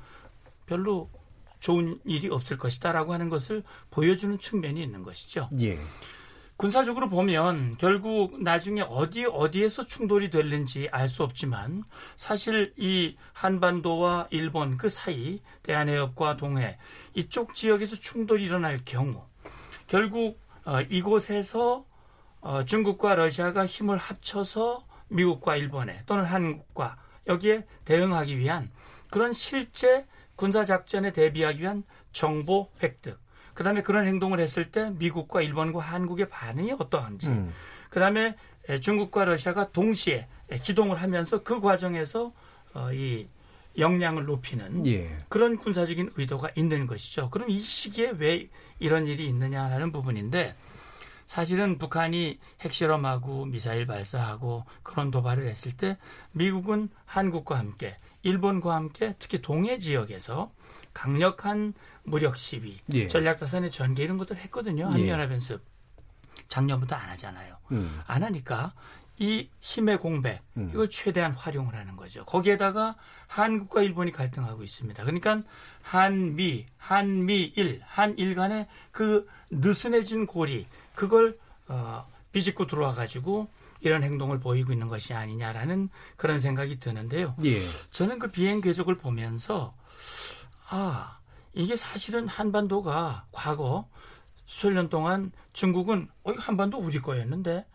별로 0.68 1.10
좋은 1.60 2.00
일이 2.06 2.30
없을 2.30 2.58
것이다라고 2.58 3.14
하는 3.14 3.30
것을 3.30 3.64
보여주는 3.90 4.38
측면이 4.38 4.82
있는 4.82 5.02
것이죠. 5.02 5.50
예. 5.60 5.80
군사적으로 6.60 7.08
보면 7.08 7.78
결국 7.78 8.44
나중에 8.44 8.82
어디 8.82 9.26
어디에서 9.26 9.88
충돌이 9.88 10.30
될는지 10.30 10.90
알 10.92 11.08
수 11.08 11.24
없지만 11.24 11.86
사실 12.18 12.74
이 12.76 13.16
한반도와 13.32 14.28
일본 14.30 14.76
그 14.76 14.90
사이 14.90 15.40
대한해협과 15.64 16.36
동해 16.36 16.78
이쪽 17.14 17.56
지역에서 17.56 17.96
충돌이 17.96 18.44
일어날 18.44 18.82
경우 18.84 19.24
결국 19.88 20.38
어, 20.66 20.82
이곳에서 20.82 21.86
어, 22.42 22.66
중국과 22.66 23.16
러시아가 23.16 23.66
힘을 23.66 23.98
합쳐서 23.98 24.84
미국과 25.08 25.56
일본에 25.56 26.04
또는 26.08 26.26
한국과 26.26 26.98
여기에 27.28 27.68
대응하기 27.86 28.38
위한 28.38 28.70
그런 29.10 29.32
실제 29.32 30.06
군사 30.36 30.66
작전에 30.66 31.14
대비하기 31.14 31.62
위한 31.62 31.84
정보 32.12 32.70
획득. 32.84 33.18
그다음에 33.60 33.82
그런 33.82 34.08
행동을 34.08 34.40
했을 34.40 34.72
때 34.72 34.90
미국과 34.92 35.42
일본과 35.42 35.82
한국의 35.82 36.30
반응이 36.30 36.76
어떠한지. 36.80 37.28
음. 37.28 37.54
그다음에 37.90 38.38
에, 38.70 38.80
중국과 38.80 39.26
러시아가 39.26 39.68
동시에 39.68 40.30
에, 40.50 40.60
기동을 40.60 41.02
하면서 41.02 41.44
그 41.44 41.60
과정에서 41.60 42.32
어, 42.74 42.94
이 42.94 43.28
역량을 43.78 44.24
높이는 44.24 44.88
예. 44.88 45.10
그런 45.28 45.58
군사적인 45.58 46.12
의도가 46.16 46.52
있는 46.56 46.88
것이죠. 46.88 47.30
그럼 47.32 47.50
이 47.50 47.62
시기에 47.62 48.14
왜 48.18 48.48
이런 48.80 49.08
일이 49.08 49.28
있느냐라는 49.28 49.92
부분인데 49.92 50.56
사실은 51.26 51.78
북한이 51.78 52.40
핵실험하고 52.62 53.46
미사일 53.46 53.86
발사하고 53.86 54.64
그런 54.84 55.12
도발을 55.12 55.46
했을 55.48 55.76
때 55.76 55.98
미국은 56.32 56.88
한국과 57.06 57.60
함께 57.60 57.98
일본과 58.24 58.76
함께 58.76 59.16
특히 59.20 59.42
동해 59.42 59.78
지역에서 59.78 60.50
강력한 60.94 61.74
무력 62.04 62.38
시위, 62.38 62.80
예. 62.94 63.08
전략자산의 63.08 63.72
전개 63.72 64.04
이런 64.04 64.18
것들을 64.18 64.42
했거든요. 64.44 64.90
한미연합 64.92 65.32
연습. 65.32 65.62
작년부터 66.48 66.96
안 66.96 67.10
하잖아요. 67.12 67.58
음. 67.72 68.02
안 68.08 68.24
하니까 68.24 68.74
이 69.18 69.50
힘의 69.60 70.00
공백 70.00 70.42
음. 70.58 70.70
이걸 70.74 70.90
최대한 70.90 71.34
활용을 71.34 71.76
하는 71.76 71.96
거죠. 71.96 72.26
거기에다가 72.26 72.96
한국과 73.28 73.84
일본이 73.84 74.12
갈등하고 74.12 74.64
있습니다. 74.64 75.04
그러니까 75.04 75.42
한미, 75.82 76.66
한미일, 76.78 77.82
한일 77.84 78.34
간의 78.36 78.68
그 78.92 79.28
느슨해진 79.52 80.26
고리 80.26 80.66
그걸 80.96 81.38
어, 81.68 82.06
비집고 82.32 82.68
들어와 82.68 82.94
가지고 82.94 83.50
이런 83.82 84.04
행동을 84.04 84.40
보이고 84.40 84.72
있는 84.74 84.88
것이 84.88 85.14
아니냐라는 85.14 85.90
그런 86.16 86.40
생각이 86.40 86.80
드는데요. 86.80 87.36
예. 87.44 87.62
저는 87.92 88.20
그 88.20 88.30
비행 88.30 88.62
궤적을 88.62 88.98
보면서 88.98 89.76
아 90.70 91.19
이게 91.60 91.76
사실은 91.76 92.28
한반도가 92.30 93.26
과거 93.34 93.90
수천 94.46 94.76
년 94.76 94.90
동안 94.90 95.34
중국은 95.52 96.08
어, 96.24 96.32
한반도 96.38 96.78
우리 96.78 97.00
거였는데 97.00 97.66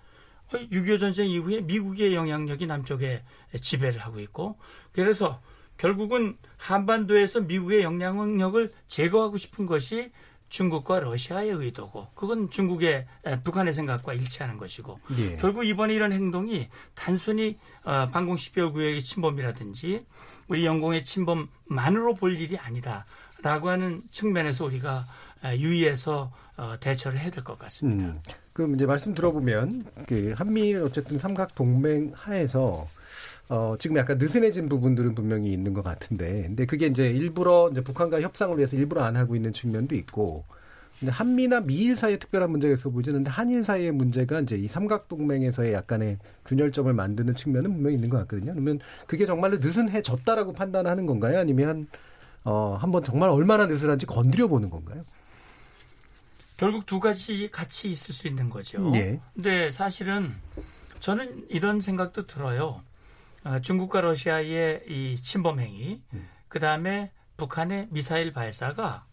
어, 0.48 0.56
6.25 0.56 1.00
전쟁 1.00 1.28
이후에 1.28 1.60
미국의 1.60 2.14
영향력이 2.14 2.66
남쪽에 2.66 3.22
지배를 3.60 4.00
하고 4.00 4.20
있고 4.20 4.56
그래서 4.92 5.42
결국은 5.76 6.34
한반도에서 6.56 7.40
미국의 7.40 7.82
영향력을 7.82 8.72
제거하고 8.86 9.36
싶은 9.36 9.66
것이 9.66 10.10
중국과 10.48 11.00
러시아의 11.00 11.50
의도고 11.50 12.08
그건 12.14 12.48
중국의 12.48 13.06
에, 13.26 13.40
북한의 13.40 13.74
생각과 13.74 14.14
일치하는 14.14 14.56
것이고 14.56 14.98
예. 15.18 15.36
결국 15.36 15.66
이번에 15.66 15.92
이런 15.92 16.12
행동이 16.12 16.68
단순히 16.94 17.58
어, 17.82 18.08
방공식별구역의 18.10 19.02
침범이라든지 19.02 20.06
우리 20.48 20.64
영공의 20.64 21.04
침범만으로 21.04 22.14
볼 22.14 22.38
일이 22.38 22.56
아니다 22.56 23.04
라고 23.44 23.68
하는 23.68 24.02
측면에서 24.10 24.64
우리가 24.64 25.06
에, 25.44 25.58
유의해서 25.58 26.32
어, 26.56 26.74
대처를 26.80 27.18
해야 27.18 27.30
될 27.30 27.44
것 27.44 27.58
같습니다. 27.58 28.06
음. 28.06 28.18
그럼 28.52 28.74
이제 28.74 28.86
말씀 28.86 29.14
들어보면 29.14 29.84
그 30.06 30.32
한미일 30.36 30.82
어쨌든 30.82 31.18
삼각 31.18 31.54
동맹 31.54 32.12
하에서 32.14 32.88
어, 33.50 33.74
지금 33.78 33.98
약간 33.98 34.16
느슨해진 34.16 34.70
부분들은 34.70 35.14
분명히 35.14 35.52
있는 35.52 35.74
것 35.74 35.82
같은데, 35.82 36.44
근데 36.46 36.64
그게 36.64 36.86
이제 36.86 37.10
일부러 37.10 37.68
이제 37.70 37.82
북한과 37.82 38.22
협상을 38.22 38.56
위해서 38.56 38.74
일부러 38.76 39.02
안 39.02 39.16
하고 39.16 39.36
있는 39.36 39.52
측면도 39.52 39.94
있고, 39.96 40.44
근데 40.98 41.12
한미나 41.12 41.60
미일 41.60 41.94
사이에 41.96 42.16
특별한 42.16 42.50
문제가 42.50 42.72
있어 42.72 42.88
보이는데 42.88 43.28
한일 43.30 43.62
사이의 43.62 43.92
문제가 43.92 44.40
이제 44.40 44.56
이 44.56 44.66
삼각 44.68 45.08
동맹에서의 45.08 45.74
약간의 45.74 46.16
균열점을 46.46 46.90
만드는 46.94 47.34
측면은 47.34 47.74
분명히 47.74 47.96
있는 47.96 48.08
것 48.08 48.16
같거든요. 48.20 48.52
그러면 48.52 48.78
그게 49.06 49.26
정말로 49.26 49.58
느슨해졌다라고 49.58 50.54
판단하는 50.54 51.04
건가요? 51.04 51.38
아니면 51.40 51.86
어, 52.44 52.76
한번 52.80 53.02
정말 53.02 53.30
얼마나 53.30 53.66
느슨한지 53.66 54.06
건드려 54.06 54.48
보는 54.48 54.70
건가요? 54.70 55.04
결국 56.56 56.86
두 56.86 57.00
가지 57.00 57.50
같이 57.50 57.90
있을 57.90 58.14
수 58.14 58.28
있는 58.28 58.48
거죠. 58.48 58.92
예. 58.94 59.20
근데 59.34 59.70
사실은 59.70 60.34
저는 61.00 61.46
이런 61.48 61.80
생각도 61.80 62.26
들어요. 62.26 62.82
어, 63.44 63.60
중국과 63.60 64.02
러시아의 64.02 64.82
이 64.88 65.16
침범 65.16 65.60
행위, 65.60 66.00
그 66.48 66.58
다음에 66.58 67.10
북한의 67.36 67.88
미사일 67.90 68.32
발사가 68.32 69.04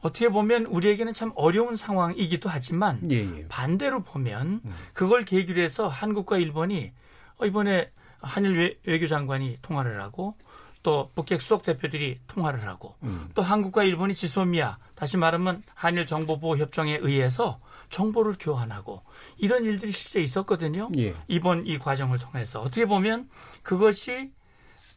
어떻게 0.00 0.28
보면 0.28 0.66
우리에게는 0.66 1.14
참 1.14 1.32
어려운 1.34 1.76
상황이기도 1.76 2.50
하지만 2.50 3.00
예, 3.10 3.16
예. 3.16 3.48
반대로 3.48 4.02
보면 4.02 4.60
그걸 4.92 5.24
계기로 5.24 5.62
해서 5.62 5.88
한국과 5.88 6.36
일본이 6.36 6.92
어, 7.38 7.46
이번에 7.46 7.90
한일 8.20 8.58
외, 8.58 8.78
외교 8.84 9.06
장관이 9.06 9.58
통화를 9.62 10.00
하고 10.00 10.36
또 10.84 11.10
북핵 11.16 11.40
수석 11.40 11.62
대표들이 11.64 12.18
통화를 12.28 12.64
하고 12.68 12.94
음. 13.02 13.28
또 13.34 13.42
한국과 13.42 13.82
일본이 13.84 14.14
지소미아 14.14 14.76
다시 14.94 15.16
말하면 15.16 15.62
한일 15.74 16.06
정보보호 16.06 16.58
협정에 16.58 16.98
의해서 17.00 17.58
정보를 17.88 18.36
교환하고 18.38 19.02
이런 19.38 19.64
일들이 19.64 19.90
실제 19.92 20.20
있었거든요. 20.20 20.90
예. 20.98 21.14
이번 21.26 21.66
이 21.66 21.78
과정을 21.78 22.18
통해서 22.18 22.60
어떻게 22.60 22.84
보면 22.84 23.28
그것이 23.62 24.30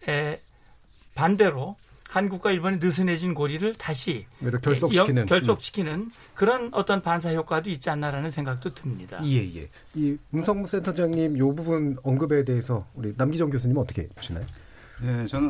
에, 0.09 0.41
반대로 1.15 1.77
한국과 2.09 2.51
일본의 2.51 2.79
느슨해진 2.79 3.33
고리를 3.33 3.73
다시 3.75 4.25
결속시키는. 4.61 5.21
영- 5.21 5.25
결속시키는 5.25 6.11
그런 6.33 6.69
어떤 6.73 7.01
반사 7.01 7.33
효과도 7.33 7.69
있지 7.69 7.89
않나라는 7.89 8.29
생각도 8.29 8.73
듭니다. 8.73 9.19
예, 9.23 9.38
예. 9.55 9.69
이 9.93 10.17
문성무 10.31 10.67
센터장님 10.67 11.35
이 11.38 11.39
부분 11.39 11.97
언급에 12.03 12.43
대해서 12.43 12.85
우리 12.95 13.13
남기정 13.15 13.49
교수님 13.49 13.77
어떻게 13.77 14.07
보시나요? 14.09 14.45
네, 15.01 15.25
저는 15.27 15.49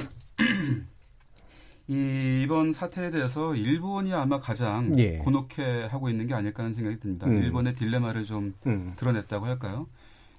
이 1.87 2.41
이번 2.43 2.73
사태에 2.73 3.09
대해서 3.11 3.55
일본이 3.55 4.13
아마 4.13 4.39
가장 4.39 4.97
예. 4.99 5.17
곤혹해 5.17 5.87
하고 5.89 6.09
있는 6.09 6.27
게 6.27 6.33
아닐까 6.33 6.63
하는 6.63 6.73
생각이 6.73 6.99
듭니다. 6.99 7.27
음. 7.27 7.37
일본의 7.43 7.75
딜레마를 7.75 8.25
좀 8.25 8.53
음. 8.65 8.93
드러냈다고 8.97 9.45
할까요? 9.45 9.87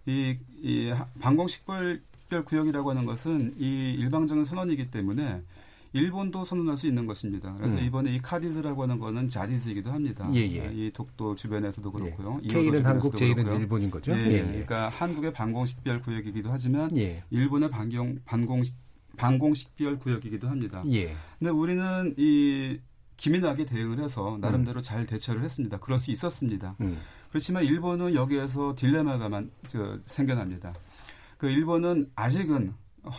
이, 0.06 0.36
이 0.62 0.88
하- 0.90 1.06
방공식별 1.20 2.00
구역이라고 2.44 2.90
하는 2.90 3.04
것은 3.06 3.54
이 3.58 3.90
일방적인 3.98 4.44
선언이기 4.44 4.90
때문에 4.90 5.42
일본도 5.94 6.44
선언할 6.44 6.76
수 6.76 6.86
있는 6.86 7.06
것입니다. 7.06 7.54
그래서 7.58 7.78
음. 7.78 7.82
이번에 7.82 8.12
이 8.14 8.20
카디즈라고 8.20 8.82
하는 8.82 8.98
거는 8.98 9.30
자디즈이기도 9.30 9.90
합니다. 9.90 10.30
예, 10.34 10.40
예. 10.40 10.70
이 10.74 10.90
독도 10.92 11.34
주변에서도 11.34 11.90
그렇고요. 11.90 12.40
예. 12.44 12.48
K는 12.48 12.84
한국, 12.84 13.16
J는. 13.16 13.56
일본인 13.60 13.90
거죠? 13.90 14.12
예, 14.12 14.18
예, 14.18 14.32
예. 14.34 14.42
그러니까 14.42 14.90
한국의 14.90 15.32
방공식별 15.32 16.02
구역이기도 16.02 16.50
하지만 16.52 16.94
예. 16.98 17.22
일본의 17.30 17.70
반경 17.70 18.18
반공 18.26 18.64
방공식별 19.18 19.98
구역이기도 19.98 20.48
합니다. 20.48 20.82
예. 20.90 21.14
근데 21.38 21.50
우리는 21.50 22.14
이 22.16 22.78
기민하게 23.18 23.66
대응을 23.66 23.98
해서 23.98 24.36
음. 24.36 24.40
나름대로 24.40 24.80
잘 24.80 25.04
대처를 25.04 25.42
했습니다. 25.42 25.78
그럴 25.78 25.98
수 25.98 26.10
있었습니다. 26.10 26.76
음. 26.80 26.98
그렇지만 27.30 27.64
일본은 27.64 28.14
여기에서 28.14 28.74
딜레마가 28.74 29.28
만, 29.28 29.50
저, 29.68 29.98
생겨납니다. 30.06 30.72
그 31.36 31.48
일본은 31.48 32.10
아직은 32.14 32.72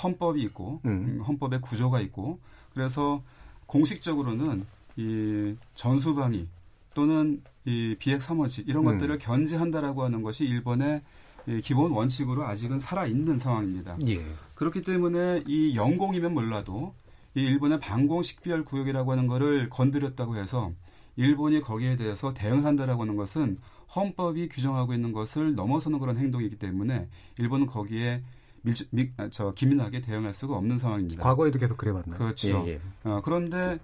헌법이 0.04 0.42
있고 0.44 0.82
음. 0.86 0.90
음, 0.90 1.22
헌법의 1.22 1.62
구조가 1.62 2.02
있고 2.02 2.40
그래서 2.74 3.22
공식적으로는 3.66 4.66
이 4.98 5.56
전수방위 5.76 6.48
또는 6.94 7.42
이 7.66 7.96
비핵 8.00 8.20
3원칙 8.20 8.68
이런 8.68 8.86
음. 8.86 8.94
것들을 8.94 9.18
견제한다라고 9.20 10.04
하는 10.04 10.24
것이 10.24 10.46
일본의 10.46 11.02
이 11.48 11.62
기본 11.62 11.92
원칙으로 11.92 12.44
아직은 12.46 12.80
살아 12.80 13.06
있는 13.06 13.38
상황입니다. 13.38 13.98
예. 14.08 14.26
그렇기 14.56 14.82
때문에 14.82 15.44
이 15.48 15.76
영공이면 15.76 16.34
몰라도 16.34 16.94
이 17.36 17.42
일본의 17.42 17.80
방공식별 17.80 18.66
구역이라고 18.66 19.12
하는 19.12 19.28
거를 19.28 19.70
건드렸다고 19.70 20.36
해서 20.36 20.72
일본이 21.16 21.62
거기에 21.62 21.98
대해서 21.98 22.34
대응한다라고 22.34 23.02
하는 23.02 23.16
것은 23.16 23.60
헌법이 23.96 24.50
규정하고 24.50 24.94
있는 24.94 25.12
것을 25.12 25.56
넘어서는 25.56 26.00
그런 26.00 26.18
행동이기 26.18 26.58
때문에 26.58 27.10
일본은 27.38 27.66
거기에 27.66 28.24
밀, 28.62 28.76
밀, 28.92 29.12
아, 29.18 29.30
저 29.32 29.54
기민하게 29.54 30.02
대응할 30.02 30.34
수가 30.34 30.56
없는 30.56 30.78
상황입니다. 30.78 31.24
과거에도 31.24 31.60
계속 31.60 31.78
그래왔나요? 31.78 32.18
그렇죠. 32.18 32.66
예, 32.68 32.74
예. 32.74 32.82
어, 33.04 33.22
그런데 33.24 33.80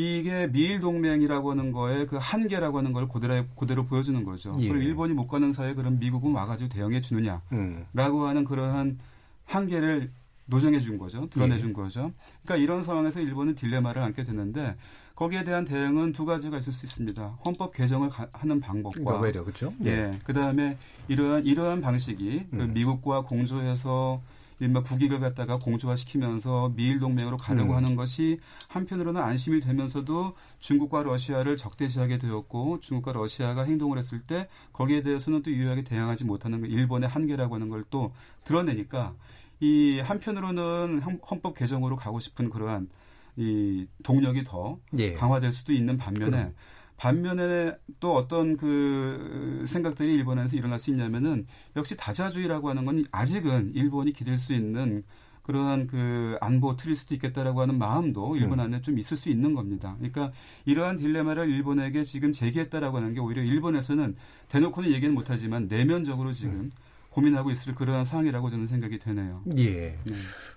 이게 0.00 0.46
미일 0.52 0.80
동맹이라고 0.80 1.52
하는 1.52 1.72
거에 1.72 2.04
그 2.04 2.16
한계라고 2.20 2.76
하는 2.76 2.92
걸 2.92 3.08
그대로, 3.08 3.46
그대로 3.58 3.86
보여주는 3.86 4.22
거죠. 4.24 4.52
예. 4.58 4.68
그리고 4.68 4.82
일본이 4.82 5.14
못 5.14 5.26
가는 5.26 5.50
사이에 5.52 5.72
그럼 5.72 5.98
미국은 5.98 6.32
와가지고 6.32 6.68
대응해 6.68 7.00
주느냐. 7.00 7.40
음. 7.52 7.86
라고 7.94 8.26
하는 8.26 8.44
그러한 8.44 8.98
한계를 9.46 10.10
노정해 10.44 10.80
준 10.80 10.98
거죠. 10.98 11.26
드러내 11.30 11.54
예. 11.54 11.58
준 11.58 11.72
거죠. 11.72 12.12
그러니까 12.44 12.62
이런 12.62 12.82
상황에서 12.82 13.20
일본은 13.20 13.54
딜레마를 13.54 14.02
안게 14.02 14.24
되는데 14.24 14.76
거기에 15.14 15.44
대한 15.44 15.64
대응은 15.64 16.12
두 16.12 16.26
가지가 16.26 16.58
있을 16.58 16.74
수 16.74 16.84
있습니다. 16.84 17.38
헌법 17.46 17.72
개정을 17.72 18.10
가- 18.10 18.28
하는 18.34 18.60
방법과 18.60 18.98
그러니까 18.98 19.20
외려, 19.22 19.44
그렇죠? 19.44 19.72
예. 19.86 20.10
그다음에 20.24 20.76
이러한 21.08 21.46
이러한 21.46 21.80
방식이 21.80 22.48
그 22.50 22.62
음. 22.64 22.74
미국과 22.74 23.22
공조해서 23.22 24.20
이른바 24.58 24.82
국익을 24.82 25.20
갖다가 25.20 25.58
공조화시키면서 25.58 26.72
미일 26.76 26.98
동맹으로 26.98 27.36
가려고 27.36 27.72
음. 27.72 27.76
하는 27.76 27.96
것이 27.96 28.40
한편으로는 28.68 29.20
안심이 29.22 29.60
되면서도 29.60 30.34
중국과 30.60 31.02
러시아를 31.02 31.56
적대시하게 31.56 32.18
되었고 32.18 32.80
중국과 32.80 33.12
러시아가 33.12 33.64
행동을 33.64 33.98
했을 33.98 34.18
때 34.20 34.48
거기에 34.72 35.02
대해서는 35.02 35.42
또 35.42 35.50
유효하게 35.50 35.84
대응하지 35.84 36.24
못하는 36.24 36.62
그 36.62 36.66
일본의 36.68 37.08
한계라고 37.08 37.54
하는 37.54 37.68
걸 37.68 37.84
또 37.90 38.12
드러내니까 38.44 39.14
이 39.60 40.00
한편으로는 40.00 41.02
헌- 41.02 41.20
헌법 41.30 41.54
개정으로 41.54 41.94
가고 41.96 42.18
싶은 42.18 42.50
그러한 42.50 42.88
이 43.36 43.86
동력이 44.02 44.44
더 44.44 44.78
예. 44.98 45.12
강화될 45.12 45.52
수도 45.52 45.72
있는 45.72 45.96
반면에 45.98 46.30
그럼. 46.30 46.54
반면에 46.96 47.76
또 48.00 48.14
어떤 48.14 48.56
그 48.56 49.64
생각들이 49.66 50.14
일본에서 50.14 50.56
일어날 50.56 50.78
수 50.80 50.90
있냐면은 50.90 51.46
역시 51.76 51.96
다자주의라고 51.96 52.70
하는 52.70 52.84
건 52.84 53.04
아직은 53.10 53.72
일본이 53.74 54.12
기댈 54.12 54.38
수 54.38 54.52
있는 54.52 55.04
그러한 55.46 55.86
그 55.86 56.36
안보 56.40 56.74
틀일 56.74 56.96
수도 56.96 57.14
있겠다라고 57.14 57.60
하는 57.60 57.78
마음도 57.78 58.36
일본 58.36 58.58
음. 58.58 58.64
안에 58.64 58.80
좀 58.80 58.98
있을 58.98 59.16
수 59.16 59.28
있는 59.28 59.54
겁니다. 59.54 59.94
그러니까 59.98 60.32
이러한 60.64 60.96
딜레마를 60.96 61.48
일본에게 61.48 62.02
지금 62.02 62.32
제기했다라고 62.32 62.96
하는 62.96 63.14
게 63.14 63.20
오히려 63.20 63.42
일본에서는 63.42 64.16
대놓고는 64.48 64.90
얘기는 64.90 65.14
못하지만 65.14 65.68
내면적으로 65.68 66.32
지금 66.32 66.52
음. 66.52 66.72
고민하고 67.16 67.50
있을 67.50 67.74
그러한 67.74 68.04
상황이라고 68.04 68.50
저는 68.50 68.66
생각이 68.66 68.98
되네요. 68.98 69.42
예. 69.56 69.96
네. 70.04 70.14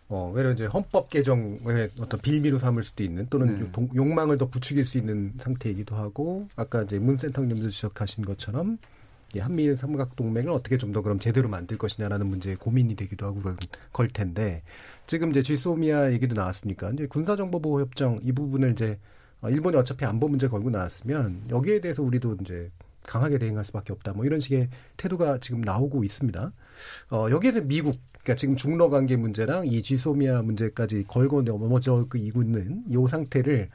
어, 0.09 0.29
외려 0.35 0.51
이제 0.51 0.65
헌법 0.65 1.09
개정의 1.09 1.89
어떤 1.99 2.19
빌미로 2.19 2.59
삼을 2.59 2.83
수도 2.83 3.01
있는 3.03 3.25
또는 3.29 3.57
네. 3.59 3.71
동- 3.71 3.89
욕망을 3.95 4.37
더 4.37 4.49
부추길 4.49 4.83
수 4.83 4.97
있는 4.97 5.33
상태이기도 5.39 5.95
하고 5.95 6.49
아까 6.57 6.81
이제 6.83 6.99
문 6.99 7.17
센터님도 7.17 7.69
지적하신 7.69 8.25
것처럼 8.25 8.77
이 9.35 9.39
한미일 9.39 9.77
삼각 9.77 10.15
동맹을 10.17 10.51
어떻게 10.51 10.77
좀 10.77 10.91
더 10.91 11.01
그럼 11.01 11.17
제대로 11.19 11.47
만들 11.47 11.77
것이냐라는 11.77 12.27
문제에 12.27 12.55
고민이 12.55 12.95
되기도 12.95 13.27
하고 13.27 13.39
그럴 13.41 13.55
걸 13.93 14.07
텐데 14.09 14.61
지금 15.07 15.29
이제 15.29 15.41
지소미아 15.41 16.11
얘기도 16.11 16.35
나왔으니까 16.35 16.89
이제 16.91 17.05
군사정보보호 17.07 17.79
협정 17.81 18.19
이 18.21 18.31
부분을 18.33 18.71
이제 18.71 18.99
어, 19.41 19.49
일본이 19.49 19.77
어차피 19.77 20.03
안보 20.03 20.27
문제 20.27 20.47
걸고 20.49 20.69
나왔으면 20.71 21.43
여기에 21.49 21.79
대해서 21.79 22.03
우리도 22.03 22.37
이제 22.41 22.69
강하게 23.09 23.39
대응할 23.39 23.65
수밖에 23.65 23.91
없다. 23.91 24.13
뭐 24.13 24.23
이런 24.23 24.39
식의 24.39 24.69
태도가 24.97 25.39
지금 25.39 25.61
나오고 25.61 26.03
있습니다. 26.03 26.51
어, 27.09 27.27
여기에서 27.31 27.61
미국, 27.61 27.95
그러니까 28.19 28.35
지금 28.35 28.55
중러 28.55 28.89
관계 28.89 29.15
문제랑 29.15 29.65
이 29.65 29.81
지소미아 29.81 30.43
문제까지 30.43 31.05
걸고 31.07 31.41
넘어져 31.41 32.05
있는 32.13 32.83
이 32.87 33.07
상태를 33.09 33.69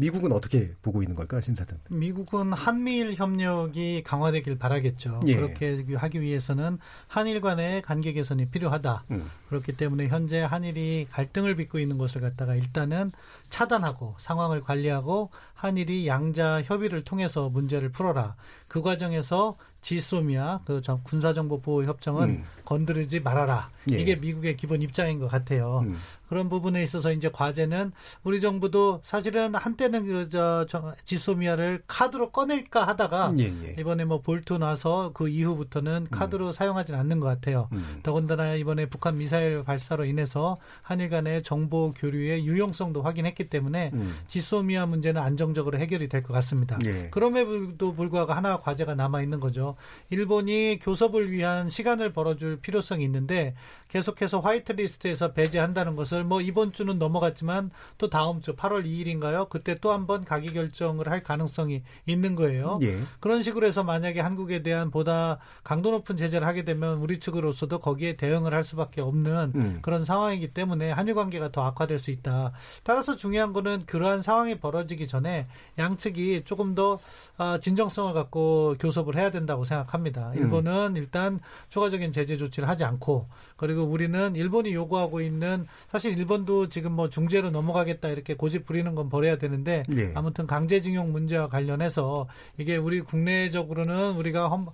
미국은 0.00 0.30
어떻게 0.30 0.72
보고 0.80 1.02
있는 1.02 1.16
걸까, 1.16 1.40
신사장? 1.40 1.76
미국은 1.90 2.52
한미일 2.52 3.14
협력이 3.14 4.04
강화되길 4.04 4.56
바라겠죠. 4.56 5.20
예. 5.26 5.34
그렇게 5.34 5.84
하기 5.92 6.20
위해서는 6.20 6.78
한일 7.08 7.40
간의 7.40 7.82
관계 7.82 8.12
개선이 8.12 8.46
필요하다. 8.46 9.04
음. 9.10 9.28
그렇기 9.48 9.76
때문에 9.76 10.06
현재 10.06 10.38
한일이 10.40 11.06
갈등을 11.10 11.56
빚고 11.56 11.80
있는 11.80 11.98
것을 11.98 12.20
갖다가 12.20 12.54
일단은 12.54 13.10
차단하고 13.48 14.14
상황을 14.18 14.60
관리하고 14.60 15.30
한일이 15.54 16.06
양자 16.06 16.62
협의를 16.62 17.02
통해서 17.02 17.48
문제를 17.48 17.88
풀어라. 17.88 18.36
그 18.68 18.82
과정에서 18.82 19.56
지소미아 19.80 20.60
그 20.64 20.80
저- 20.82 21.00
군사정보보호 21.04 21.84
협정은 21.84 22.28
음. 22.28 22.44
건드리지 22.64 23.20
말아라. 23.20 23.70
예. 23.90 23.98
이게 23.98 24.16
미국의 24.16 24.56
기본 24.56 24.82
입장인 24.82 25.18
것 25.20 25.28
같아요. 25.28 25.80
음. 25.86 25.96
그런 26.28 26.50
부분에 26.50 26.82
있어서 26.82 27.10
이제 27.12 27.30
과제는 27.32 27.92
우리 28.22 28.42
정부도 28.42 29.00
사실은 29.02 29.54
한때는 29.54 30.04
그저 30.04 30.66
지소미아를 31.04 31.84
카드로 31.86 32.30
꺼낼까 32.32 32.86
하다가 32.86 33.32
예, 33.38 33.44
예. 33.44 33.76
이번에 33.78 34.04
뭐 34.04 34.20
볼트 34.20 34.52
나서 34.54 35.12
그 35.14 35.28
이후부터는 35.30 36.08
카드로 36.10 36.52
사용하진 36.52 36.94
않는 36.96 37.20
것 37.20 37.28
같아요. 37.28 37.68
음. 37.72 38.00
더군다나 38.02 38.54
이번에 38.56 38.86
북한 38.86 39.16
미사일 39.16 39.62
발사로 39.64 40.04
인해서 40.04 40.58
한일 40.82 41.08
간의 41.08 41.42
정보 41.42 41.94
교류의 41.94 42.44
유용성도 42.44 43.00
확인했기 43.00 43.48
때문에 43.48 43.92
음. 43.94 44.14
지소미아 44.26 44.84
문제는 44.84 45.22
안정적으로 45.22 45.78
해결이 45.78 46.08
될 46.10 46.22
것 46.22 46.34
같습니다. 46.34 46.78
예. 46.84 47.08
그럼에도 47.10 47.94
불구하고 47.94 48.32
하나 48.34 48.57
과제가 48.58 48.94
남아 48.94 49.22
있는 49.22 49.40
거죠. 49.40 49.76
일본이 50.10 50.78
교섭을 50.82 51.30
위한 51.30 51.68
시간을 51.68 52.12
벌어줄 52.12 52.60
필요성이 52.60 53.04
있는데 53.04 53.54
계속해서 53.88 54.40
화이트리스트에서 54.40 55.32
배제한다는 55.32 55.96
것을 55.96 56.22
뭐 56.24 56.40
이번 56.42 56.72
주는 56.72 56.98
넘어갔지만 56.98 57.70
또 57.96 58.10
다음 58.10 58.40
주 58.40 58.54
8월 58.56 58.84
2일인가요? 58.84 59.48
그때 59.48 59.74
또 59.76 59.90
한 59.92 60.06
번 60.06 60.24
가기 60.24 60.52
결정을 60.54 61.08
할 61.10 61.22
가능성이 61.22 61.82
있는 62.06 62.34
거예요. 62.34 62.78
예. 62.82 63.00
그런 63.20 63.42
식으로 63.42 63.66
해서 63.66 63.84
만약에 63.84 64.20
한국에 64.20 64.62
대한 64.62 64.90
보다 64.90 65.38
강도 65.64 65.90
높은 65.90 66.16
제재를 66.16 66.46
하게 66.46 66.64
되면 66.64 66.98
우리 66.98 67.18
측으로서도 67.20 67.78
거기에 67.80 68.16
대응을 68.16 68.54
할 68.54 68.64
수밖에 68.64 69.00
없는 69.02 69.52
음. 69.54 69.78
그런 69.82 70.04
상황이기 70.04 70.54
때문에 70.54 70.90
한일 70.90 71.14
관계가 71.14 71.52
더 71.52 71.62
악화될 71.66 71.98
수 71.98 72.10
있다. 72.10 72.52
따라서 72.84 73.16
중요한 73.16 73.52
거는 73.52 73.84
그러한 73.86 74.22
상황이 74.22 74.58
벌어지기 74.58 75.06
전에 75.06 75.46
양측이 75.78 76.42
조금 76.44 76.74
더 76.74 76.98
아, 77.36 77.58
진정성을 77.60 78.12
갖고 78.14 78.47
교섭을 78.78 79.16
해야 79.16 79.30
된다고 79.30 79.64
생각합니다. 79.64 80.32
음. 80.32 80.38
일본은 80.38 80.96
일단 80.96 81.40
추가적인 81.68 82.12
제재 82.12 82.36
조치를 82.36 82.68
하지 82.68 82.84
않고 82.84 83.26
그리고 83.56 83.82
우리는 83.82 84.36
일본이 84.36 84.72
요구하고 84.72 85.20
있는 85.20 85.66
사실 85.90 86.16
일본도 86.16 86.68
지금 86.68 86.92
뭐 86.92 87.08
중재로 87.08 87.50
넘어가겠다 87.50 88.08
이렇게 88.08 88.34
고집 88.34 88.66
부리는 88.66 88.94
건 88.94 89.08
버려야 89.08 89.36
되는데 89.36 89.82
예. 89.96 90.12
아무튼 90.14 90.46
강제징용 90.46 91.12
문제와 91.12 91.48
관련해서 91.48 92.28
이게 92.56 92.76
우리 92.76 93.00
국내적으로는 93.00 94.12
우리가 94.12 94.48
헌, 94.48 94.66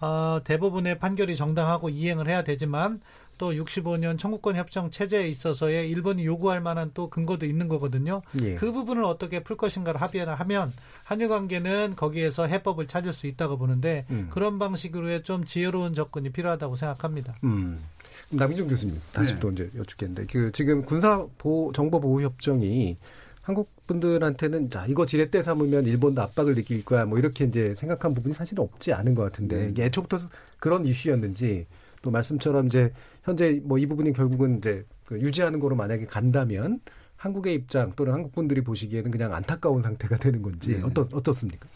어, 0.00 0.40
대부분의 0.42 0.98
판결이 0.98 1.36
정당하고 1.36 1.88
이행을 1.88 2.28
해야 2.28 2.42
되지만 2.42 3.00
또 3.42 3.50
65년 3.50 4.20
청구권 4.20 4.54
협정 4.54 4.92
체제에 4.92 5.26
있어서의 5.26 5.90
일본이 5.90 6.24
요구할 6.24 6.60
만한 6.60 6.92
또 6.94 7.10
근거도 7.10 7.44
있는 7.44 7.66
거거든요. 7.66 8.22
예. 8.40 8.54
그 8.54 8.70
부분을 8.70 9.02
어떻게 9.02 9.42
풀 9.42 9.56
것인가를 9.56 10.00
합의를 10.00 10.36
하면 10.36 10.72
한일 11.02 11.28
관계는 11.28 11.96
거기에서 11.96 12.46
해법을 12.46 12.86
찾을 12.86 13.12
수 13.12 13.26
있다고 13.26 13.58
보는데 13.58 14.06
음. 14.10 14.28
그런 14.30 14.60
방식으로의 14.60 15.24
좀 15.24 15.44
지혜로운 15.44 15.92
접근이 15.92 16.30
필요하다고 16.30 16.76
생각합니다. 16.76 17.34
음. 17.42 17.82
남희중 18.30 18.68
교수님 18.68 19.00
다시 19.12 19.34
네. 19.34 19.40
또 19.40 19.50
이제 19.50 19.68
여쭙겠는데 19.74 20.26
그 20.30 20.52
지금 20.52 20.84
군사 20.84 21.26
보호, 21.38 21.72
정보 21.72 21.98
보호 21.98 22.22
협정이 22.22 22.96
한국 23.40 23.68
분들한테는 23.88 24.70
자 24.70 24.86
이거 24.86 25.04
지렛대 25.04 25.42
삼으면 25.42 25.86
일본도 25.86 26.22
압박을 26.22 26.54
느낄 26.54 26.84
거야 26.84 27.06
뭐 27.06 27.18
이렇게 27.18 27.44
이제 27.44 27.74
생각한 27.74 28.14
부분이 28.14 28.34
사실은 28.34 28.62
없지 28.62 28.92
않은 28.92 29.16
것 29.16 29.24
같은데 29.24 29.62
네. 29.62 29.68
이게 29.70 29.84
애초부터 29.86 30.20
그런 30.60 30.86
이슈였는지 30.86 31.66
또 32.02 32.10
말씀처럼 32.10 32.66
이제 32.66 32.92
현재 33.24 33.60
뭐 33.64 33.78
이 33.78 33.86
부분이 33.86 34.12
결국은 34.12 34.58
이제 34.58 34.84
그 35.04 35.20
유지하는 35.20 35.60
거로 35.60 35.76
만약에 35.76 36.06
간다면 36.06 36.80
한국의 37.16 37.54
입장 37.54 37.92
또는 37.92 38.12
한국 38.12 38.32
분들이 38.32 38.62
보시기에는 38.62 39.10
그냥 39.10 39.32
안타까운 39.34 39.80
상태가 39.82 40.16
되는 40.18 40.42
건지 40.42 40.74
네. 40.76 40.82
어떻 40.82 41.08
어떻습니까? 41.14 41.68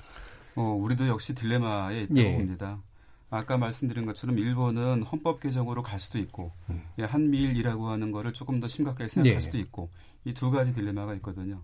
어, 0.56 0.62
우리도 0.80 1.06
역시 1.08 1.34
딜레마에 1.34 2.02
있다고 2.02 2.20
예. 2.20 2.34
봅니다. 2.34 2.80
아까 3.30 3.56
말씀드린 3.58 4.06
것처럼 4.06 4.38
일본은 4.38 5.02
헌법 5.02 5.40
개정으로 5.40 5.82
갈 5.82 5.98
수도 6.00 6.18
있고 6.18 6.52
예, 6.98 7.04
한미일이라고 7.04 7.88
하는 7.88 8.10
거를 8.12 8.32
조금 8.32 8.60
더 8.60 8.68
심각하게 8.68 9.08
생각할 9.08 9.36
예. 9.36 9.40
수도 9.40 9.58
있고 9.58 9.90
이 10.24 10.32
두 10.32 10.50
가지 10.50 10.74
딜레마가 10.74 11.14
있거든요. 11.16 11.62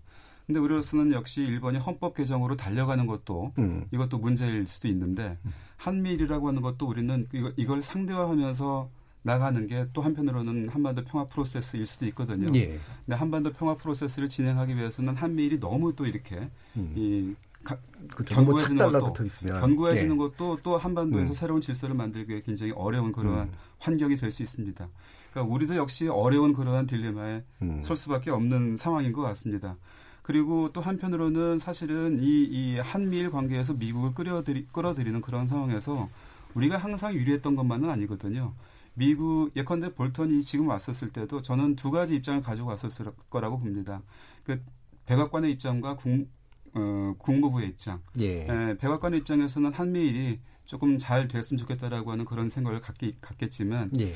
근데 0.52 0.60
우리로서는 0.60 1.12
역시 1.12 1.40
일본이 1.40 1.78
헌법 1.78 2.14
개정으로 2.14 2.56
달려가는 2.58 3.06
것도 3.06 3.52
음. 3.56 3.86
이것도 3.90 4.18
문제일 4.18 4.66
수도 4.66 4.86
있는데 4.88 5.38
한미일이라고 5.78 6.48
하는 6.48 6.60
것도 6.60 6.86
우리는 6.86 7.26
이걸 7.56 7.80
상대화하면서 7.80 8.90
나가는 9.22 9.66
게 9.66 9.86
또 9.94 10.02
한편으로는 10.02 10.68
한반도 10.68 11.04
평화 11.04 11.24
프로세스일 11.24 11.86
수도 11.86 12.04
있거든요. 12.08 12.48
예. 12.54 12.78
근데 13.06 13.16
한반도 13.16 13.52
평화 13.52 13.76
프로세스를 13.76 14.28
진행하기 14.28 14.76
위해서는 14.76 15.16
한미일이 15.16 15.58
너무 15.58 15.94
또 15.96 16.04
이렇게 16.04 16.50
음. 16.76 16.92
이 16.96 17.34
가- 17.64 17.78
그렇죠. 18.10 18.34
착 18.34 18.44
견고해지는 18.44 18.92
것도 18.92 19.12
견고해지는 19.46 20.12
예. 20.12 20.18
것도 20.18 20.58
또 20.62 20.76
한반도에서 20.76 21.30
음. 21.30 21.34
새로운 21.34 21.60
질서를 21.62 21.94
만들기 21.94 22.30
위해 22.32 22.42
굉장히 22.44 22.72
어려운 22.72 23.10
그러한 23.10 23.46
음. 23.48 23.52
환경이 23.78 24.16
될 24.16 24.30
수 24.30 24.42
있습니다. 24.42 24.86
그러니까 25.30 25.54
우리도 25.54 25.76
역시 25.76 26.08
어려운 26.08 26.52
그러한 26.52 26.86
딜레마에 26.86 27.42
음. 27.62 27.80
설 27.82 27.96
수밖에 27.96 28.30
없는 28.30 28.76
상황인 28.76 29.12
것 29.14 29.22
같습니다. 29.22 29.76
그리고 30.22 30.72
또 30.72 30.80
한편으로는 30.80 31.58
사실은 31.58 32.22
이, 32.22 32.44
이 32.44 32.78
한미일 32.78 33.30
관계에서 33.30 33.74
미국을 33.74 34.14
끌어들이, 34.14 34.66
끌어들이는 34.72 35.20
그런 35.20 35.46
상황에서 35.46 36.08
우리가 36.54 36.78
항상 36.78 37.14
유리했던 37.14 37.56
것만은 37.56 37.90
아니거든요. 37.90 38.54
미국 38.94 39.50
예컨대 39.56 39.94
볼턴이 39.94 40.44
지금 40.44 40.68
왔었을 40.68 41.10
때도 41.10 41.42
저는 41.42 41.76
두 41.76 41.90
가지 41.90 42.14
입장을 42.14 42.42
가지고 42.42 42.68
왔었을 42.68 43.12
거라고 43.30 43.58
봅니다. 43.58 44.02
그 44.44 44.62
백악관의 45.06 45.50
입장과 45.52 45.96
국, 45.96 46.28
어, 46.74 47.14
국무부의 47.18 47.68
입장. 47.68 48.00
예. 48.20 48.42
에, 48.42 48.76
백악관의 48.78 49.20
입장에서는 49.20 49.72
한미일이 49.72 50.40
조금 50.64 50.98
잘 50.98 51.26
됐으면 51.26 51.58
좋겠다라고 51.58 52.12
하는 52.12 52.24
그런 52.24 52.48
생각을 52.48 52.80
갖기, 52.80 53.16
갖겠지만 53.20 53.90
예. 53.98 54.14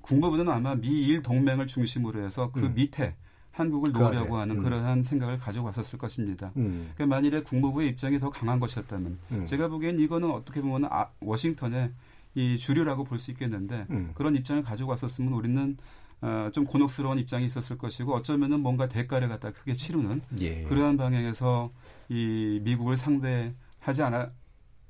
국무부는 0.00 0.48
아마 0.48 0.74
미일 0.74 1.22
동맹을 1.22 1.66
중심으로 1.66 2.24
해서 2.24 2.50
그 2.52 2.60
음. 2.60 2.74
밑에 2.74 3.16
한국을 3.52 3.92
그 3.92 3.98
놓으려고 3.98 4.36
아래. 4.36 4.40
하는 4.50 4.56
음. 4.58 4.62
그러한 4.64 5.02
생각을 5.02 5.38
가지고 5.38 5.66
왔었을 5.66 5.98
것입니다. 5.98 6.52
음. 6.56 6.90
그러니까 6.94 7.14
만일에 7.16 7.42
국무부의 7.42 7.88
입장이 7.90 8.18
더 8.18 8.30
강한 8.30 8.58
것이었다면 8.58 9.18
음. 9.32 9.46
제가 9.46 9.68
보기엔 9.68 9.98
이거는 10.00 10.30
어떻게 10.30 10.60
보면 10.60 10.86
아, 10.90 11.08
워싱턴의 11.20 11.92
이 12.34 12.56
주류라고 12.58 13.04
볼 13.04 13.18
수 13.18 13.30
있겠는데 13.30 13.86
음. 13.90 14.12
그런 14.14 14.34
입장을 14.34 14.62
가지고 14.62 14.90
왔었으면 14.90 15.32
우리는 15.34 15.76
어, 16.22 16.48
좀 16.52 16.64
곤혹스러운 16.64 17.18
입장이 17.18 17.44
있었을 17.46 17.76
것이고 17.76 18.14
어쩌면은 18.14 18.60
뭔가 18.60 18.88
대가를 18.88 19.28
갖다 19.28 19.50
크게 19.50 19.74
치르는 19.74 20.22
예. 20.40 20.62
그러한 20.62 20.96
방향에서 20.96 21.70
이 22.08 22.60
미국을 22.62 22.96
상대하지 22.96 24.02
않아 24.02 24.30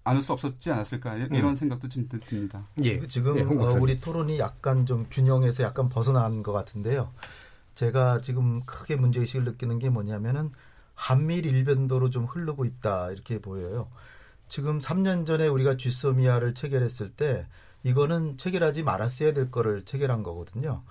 않을 0.04 0.20
수 0.20 0.32
없었지 0.32 0.70
않았을까 0.70 1.14
이런 1.16 1.50
음. 1.50 1.54
생각도 1.54 1.88
좀 1.88 2.08
듭니다. 2.08 2.64
예. 2.84 3.04
지금 3.08 3.38
예, 3.38 3.42
홍 3.42 3.60
어. 3.60 3.72
우리 3.80 3.98
토론이 4.00 4.38
약간 4.38 4.84
좀 4.84 5.06
균형에서 5.10 5.62
약간 5.62 5.88
벗어난 5.88 6.42
것 6.42 6.52
같은데요. 6.52 7.12
제가 7.74 8.20
지금 8.20 8.60
크게 8.60 8.96
문제의식을 8.96 9.44
느끼는 9.44 9.78
게 9.78 9.90
뭐냐면은 9.90 10.50
한미일 10.94 11.46
일변도로 11.46 12.10
좀 12.10 12.24
흐르고 12.24 12.64
있다 12.64 13.10
이렇게 13.10 13.40
보여요. 13.40 13.88
지금 14.48 14.78
3년 14.78 15.26
전에 15.26 15.48
우리가 15.48 15.76
쥐소미아를 15.76 16.54
체결했을 16.54 17.10
때 17.10 17.46
이거는 17.82 18.36
체결하지 18.36 18.82
말았어야 18.82 19.32
될 19.32 19.50
거를 19.50 19.84
체결한 19.84 20.22
거거든요. 20.22 20.82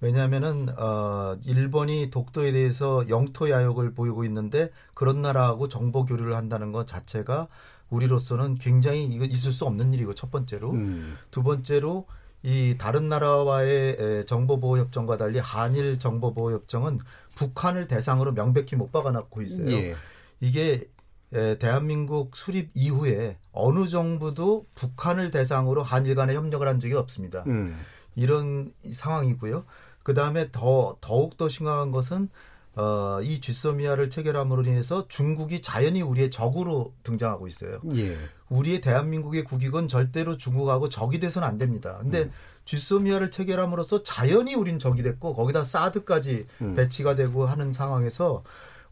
왜냐하면은 0.00 0.68
어 0.78 1.36
일본이 1.44 2.10
독도에 2.10 2.52
대해서 2.52 3.06
영토 3.10 3.50
야욕을 3.50 3.92
보이고 3.92 4.24
있는데 4.24 4.70
그런 4.94 5.20
나라하고 5.20 5.68
정보 5.68 6.04
교류를 6.04 6.34
한다는 6.34 6.72
것 6.72 6.86
자체가 6.86 7.48
우리로서는 7.90 8.54
굉장히 8.56 9.04
이거 9.04 9.24
있을 9.26 9.52
수 9.52 9.66
없는 9.66 9.92
일이고 9.92 10.14
첫 10.14 10.30
번째로 10.30 10.70
음. 10.70 11.18
두 11.30 11.42
번째로 11.42 12.06
이 12.42 12.76
다른 12.78 13.08
나라와의 13.08 13.96
에, 13.98 14.24
정보보호협정과 14.24 15.16
달리 15.18 15.38
한일 15.38 15.98
정보보호협정은 15.98 17.00
북한을 17.34 17.86
대상으로 17.86 18.32
명백히 18.32 18.76
못 18.76 18.90
박아놓고 18.92 19.42
있어요. 19.42 19.70
예. 19.70 19.94
이게 20.40 20.88
에, 21.32 21.58
대한민국 21.58 22.36
수립 22.36 22.70
이후에 22.74 23.36
어느 23.52 23.88
정부도 23.88 24.66
북한을 24.74 25.30
대상으로 25.30 25.82
한일 25.82 26.14
간에 26.14 26.34
협력을 26.34 26.66
한 26.66 26.80
적이 26.80 26.94
없습니다. 26.94 27.44
음. 27.46 27.78
이런 28.16 28.72
상황이고요. 28.92 29.64
그 30.02 30.14
다음에 30.14 30.50
더 30.50 30.96
더욱 31.00 31.36
더 31.36 31.48
심각한 31.48 31.90
것은 31.90 32.28
어, 32.74 33.20
이 33.22 33.40
쥐소미아를 33.40 34.10
체결함으로 34.10 34.62
인해서 34.64 35.06
중국이 35.08 35.60
자연히 35.60 36.02
우리의 36.02 36.30
적으로 36.30 36.94
등장하고 37.02 37.48
있어요. 37.48 37.80
예. 37.94 38.16
우리의 38.50 38.80
대한민국의 38.82 39.44
국익은 39.44 39.88
절대로 39.88 40.36
중국하고 40.36 40.88
적이 40.88 41.20
돼서는 41.20 41.48
안 41.48 41.56
됩니다. 41.56 41.98
근데 42.02 42.24
음. 42.24 42.32
쥐소미아를 42.66 43.30
체결함으로써 43.30 44.02
자연히 44.02 44.54
우린 44.54 44.78
적이 44.78 45.02
됐고 45.02 45.34
거기다 45.34 45.64
사드까지 45.64 46.46
음. 46.60 46.74
배치가 46.74 47.14
되고 47.14 47.46
하는 47.46 47.72
상황에서 47.72 48.42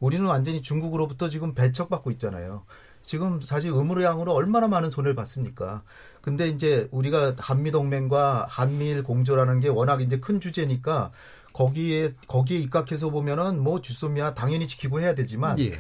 우리는 0.00 0.24
완전히 0.24 0.62
중국으로부터 0.62 1.28
지금 1.28 1.54
배척받고 1.54 2.11
있잖아요. 2.12 2.64
지금 3.04 3.40
사실 3.40 3.70
의무량으로 3.72 4.32
얼마나 4.32 4.68
많은 4.68 4.90
손해를 4.90 5.14
받습니까? 5.14 5.82
근데 6.20 6.46
이제 6.48 6.88
우리가 6.90 7.36
한미동맹과 7.38 8.46
한미일 8.48 9.02
공조라는 9.02 9.61
게 9.61 9.68
워낙 9.68 10.02
이제 10.02 10.20
큰 10.20 10.40
주제니까 10.40 11.11
거기에 11.52 12.14
거기에 12.26 12.59
입각해서 12.59 13.11
보면은 13.11 13.61
뭐 13.61 13.80
쥐소미아 13.80 14.34
당연히 14.34 14.68
지키고 14.68 15.00
해야 15.00 15.14
되지만 15.14 15.59
예. 15.59 15.78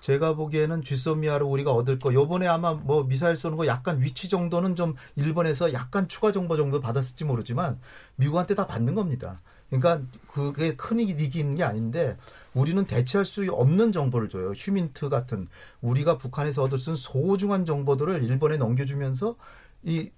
제가 0.00 0.34
보기에는 0.34 0.82
쥐소미아로 0.82 1.46
우리가 1.46 1.72
얻을 1.72 1.98
거 1.98 2.12
요번에 2.12 2.46
아마 2.46 2.74
뭐 2.74 3.04
미사일 3.04 3.36
쏘는 3.36 3.56
거 3.56 3.66
약간 3.66 4.00
위치 4.00 4.28
정도는 4.28 4.76
좀 4.76 4.94
일본에서 5.16 5.72
약간 5.72 6.08
추가 6.08 6.32
정보 6.32 6.56
정도 6.56 6.80
받았을지 6.80 7.24
모르지만 7.24 7.78
미국한테 8.16 8.54
다 8.54 8.66
받는 8.66 8.94
겁니다. 8.94 9.36
그러니까 9.68 10.00
그게 10.32 10.74
큰 10.74 10.98
이익이 10.98 11.38
있는 11.38 11.56
게 11.56 11.62
아닌데 11.62 12.16
우리는 12.54 12.84
대체할 12.84 13.24
수 13.24 13.46
없는 13.50 13.92
정보를 13.92 14.28
줘요. 14.28 14.52
휴민트 14.52 15.08
같은 15.08 15.48
우리가 15.80 16.18
북한에서 16.18 16.64
얻을 16.64 16.78
수 16.78 16.90
있는 16.90 16.96
소중한 16.96 17.64
정보들을 17.64 18.24
일본에 18.24 18.56
넘겨주면서 18.56 19.36
이 19.84 20.10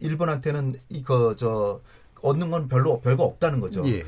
일본한테는 0.00 0.76
이거 0.88 1.34
저 1.36 1.80
얻는 2.22 2.50
건 2.50 2.68
별로 2.68 3.00
별거 3.00 3.24
없다는 3.24 3.60
거죠. 3.60 3.82
예. 3.86 4.04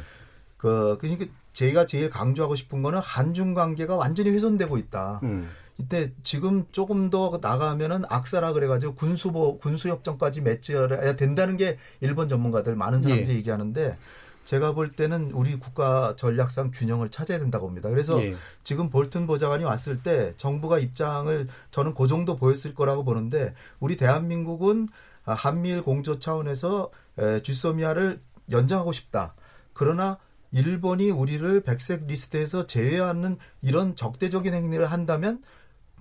그 0.56 0.96
그러니까 1.00 1.26
제가 1.52 1.86
제일 1.86 2.10
강조하고 2.10 2.56
싶은 2.56 2.82
거는 2.82 2.98
한중 3.00 3.54
관계가 3.54 3.96
완전히 3.96 4.30
훼손되고 4.30 4.78
있다. 4.78 5.20
음. 5.22 5.48
이때 5.78 6.12
지금 6.22 6.64
조금 6.70 7.10
더 7.10 7.38
나가면은 7.40 8.04
악사라 8.08 8.52
그래가지고 8.52 8.94
군수보 8.94 9.58
군수협정까지 9.58 10.42
맺어야 10.42 11.16
된다는 11.16 11.56
게 11.56 11.78
일본 12.00 12.28
전문가들 12.28 12.76
많은 12.76 13.02
사람들이 13.02 13.30
예. 13.30 13.34
얘기하는데 13.36 13.96
제가 14.44 14.72
볼 14.72 14.92
때는 14.92 15.30
우리 15.32 15.58
국가 15.58 16.14
전략상 16.16 16.72
균형을 16.72 17.10
찾아야 17.10 17.38
된다고 17.38 17.66
봅니다. 17.66 17.88
그래서 17.90 18.22
예. 18.22 18.34
지금 18.64 18.90
볼튼 18.90 19.26
보좌관이 19.26 19.64
왔을 19.64 20.02
때 20.02 20.34
정부가 20.36 20.78
입장을 20.78 21.48
저는 21.70 21.94
그 21.94 22.06
정도 22.06 22.36
보였을 22.36 22.74
거라고 22.74 23.04
보는데 23.04 23.54
우리 23.80 23.96
대한민국은 23.96 24.88
아, 25.24 25.34
한미일 25.34 25.82
공조 25.82 26.18
차원에서 26.18 26.90
에, 27.18 27.42
지소미아를 27.42 28.20
연장하고 28.50 28.92
싶다. 28.92 29.34
그러나 29.72 30.18
일본이 30.52 31.10
우리를 31.10 31.62
백색 31.62 32.06
리스트에서 32.06 32.66
제외하는 32.66 33.38
이런 33.62 33.96
적대적인 33.96 34.52
행위를 34.54 34.86
한다면 34.92 35.42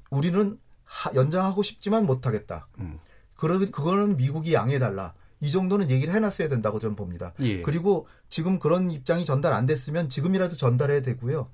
우리는 0.10 0.60
하- 0.84 1.12
연장하고 1.16 1.64
싶지만 1.64 2.06
못하겠다. 2.06 2.68
음. 2.80 3.00
그러, 3.36 3.58
그거는 3.60 4.18
미국이 4.18 4.54
양해해달라. 4.54 5.14
이 5.40 5.50
정도는 5.50 5.90
얘기를 5.90 6.14
해놨어야 6.14 6.50
된다고 6.50 6.80
저는 6.80 6.96
봅니다. 6.96 7.34
예. 7.40 7.62
그리고 7.64 8.08
지금 8.30 8.60
그런 8.60 8.92
입장이 8.92 9.26
전달 9.26 9.54
안 9.54 9.66
됐으면 9.66 10.10
지금이라도 10.10 10.56
전달해야 10.56 11.02
되고요. 11.02 11.50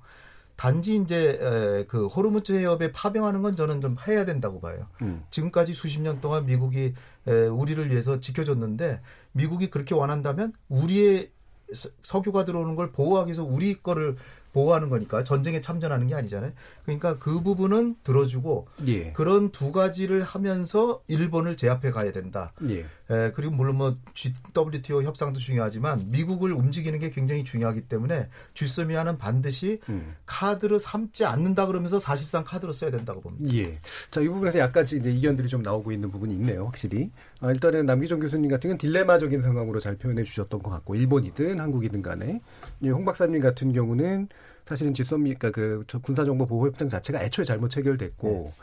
단지 0.57 0.95
이제 0.97 1.37
에, 1.39 1.85
그 1.87 2.07
호르무즈 2.07 2.51
해협에 2.53 2.91
파병하는 2.91 3.43
건 3.43 3.55
저는 3.55 3.79
좀 3.79 3.95
해야 4.07 4.25
된다고 4.25 4.59
봐요. 4.59 4.87
음. 5.03 5.23
지금까지 5.29 5.71
수십 5.73 6.01
년 6.01 6.19
동안 6.19 6.47
미국이 6.47 6.95
에, 7.27 7.31
우리를 7.47 7.89
위해서 7.91 8.19
지켜줬는데 8.19 8.99
미국이 9.33 9.69
그렇게 9.69 9.93
원한다면 9.93 10.51
우리의 10.67 11.17
서- 11.19 11.36
석유가 11.73 12.45
들어오는 12.45 12.75
걸 12.75 12.91
보호하기 12.91 13.27
위해서 13.27 13.43
우리 13.43 13.75
거를 13.81 14.15
보호하는 14.53 14.89
거니까 14.89 15.23
전쟁에 15.23 15.61
참전하는 15.61 16.07
게 16.07 16.15
아니잖아요. 16.15 16.51
그러니까 16.83 17.19
그 17.19 17.41
부분은 17.43 17.97
들어주고 18.03 18.67
예. 18.87 19.11
그런 19.13 19.51
두 19.51 19.71
가지를 19.71 20.23
하면서 20.23 21.01
일본을 21.07 21.57
제압해 21.57 21.91
가야 21.91 22.11
된다. 22.11 22.53
예. 22.69 22.85
에, 23.09 23.31
그리고 23.31 23.53
물론 23.53 23.77
뭐 23.77 23.95
WTO 24.55 25.03
협상도 25.03 25.39
중요하지만 25.39 26.09
미국을 26.09 26.51
움직이는 26.51 26.99
게 26.99 27.09
굉장히 27.09 27.43
중요하기 27.43 27.81
때문에 27.81 28.27
쥐소미아는 28.53 29.17
반드시 29.17 29.79
음. 29.89 30.15
카드로 30.25 30.77
삼지 30.79 31.25
않는다 31.25 31.67
그러면서 31.67 31.99
사실상 31.99 32.43
카드로 32.43 32.73
써야 32.73 32.91
된다고 32.91 33.21
봅니다. 33.21 33.55
예. 33.55 33.79
자, 34.11 34.21
이 34.21 34.27
부분에서 34.27 34.59
약간씩 34.59 34.99
이제 34.99 35.11
이견들이 35.11 35.47
좀 35.47 35.61
나오고 35.61 35.91
있는 35.91 36.11
부분이 36.11 36.33
있네요, 36.35 36.65
확실히. 36.65 37.11
아, 37.39 37.51
일단은 37.51 37.85
남기정 37.85 38.19
교수님 38.19 38.49
같은 38.49 38.69
경우는 38.69 38.77
딜레마적인 38.77 39.41
상황으로 39.41 39.79
잘 39.79 39.95
표현해 39.95 40.23
주셨던 40.23 40.61
것 40.61 40.69
같고, 40.69 40.95
일본이든 40.95 41.59
한국이든 41.59 42.01
간에. 42.01 42.41
이홍 42.81 43.05
박사님 43.05 43.39
같은 43.41 43.71
경우는 43.71 44.27
사실은 44.65 44.93
지소미, 44.93 45.35
그러니까 45.35 45.51
그저 45.51 45.99
군사정보 45.99 46.45
보호협정 46.45 46.89
자체가 46.89 47.23
애초에 47.23 47.45
잘못 47.45 47.69
체결됐고, 47.69 48.53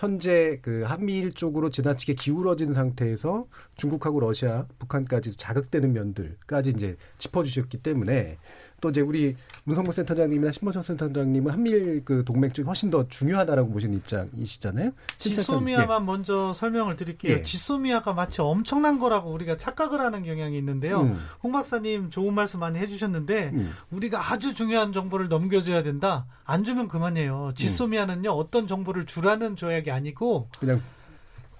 현재 0.00 0.58
그 0.62 0.80
한미일 0.80 1.30
쪽으로 1.34 1.68
지나치게 1.68 2.14
기울어진 2.14 2.72
상태에서 2.72 3.46
중국하고 3.76 4.20
러시아, 4.20 4.66
북한까지 4.78 5.36
자극되는 5.36 5.92
면들까지 5.92 6.70
이제 6.70 6.96
짚어주셨기 7.18 7.82
때문에 7.82 8.38
또 8.80 8.90
이제 8.90 9.00
우리 9.00 9.36
문성무 9.64 9.92
센터장님이나 9.92 10.50
신보성 10.50 10.82
센터장님은 10.82 11.52
한미일 11.52 12.02
그 12.04 12.24
동맹 12.24 12.52
쪽이 12.52 12.66
훨씬 12.66 12.90
더 12.90 13.06
중요하다라고 13.08 13.70
보시는 13.70 13.96
입장이시잖아요. 13.98 14.92
지소미아만 15.18 16.06
먼저 16.06 16.52
설명을 16.54 16.96
드릴게요. 16.96 17.32
예. 17.32 17.42
지소미아가 17.42 18.12
마치 18.12 18.40
엄청난 18.40 18.98
거라고 18.98 19.30
우리가 19.32 19.56
착각을 19.56 20.00
하는 20.00 20.22
경향이 20.22 20.56
있는데요. 20.58 21.02
음. 21.02 21.18
홍 21.42 21.52
박사님 21.52 22.10
좋은 22.10 22.34
말씀 22.34 22.60
많이 22.60 22.78
해주셨는데 22.78 23.50
음. 23.52 23.72
우리가 23.90 24.32
아주 24.32 24.54
중요한 24.54 24.92
정보를 24.92 25.28
넘겨줘야 25.28 25.82
된다. 25.82 26.26
안 26.44 26.64
주면 26.64 26.88
그만이에요. 26.88 27.52
지소미아는요 27.54 28.30
어떤 28.30 28.66
정보를 28.66 29.06
주라는 29.06 29.56
조약이 29.56 29.90
아니고 29.90 30.48
그냥 30.58 30.80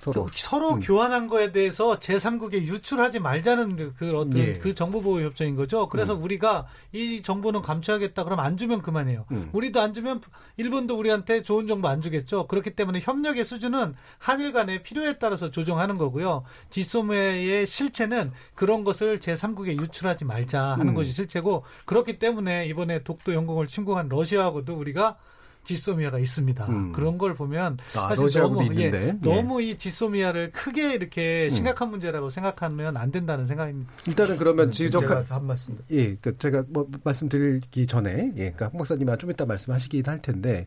서로 0.01 0.29
서로 0.35 0.75
음. 0.75 0.81
교환한 0.81 1.29
거에 1.29 1.53
대해서 1.53 1.99
제3국에 1.99 2.55
유출하지 2.63 3.21
말자는 3.21 3.93
그 3.97 4.17
어떤 4.17 4.39
예. 4.39 4.55
그 4.55 4.75
정보보호 4.75 5.21
협정인 5.21 5.57
거죠. 5.57 5.89
그래서 5.91 6.15
음. 6.15 6.23
우리가 6.23 6.67
이 6.93 7.21
정보는 7.21 7.61
감춰야겠다 7.61 8.25
그러면 8.25 8.45
안 8.45 8.57
주면 8.57 8.81
그만해요. 8.81 9.27
음. 9.31 9.51
우리도 9.53 9.79
안 9.79 9.93
주면 9.93 10.23
일본도 10.57 10.97
우리한테 10.99 11.43
좋은 11.43 11.67
정보 11.67 11.89
안 11.89 12.01
주겠죠. 12.01 12.47
그렇기 12.47 12.71
때문에 12.71 13.01
협력의 13.01 13.45
수준은 13.45 13.95
한일 14.19 14.53
간의 14.53 14.83
필요에 14.83 15.19
따라서 15.19 15.51
조정하는 15.51 15.99
거고요. 15.99 16.45
지소미아의 16.71 17.67
실체는 17.67 18.33
그런 18.55 18.85
것을 18.85 19.19
제3국에 19.19 19.79
유출하지 19.79 20.25
말자 20.25 20.63
하는 20.63 20.89
음. 20.89 20.95
것이 20.95 21.13
실체고 21.13 21.65
그렇기 21.85 22.19
때문에 22.19 22.67
이번에 22.67 23.03
독도 23.03 23.35
영공을 23.35 23.67
침공한 23.67 24.09
러시아하고도 24.09 24.75
우리가 24.75 25.19
지소미아가 25.65 26.19
있습니다. 26.19 26.67
음. 26.67 26.93
그런 26.93 27.19
걸 27.19 27.35
보면 27.35 27.79
아, 27.95 28.15
사실 28.15 28.41
너무 28.41 28.75
예. 28.77 28.85
예. 28.93 29.17
너무 29.21 29.63
이 29.63 29.77
지소미아를 29.77 30.53
크게 30.53 30.95
이렇게 30.95 31.45
음. 31.47 31.51
심각한 31.51 31.91
문제라고 31.91 32.31
생각하면 32.31 32.97
안 32.97 33.11
된다는 33.11 33.47
생각입니다. 33.47 33.93
일단은 34.07 34.37
그러면 34.37 34.69
음, 34.69 34.73
지적한 34.73 35.27
한 35.29 35.47
말씀. 35.47 35.79
예, 35.91 36.17
그 36.17 36.37
제가 36.39 36.65
뭐 36.69 36.89
말씀드리기 37.05 37.87
전에 37.87 38.33
예, 38.37 38.51
그러니까 38.53 38.67
홍 38.69 38.79
박사님은 38.79 39.19
좀 39.19 39.31
이따 39.31 39.45
말씀하시긴 39.45 40.07
할 40.07 40.23
텐데 40.23 40.67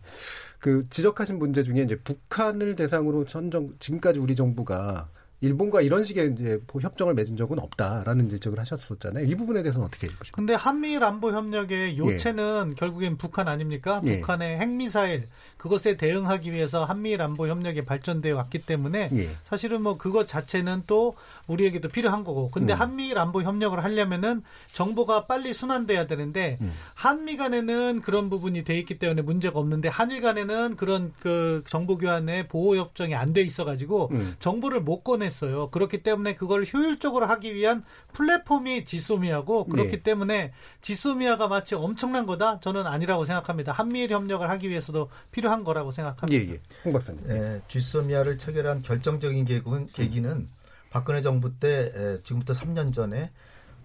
그 0.59 0.87
지적하신 0.89 1.39
문제 1.39 1.63
중에 1.63 1.81
이제 1.81 1.97
북한을 1.97 2.75
대상으로 2.75 3.25
전정 3.25 3.73
지금까지 3.79 4.19
우리 4.19 4.35
정부가 4.35 5.09
일본과 5.43 5.81
이런 5.81 6.03
식의 6.05 6.31
이제 6.33 6.59
뭐 6.71 6.81
협정을 6.81 7.13
맺은 7.15 7.35
적은 7.35 7.59
없다라는 7.59 8.29
지적을 8.29 8.59
하셨었잖아요. 8.59 9.25
이 9.25 9.35
부분에 9.35 9.61
대해서는 9.61 9.85
어떻게 9.87 10.07
보십니까? 10.07 10.35
근데 10.35 10.53
한미일 10.53 11.03
안보 11.03 11.31
협력의 11.31 11.97
요체는 11.97 12.75
결국엔 12.75 13.17
북한 13.17 13.49
아닙니까? 13.49 14.01
예. 14.05 14.21
북한의 14.21 14.59
핵미사일 14.59 15.27
그것에 15.57 15.97
대응하기 15.97 16.51
위해서 16.51 16.85
한미일 16.85 17.21
안보 17.21 17.47
협력이 17.47 17.83
발전되어 17.83 18.35
왔기 18.37 18.59
때문에 18.65 19.09
예. 19.13 19.29
사실은 19.43 19.81
뭐 19.81 19.97
그것 19.97 20.27
자체는 20.27 20.83
또 20.87 21.15
우리에게도 21.47 21.89
필요한 21.89 22.23
거고. 22.23 22.49
근데 22.49 22.73
음. 22.73 22.79
한미일 22.79 23.17
안보 23.19 23.41
협력을 23.43 23.81
하려면은 23.83 24.43
정보가 24.71 25.25
빨리 25.25 25.53
순환돼야 25.53 26.07
되는데 26.07 26.57
음. 26.61 26.73
한미 26.95 27.35
간에는 27.35 27.99
그런 28.01 28.29
부분이 28.29 28.63
돼 28.63 28.79
있기 28.79 28.97
때문에 28.97 29.21
문제가 29.21 29.59
없는데 29.59 29.89
한일 29.89 30.21
간에는 30.21 30.77
그런 30.77 31.11
그 31.19 31.63
정보 31.67 31.97
교환의 31.97 32.47
보호 32.47 32.77
협정이 32.77 33.13
안 33.13 33.33
돼 33.33 33.41
있어 33.41 33.65
가지고 33.65 34.09
음. 34.11 34.35
정보를 34.39 34.79
못 34.81 35.03
꺼 35.03 35.17
냈어요. 35.33 35.69
그렇기 35.71 36.03
때문에 36.03 36.35
그걸 36.35 36.65
효율적으로 36.71 37.25
하기 37.25 37.55
위한 37.55 37.83
플랫폼이 38.13 38.85
지소미아고 38.85 39.65
그렇기 39.65 39.91
네. 39.97 40.03
때문에 40.03 40.53
지소미아가 40.81 41.47
마치 41.47 41.75
엄청난 41.75 42.25
거다? 42.25 42.59
저는 42.59 42.85
아니라고 42.87 43.25
생각합니다. 43.25 43.71
한미일 43.71 44.11
협력을 44.11 44.47
하기 44.49 44.69
위해서도 44.69 45.09
필요한 45.31 45.63
거라고 45.63 45.91
생각합니다. 45.91 46.33
예, 46.33 46.53
예. 46.55 46.59
홍 46.85 46.93
박사님. 46.93 47.21
예, 47.29 47.61
쥐소미아를 47.67 48.37
체결한 48.37 48.81
결정적인 48.83 49.45
계기는, 49.45 49.87
계기는 49.87 50.47
박근혜 50.91 51.21
정부 51.21 51.51
때 51.59 51.91
에, 51.95 52.17
지금부터 52.23 52.53
3년 52.53 52.93
전에 52.93 53.31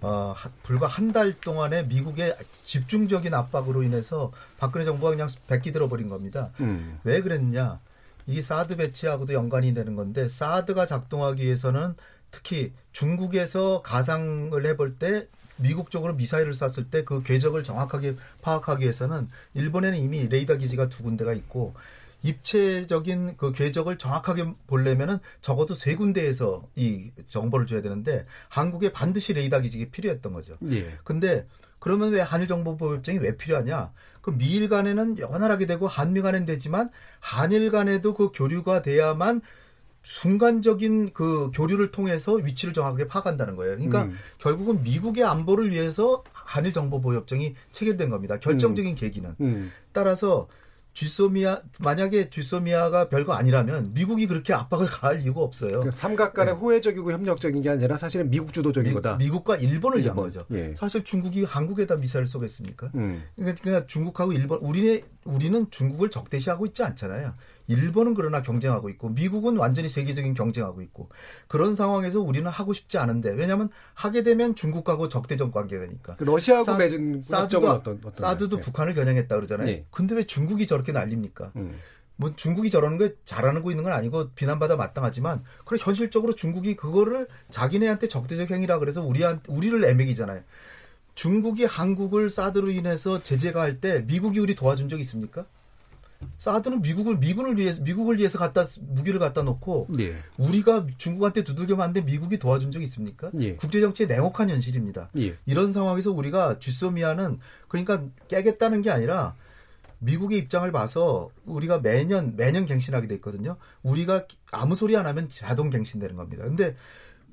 어, 0.01 0.33
하- 0.37 0.51
불과 0.63 0.87
한 0.87 1.09
달 1.11 1.33
동안에 1.41 1.85
미국의 1.85 2.37
집중적인 2.65 3.33
압박으로 3.35 3.83
인해서 3.83 4.31
박근혜 4.59 4.85
정부가 4.85 5.11
그냥 5.11 5.29
백기 5.49 5.73
들어버린 5.73 6.07
겁니다. 6.09 6.51
음. 6.61 7.01
왜 7.03 7.21
그랬냐? 7.23 7.81
이 8.29 8.43
사드 8.43 8.77
배치하고도 8.77 9.33
연관이 9.33 9.75
되는 9.75 9.97
건데 9.97 10.29
사드가 10.29 10.87
작동하기 10.87 11.43
위해서는 11.43 11.95
특히 12.31 12.73
중국에서 12.93 13.83
가상을 13.83 14.65
해볼 14.67 14.97
때 14.97 15.27
미국 15.57 15.91
쪽으로 15.91 16.15
미사일을 16.15 16.55
쐈을 16.55 16.91
때 16.91 17.05
그 17.05 17.23
궤적을 17.23 17.65
정확하게 17.65 18.17
파악하기 18.43 18.83
위해서는 18.83 19.29
일본에는 19.55 19.99
이미 19.99 20.29
레이더 20.29 20.59
기지가 20.59 20.89
두 20.89 21.03
군데가 21.03 21.33
있고 21.33 21.75
입체적인 22.23 23.37
그 23.37 23.53
궤적을 23.53 23.97
정확하게 23.97 24.53
보려면은 24.67 25.19
적어도 25.41 25.75
세 25.75 25.95
군데에서 25.95 26.69
이 26.77 27.11
정보를 27.29 27.67
줘야 27.67 27.81
되는데 27.81 28.27
한국에 28.49 28.93
반드시 28.93 29.33
레이더 29.33 29.61
기지가 29.61 29.91
필요했던 29.91 30.33
거죠. 30.33 30.57
예. 30.71 30.99
근데 31.03 31.47
그러면 31.79 32.13
왜 32.13 32.21
한일 32.21 32.49
정보보호협정이 32.49 33.19
왜 33.19 33.37
필요하냐? 33.37 33.93
그 34.21 34.37
미일 34.37 34.69
간에는 34.69 35.17
원활하게 35.23 35.67
되고 35.67 35.87
한미 35.87 36.21
간에는 36.21 36.47
되지만 36.47 36.89
한일 37.21 37.71
간에도 37.71 38.15
그 38.15 38.31
교류가 38.33 38.83
돼야만 38.83 39.41
순간적인 40.03 41.13
그 41.13 41.51
교류를 41.53 41.91
통해서 41.91 42.35
위치를 42.35 42.73
정확하게 42.73 43.09
파악한다는 43.09 43.57
거예요. 43.57 43.75
그러니까 43.77 44.05
음. 44.05 44.17
결국은 44.39 44.83
미국의 44.83 45.25
안보를 45.25 45.71
위해서 45.71 46.25
한일 46.33 46.73
정보보호협정이 46.73 47.55
체결된 47.73 48.11
겁니다. 48.11 48.39
결정적인 48.39 48.95
계기는. 48.95 49.35
음. 49.41 49.73
따라서 49.93 50.49
쥐소미아 50.99 51.63
만약에 51.79 52.29
쥐소미아가 52.29 53.09
별거 53.09 53.33
아니라면 53.33 53.93
미국이 53.95 54.27
그렇게 54.27 54.53
압박을 54.53 54.89
가할 54.89 55.23
이유가 55.23 55.43
없어요. 55.43 55.79
그 55.79 55.93
삼각 55.93 56.35
간의 56.35 56.55
호혜적이고 56.55 57.13
협력적인 57.13 57.63
게 57.63 57.71
아니라 57.71 57.97
사실은 57.97 58.29
미국 58.31 58.53
주도적인 58.53 58.93
거다. 58.95 59.17
미, 59.17 59.29
국과 59.29 59.57
일본을 59.57 60.01
위한 60.01 60.17
일본. 60.17 60.25
거죠. 60.25 60.41
예. 60.51 60.75
사실 60.75 61.05
중국이 61.05 61.45
한국에다 61.45 61.95
미사일을 61.95 62.27
쏘겠습니까? 62.27 62.91
음. 62.97 63.23
그러니까 63.37 63.87
중국하고 63.87 64.33
일본 64.33 64.59
우리네 64.59 65.03
우리는 65.29 65.71
중국을 65.71 66.11
적대시하고 66.11 66.67
있지 66.67 66.83
않잖아요. 66.83 67.35
일본은 67.69 68.15
그러나 68.15 68.41
경쟁하고 68.43 68.89
있고 68.91 69.11
미국은 69.11 69.57
완전히 69.59 69.91
세계적인 69.91 70.33
경쟁하고 70.35 70.81
있고 70.83 71.11
그런 71.49 71.75
상황에서 71.75 72.21
우리는 72.21 72.51
하고 72.51 72.73
싶지 72.73 72.97
않은데 72.97 73.31
왜냐하면 73.33 73.69
하게 73.95 74.23
되면 74.23 74.55
중국하고 74.55 75.09
적대적 75.09 75.53
관계가 75.53 75.85
되니까. 75.85 76.17
그 76.17 76.25
러시아하고 76.25 76.65
사- 76.65 76.77
맺은 76.77 77.23
사드도 77.23 77.57
협정은 77.57 77.77
어떤 77.77 77.95
어떤 78.03 78.15
사드도 78.15 78.57
네. 78.57 78.63
북한을 78.63 78.95
겨냥했다 78.95 79.35
그러잖아요. 79.37 79.67
네. 79.67 79.85
근데 79.91 80.15
왜 80.15 80.25
중국이 80.25 80.67
저렇게 80.67 80.93
난립니까? 80.93 81.53
음. 81.57 81.79
뭐 82.17 82.35
중국이 82.35 82.69
저러는 82.71 82.99
거 82.99 83.11
잘하는 83.25 83.63
거 83.63 83.71
있는 83.71 83.85
건 83.85 83.93
아니고 83.93 84.31
비난받아 84.35 84.75
마땅하지만 84.77 85.45
그래 85.65 85.79
현실적으로 85.81 86.35
중국이 86.35 86.75
그거를 86.75 87.29
자기네한테 87.51 88.09
적대적 88.09 88.51
행위라 88.51 88.79
그래서 88.81 89.05
우리한 89.05 89.41
우리를 89.47 89.85
애매기잖아요. 89.85 90.43
중국이 91.19 91.65
한국을 91.65 92.31
사드로 92.31 92.71
인해서 92.71 93.21
제재가 93.21 93.61
할 93.61 93.81
때 93.81 94.05
미국이 94.07 94.39
우리 94.39 94.55
도와준 94.55 94.89
적 94.89 95.01
있습니까? 95.01 95.45
사드는 96.39 96.81
미국을 96.81 97.17
미군을 97.19 97.59
위해서 97.59 97.83
미국을 97.83 98.19
위해서 98.19 98.39
갖다 98.39 98.67
무기를 98.81 99.19
갖다 99.19 99.43
놓고 99.43 99.89
예. 99.99 100.17
우리가 100.37 100.87
중국한테 100.97 101.43
두들겨 101.43 101.75
맞는데 101.75 102.03
미국이 102.03 102.39
도와준 102.39 102.71
적 102.71 102.83
있습니까? 102.85 103.33
예. 103.41 103.57
국제 103.57 103.81
정치의 103.81 104.07
냉혹한 104.09 104.49
현실입니다. 104.49 105.11
예. 105.19 105.37
이런 105.45 105.73
상황에서 105.73 106.13
우리가 106.13 106.61
쥐소미아는 106.61 107.41
그러니까 107.67 108.05
깨겠다는 108.29 108.83
게 108.83 108.91
아니라 108.93 109.35
미국의 109.99 110.39
입장을 110.39 110.71
봐서 110.71 111.31
우리가 111.47 111.81
매년 111.81 112.37
매년 112.37 112.65
갱신하게 112.65 113.09
돼 113.09 113.17
있거든요. 113.17 113.57
우리가 113.83 114.27
아무 114.53 114.77
소리 114.77 114.97
안 114.97 115.07
하면 115.07 115.29
자동 115.29 115.71
갱신되는 115.71 116.15
겁니다. 116.15 116.45
근데 116.45 116.77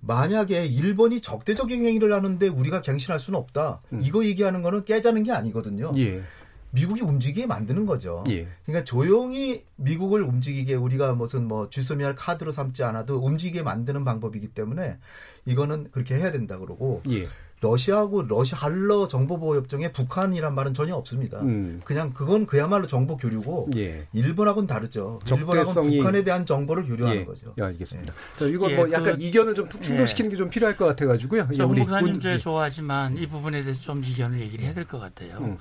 만약에 0.02 0.66
일본이 0.66 1.22
적대적인 1.22 1.84
행위를 1.84 2.14
하는데 2.14 2.48
우리가 2.48 2.82
갱신할 2.82 3.20
수는 3.20 3.40
없다. 3.40 3.82
이거 4.02 4.24
얘기하는 4.26 4.62
거는 4.62 4.86
깨자는 4.86 5.24
게 5.24 5.32
아니거든요. 5.32 5.92
예. 5.98 6.22
미국이 6.72 7.02
움직이게 7.02 7.48
만드는 7.48 7.86
거죠. 7.86 8.24
예. 8.30 8.48
그러니까 8.66 8.84
조용히 8.84 9.64
미국을 9.78 10.22
움직이게 10.22 10.76
우리가 10.76 11.14
무슨 11.14 11.48
뭐 11.48 11.70
쥐소미아를 11.70 12.16
카드로 12.16 12.52
삼지 12.52 12.84
않아도 12.84 13.18
움직이게 13.18 13.64
만드는 13.64 14.04
방법이기 14.04 14.50
때문에 14.50 14.98
이거는 15.46 15.88
그렇게 15.92 16.16
해야 16.16 16.32
된다 16.34 16.60
그러고 16.60 17.02
예. 17.10 17.26
러시아하고 17.70 18.24
러시아 18.24 18.58
한러 18.60 19.08
정보보호 19.08 19.56
협정에 19.56 19.92
북한이란 19.92 20.54
말은 20.54 20.74
전혀 20.74 20.96
없습니다. 20.96 21.42
음. 21.42 21.82
그냥 21.84 22.14
그건 22.14 22.46
그야말로 22.46 22.86
정보 22.88 23.18
교류고 23.18 23.70
예. 23.76 24.08
일본하고는 24.14 24.68
다르죠. 24.68 25.20
일본하고는 25.26 25.82
적대성이- 25.82 25.98
북한에 25.98 26.24
대한 26.24 26.46
정보를 26.46 26.84
교류하는 26.86 27.22
예. 27.22 27.26
거죠. 27.26 27.54
예, 27.58 27.64
알겠습니다. 27.64 28.14
자, 28.38 28.46
이거 28.46 28.70
예, 28.72 28.76
뭐 28.76 28.86
그- 28.86 28.92
약간 28.92 29.20
이견을 29.20 29.56
좀 29.56 29.68
충돌시키는 29.70 30.30
게 30.30 30.36
좀 30.38 30.50
필요할 30.50 30.76
것 30.76 30.86
같아가지고요. 30.86 31.48
예, 31.52 31.56
정 31.58 31.72
우리 31.72 31.80
목사님 31.80 32.12
문- 32.14 32.20
제 32.22 32.34
예. 32.34 32.38
좋아하지만 32.38 33.18
이 33.18 33.26
부분에 33.28 33.62
대해서 33.64 33.82
좀 33.82 34.04
이견을 34.04 34.40
얘기를 34.42 34.66
해야 34.66 34.74
될 34.74 34.86
것 34.86 35.00
같아요. 35.00 35.38
음. 35.40 35.58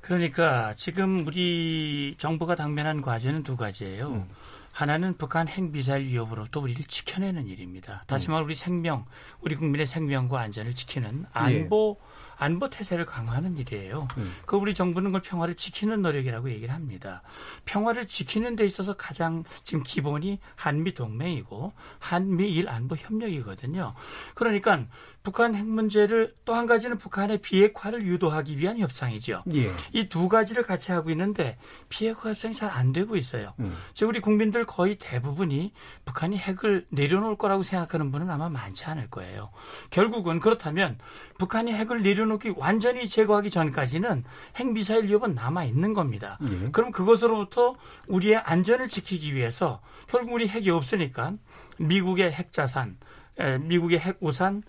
그러니까 0.00 0.72
지금 0.76 1.24
우리 1.26 2.16
정부가 2.18 2.56
당면한 2.56 3.02
과제는 3.02 3.44
두 3.44 3.56
가지예요. 3.56 4.08
음. 4.08 4.24
하나는 4.72 5.16
북한 5.16 5.48
핵미사일 5.48 6.06
위협으로부터 6.06 6.60
우리를 6.60 6.82
지켜내는 6.84 7.46
일입니다. 7.46 8.04
다시 8.06 8.28
음. 8.28 8.32
말해 8.32 8.44
우리 8.44 8.54
생명, 8.54 9.04
우리 9.40 9.54
국민의 9.54 9.86
생명과 9.86 10.40
안전을 10.40 10.74
지키는 10.74 11.26
안보 11.32 11.98
안보 12.42 12.68
태세를 12.68 13.06
강화하는 13.06 13.56
일이에요. 13.56 14.08
예. 14.18 14.20
음. 14.20 14.32
그 14.46 14.56
우리 14.56 14.74
정부는 14.74 15.10
그걸 15.10 15.20
평화를 15.22 15.54
지키는 15.54 16.02
노력이라고 16.02 16.50
얘기를 16.50 16.74
합니다. 16.74 17.22
평화를 17.66 18.06
지키는 18.06 18.56
데 18.56 18.66
있어서 18.66 18.94
가장 18.94 19.44
지금 19.62 19.84
기본이 19.84 20.40
한미 20.56 20.92
동맹이고 20.94 21.72
한미일 22.00 22.68
안보 22.68 22.96
협력이거든요. 22.96 23.94
그러니까 24.34 24.86
북한 25.22 25.54
핵 25.54 25.66
문제를 25.66 26.34
또 26.44 26.52
한 26.54 26.66
가지는 26.66 26.98
북한의 26.98 27.38
비핵화를 27.38 28.02
유도하기 28.04 28.58
위한 28.58 28.78
협상이죠. 28.78 29.44
예. 29.54 29.70
이두 29.92 30.28
가지를 30.28 30.62
같이 30.64 30.92
하고 30.92 31.10
있는데 31.10 31.56
비핵화 31.88 32.30
협상이 32.30 32.54
잘 32.54 32.70
안 32.72 32.92
되고 32.92 33.16
있어요. 33.16 33.52
음. 33.60 33.76
즉 33.94 34.08
우리 34.08 34.20
국민들 34.20 34.64
거의 34.66 34.96
대부분이 34.96 35.72
북한이 36.04 36.38
핵을 36.38 36.86
내려놓을 36.90 37.36
거라고 37.36 37.62
생각하는 37.62 38.10
분은 38.10 38.30
아마 38.30 38.48
많지 38.48 38.84
않을 38.86 39.10
거예요. 39.10 39.50
결국은 39.90 40.40
그렇다면 40.40 40.98
북한이 41.38 41.72
핵을 41.72 42.02
내려놓기 42.02 42.54
완전히 42.56 43.08
제거하기 43.08 43.50
전까지는 43.50 44.24
핵 44.56 44.72
미사일 44.72 45.04
위협은 45.04 45.34
남아 45.34 45.64
있는 45.64 45.94
겁니다. 45.94 46.38
예. 46.42 46.70
그럼 46.72 46.90
그것으로부터 46.90 47.74
우리의 48.08 48.36
안전을 48.38 48.88
지키기 48.88 49.34
위해서 49.34 49.80
결국 50.08 50.32
우리 50.34 50.48
핵이 50.48 50.70
없으니까 50.70 51.34
미국의 51.78 52.32
핵 52.32 52.52
자산, 52.52 52.96
에, 53.38 53.58
미국의 53.58 53.98
핵 53.98 54.16
우산, 54.20 54.62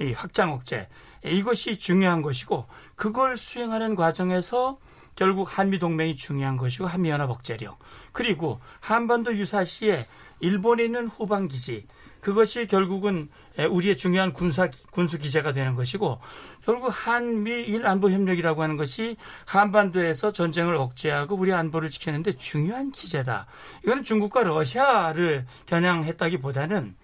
이 0.00 0.12
확장 0.12 0.52
억제. 0.52 0.88
이것이 1.24 1.78
중요한 1.78 2.22
것이고 2.22 2.66
그걸 2.96 3.36
수행하는 3.36 3.94
과정에서 3.94 4.78
결국 5.16 5.58
한미 5.58 5.78
동맹이 5.78 6.16
중요한 6.16 6.56
것이고 6.56 6.86
한미 6.86 7.10
연합 7.10 7.30
억제력. 7.30 7.78
그리고 8.12 8.60
한반도 8.80 9.36
유사시에 9.36 10.04
일본에 10.40 10.84
있는 10.84 11.06
후방 11.06 11.48
기지. 11.48 11.86
그것이 12.20 12.66
결국은 12.66 13.28
에, 13.58 13.66
우리의 13.66 13.98
중요한 13.98 14.32
군사 14.32 14.68
군수 14.90 15.18
기제가 15.18 15.52
되는 15.52 15.74
것이고 15.74 16.20
결국 16.64 16.88
한미일 16.88 17.86
안보 17.86 18.10
협력이라고 18.10 18.62
하는 18.62 18.78
것이 18.78 19.16
한반도에서 19.44 20.32
전쟁을 20.32 20.74
억제하고 20.74 21.36
우리 21.36 21.52
안보를 21.52 21.90
지키는데 21.90 22.32
중요한 22.32 22.90
기제다. 22.92 23.46
이거는 23.84 24.04
중국과 24.04 24.42
러시아를 24.42 25.46
겨냥했다기보다는 25.66 26.96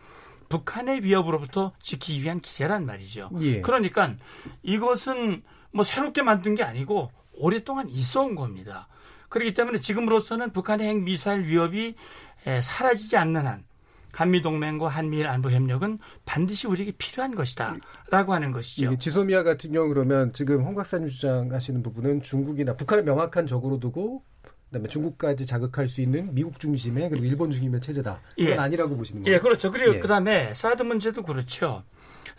북한의 0.51 1.05
위협으로부터 1.05 1.73
지키기 1.81 2.23
위한 2.23 2.41
기제란 2.41 2.85
말이죠. 2.85 3.31
예. 3.41 3.61
그러니까 3.63 4.15
이것은 4.63 5.43
뭐 5.73 5.85
새롭게 5.85 6.23
만든 6.23 6.55
게 6.55 6.63
아니고 6.63 7.11
오랫동안 7.33 7.89
있어 7.89 8.23
온 8.23 8.35
겁니다. 8.35 8.89
그렇기 9.31 9.55
때문에 9.55 9.79
지금으로서는 9.79 10.53
북한의 10.53 10.89
핵 10.89 11.03
미사일 11.03 11.47
위협이 11.47 11.95
에, 12.47 12.61
사라지지 12.61 13.17
않는 13.17 13.47
한 13.47 13.65
한미 14.13 14.43
동맹과 14.43 14.89
한미일 14.89 15.29
안보 15.29 15.53
협력은 15.53 16.01
반드시 16.25 16.67
우리에게 16.67 16.93
필요한 16.99 17.37
것이다 17.37 17.77
라고 18.11 18.35
하는 18.35 18.51
것이죠. 18.51 18.99
지소미아 18.99 19.45
같은 19.45 19.73
경우 19.73 19.89
그러면 19.89 20.33
지금 20.33 20.65
홍 20.65 20.75
박사님 20.75 21.07
주장하시는 21.07 21.81
부분은 21.85 22.23
중국이나 22.23 22.77
북한을 22.77 23.05
명확한 23.05 23.47
적으로 23.47 23.79
두고 23.79 24.25
그다음에 24.71 24.89
중국까지 24.89 25.47
자극할 25.47 25.89
수 25.89 26.01
있는 26.01 26.33
미국 26.33 26.59
중심의 26.61 27.11
그리고 27.11 27.25
일본 27.25 27.51
중심의 27.51 27.81
체제다. 27.81 28.21
이건 28.37 28.53
예. 28.53 28.57
아니라고 28.57 28.97
보시는 28.97 29.25
거예요. 29.25 29.37
예, 29.37 29.41
그렇죠. 29.41 29.73
그리고 29.73 29.97
예. 29.97 29.99
그다음에 29.99 30.55
사드 30.55 30.85
문제도 30.85 31.23
그렇죠. 31.23 31.83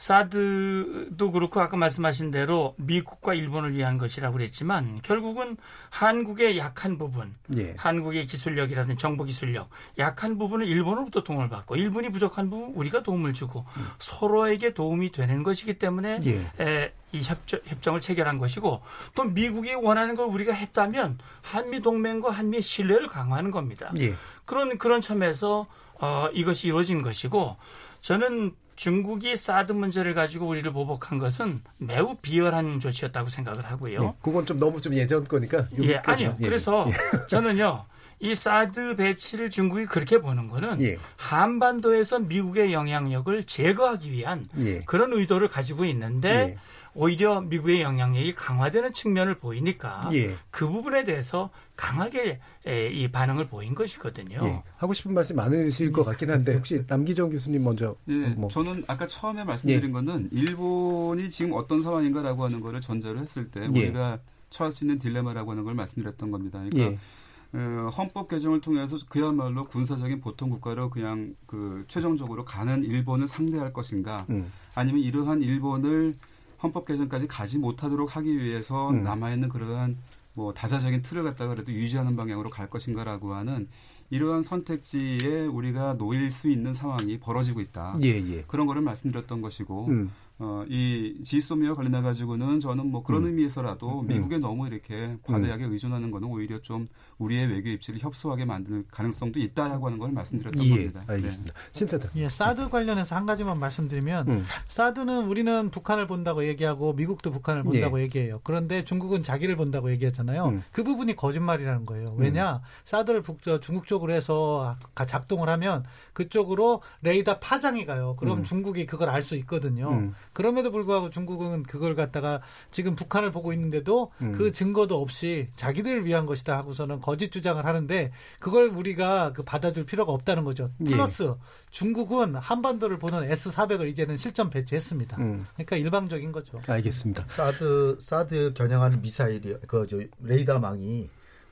사드도 0.02 1.32
그렇고 1.32 1.62
아까 1.62 1.78
말씀하신 1.78 2.32
대로 2.32 2.74
미국과 2.80 3.36
일본을 3.36 3.76
위한 3.76 3.99
것이라고 3.99 4.34
그랬지만 4.34 4.99
결국은 5.04 5.58
한국의 5.91 6.58
약한 6.58 6.97
부분, 6.97 7.36
예. 7.56 7.76
한국의 7.78 8.26
기술력이라든지 8.26 8.99
정보 8.99 9.26
기술력 9.26 9.70
약한 9.99 10.39
부분은 10.39 10.66
일본으로부터 10.66 11.22
도움을 11.22 11.49
받고 11.49 11.76
일본이 11.76 12.10
부족한 12.10 12.49
부분 12.49 12.74
우리가 12.74 13.04
도움을 13.04 13.34
주고 13.34 13.64
서로에게 13.99 14.74
도움이 14.74 15.12
되는 15.12 15.43
것이기 15.43 15.76
때문에 15.76 16.20
예. 16.26 16.52
에, 16.60 16.93
이 17.12 17.22
협정, 17.22 17.60
협정 17.64 17.93
을 17.93 18.02
체결한 18.02 18.39
것이고 18.39 18.82
또 19.14 19.24
미국이 19.24 19.76
원하는 19.76 20.16
걸 20.16 20.26
우리가 20.30 20.52
했다면 20.52 21.20
한미 21.43 21.82
동맹과 21.82 22.32
한미의 22.32 22.64
신뢰를 22.64 23.06
강화하는 23.06 23.52
겁니다. 23.52 23.93
예. 23.99 24.16
그런 24.45 24.80
그런 24.80 25.04
점에서 25.04 25.68
어, 25.99 26.28
이것이 26.34 26.70
이루어진 26.70 27.04
것이고 27.04 27.56
저는 27.99 28.56
중국이 28.82 29.38
사드 29.38 29.74
문제를 29.74 30.16
가지고 30.16 30.48
우리를 30.48 30.74
보복한 30.74 31.20
것은 31.20 31.62
매우 31.78 32.16
비열한 32.16 32.80
조치였다고 32.80 33.30
생각을 33.30 33.64
하고요. 33.64 34.04
예. 34.04 34.14
그건 34.24 34.44
좀 34.48 34.58
너무 34.58 34.82
좀 34.82 34.96
예전 34.96 35.24
거니까. 35.24 35.68
예. 35.84 35.98
아니요. 35.98 36.36
예. 36.40 36.44
그래서 36.44 36.88
예. 36.90 37.28
저는요. 37.28 37.86
이 38.22 38.34
사드 38.34 38.96
배치를 38.96 39.52
중국이 39.52 39.86
그렇게 39.86 40.18
보는 40.18 40.50
거는 40.50 40.82
예. 40.82 40.98
한반도에서 41.16 42.22
미국의 42.22 42.74
영향력을 42.74 43.44
제거하기 43.44 44.12
위한 44.12 44.46
예. 44.62 44.80
그런 44.80 45.14
의도를 45.14 45.48
가지고 45.48 45.86
있는데 45.86 46.58
오히려 46.96 47.40
미국의 47.40 47.84
영향력이 47.84 48.34
강화되는 48.34 48.94
측면을 48.94 49.36
보이니까 49.36 50.10
예. 50.14 50.36
그 50.50 50.68
부분에 50.68 51.04
대해서 51.04 51.52
강하게 51.82 52.40
에, 52.68 52.90
이 52.90 53.12
반응을 53.12 53.48
보인 53.48 53.74
것이거든요. 53.74 54.40
예. 54.44 54.62
하고 54.78 54.94
싶은 54.94 55.16
말씀 55.16 55.36
많으실 55.36 55.92
것 55.92 56.04
같긴 56.04 56.30
한데 56.30 56.54
혹시 56.54 56.84
남기정 56.86 57.32
교수님 57.32 57.64
먼저 57.64 57.96
예, 58.08 58.14
뭐 58.14 58.52
저는 58.52 58.84
아까 58.86 59.08
처음에 59.08 59.44
말씀드린 59.44 59.90
예. 59.90 59.92
거는 59.92 60.30
일본이 60.32 61.32
지금 61.32 61.54
어떤 61.54 61.82
상황인가라고 61.82 62.46
하는 62.46 62.62
거를 62.62 62.82
전제로 62.82 63.18
했을 63.18 63.50
때 63.50 63.64
예. 63.64 63.66
우리가 63.66 64.20
처할 64.52 64.72
수 64.72 64.84
있는 64.84 65.00
딜레마라고 65.00 65.50
하는 65.50 65.64
걸 65.64 65.74
말씀드렸던 65.74 66.30
겁니다. 66.30 66.60
그러니까 66.60 66.92
예. 66.92 67.58
어, 67.58 67.90
헌법 67.98 68.30
개정을 68.30 68.62
통해서 68.62 68.96
그야말로 69.10 69.66
군사적인 69.66 70.22
보통 70.22 70.52
국가로 70.52 70.92
그냥 70.92 71.36
그 71.48 71.84
최종적으로 71.88 72.46
가는 72.46 72.84
일본을 72.84 73.28
상대할 73.28 73.74
것인가, 73.74 74.28
음. 74.30 74.52
아니면 74.76 75.02
이러한 75.02 75.42
일본을 75.42 76.14
헌법 76.62 76.86
개정까지 76.86 77.28
가지 77.28 77.58
못하도록 77.58 78.16
하기 78.16 78.42
위해서 78.42 78.92
음. 78.92 79.04
남아 79.04 79.34
있는 79.34 79.50
그러한 79.50 79.98
뭐 80.36 80.54
다자적인 80.54 81.02
틀을 81.02 81.24
갖다가 81.24 81.54
그래도 81.54 81.72
유지하는 81.72 82.16
방향으로 82.16 82.50
갈 82.50 82.70
것인가라고 82.70 83.34
하는 83.34 83.68
이러한 84.10 84.44
선택지에 84.44 85.46
우리가 85.46 85.94
놓일 85.94 86.32
수 86.32 86.50
있는 86.50 86.74
상황이 86.74 87.18
벌어지고 87.20 87.62
있다. 87.62 87.96
예, 88.04 88.10
예. 88.10 88.44
그런 88.48 88.68
거를 88.68 88.82
말씀드렸던 88.82 89.42
것이고 89.42 89.88
음. 89.88 90.12
어, 90.44 90.66
이 90.68 91.20
지소미와 91.24 91.76
관련해 91.76 92.02
가지고는 92.02 92.62
저는 92.62 92.88
뭐 92.89 93.04
그런 93.04 93.22
음. 93.22 93.28
의미에서라도 93.28 94.00
음. 94.02 94.08
미국에 94.08 94.39
너무 94.39 94.66
이렇게 94.66 95.16
과대하게 95.22 95.66
의존하는 95.66 96.10
거는 96.10 96.28
오히려 96.28 96.60
좀 96.64 96.88
우리의 97.20 97.46
외교 97.46 97.70
입지를 97.70 98.00
협소하게 98.00 98.46
만드는 98.46 98.86
가능성도 98.92 99.39
있다라고 99.39 99.86
하는 99.86 100.00
걸 100.00 100.12
말씀드렸던 100.12 100.64
예, 100.66 100.70
겁니다. 100.70 101.04
알겠습니다. 101.06 101.54
신세대. 101.74 102.10
예, 102.16 102.28
사드 102.28 102.70
관련해서 102.70 103.16
한 103.16 103.28
가지만 103.28 103.60
말씀드리면 103.60 104.28
음. 104.30 104.46
사드는 104.68 105.26
우리는 105.28 105.70
북한을 105.70 106.08
본다고 106.08 106.48
얘기하고 106.48 106.94
미국도 106.94 107.30
북한을 107.32 107.62
본다고 107.62 108.02
얘기해요. 108.02 108.42
그런데 108.44 108.84
중국은 108.84 109.22
자기를 109.22 109.56
본다고 109.56 109.92
얘기하잖아요. 109.92 110.46
음. 110.48 110.64
그 110.72 110.84
부분이 110.84 111.16
거짓말이라는 111.16 111.86
거예요. 111.86 112.16
왜냐 112.18 112.62
사드를 112.86 113.22
북, 113.22 113.44
저 113.44 113.60
중국 113.60 113.86
쪽으로 113.86 114.12
해서 114.14 114.76
가- 114.96 115.06
작동을 115.06 115.50
하면 115.50 115.84
그쪽으로 116.14 116.82
레이더 117.04 117.38
파장이 117.38 117.86
가요. 117.86 118.16
그럼 118.18 118.39
음. 118.39 118.44
중국이 118.44 118.88
그걸 118.88 119.10
알 119.10 119.22
수 119.22 119.36
있거든요. 119.38 120.12
음. 120.32 120.34
그럼에도 120.34 120.72
불구하고 120.72 121.10
중국은 121.10 121.64
그걸 121.64 121.96
갖다가 121.96 122.42
지금 122.72 122.96
북한을 122.96 123.32
보고 123.32 123.54
있는데도 123.54 124.12
음. 124.22 124.32
그 124.32 124.52
증거도 124.52 125.00
없이 125.02 125.48
자기들을 125.56 126.06
위한 126.06 126.26
것이다 126.26 126.58
하고서는 126.58 127.00
거짓 127.00 127.32
주장을 127.32 127.64
하는데 127.64 128.12
그걸 128.40 128.68
우리가 128.68 129.34
그 129.34 129.44
받아줄 129.44 129.86
필요가 129.86 130.12
없다는 130.12 130.44
거죠. 130.44 130.72
예. 130.88 130.92
플러스 130.92 131.34
중국은 131.70 132.36
한반도를 132.36 133.00
보는 133.00 133.30
S400을 133.30 133.90
이제는 133.90 134.18
실전 134.18 134.50
배치했습니다. 134.50 135.18
음. 135.18 135.46
그러니까 135.54 135.76
일방적인 135.78 136.32
거죠. 136.32 136.62
알겠습니다. 136.68 137.26
사드 137.28 137.98
사드 138.00 138.54
겨냥하는 138.56 139.02
미사일이 139.02 139.56
그저 139.68 140.00
레이더망이 140.22 141.10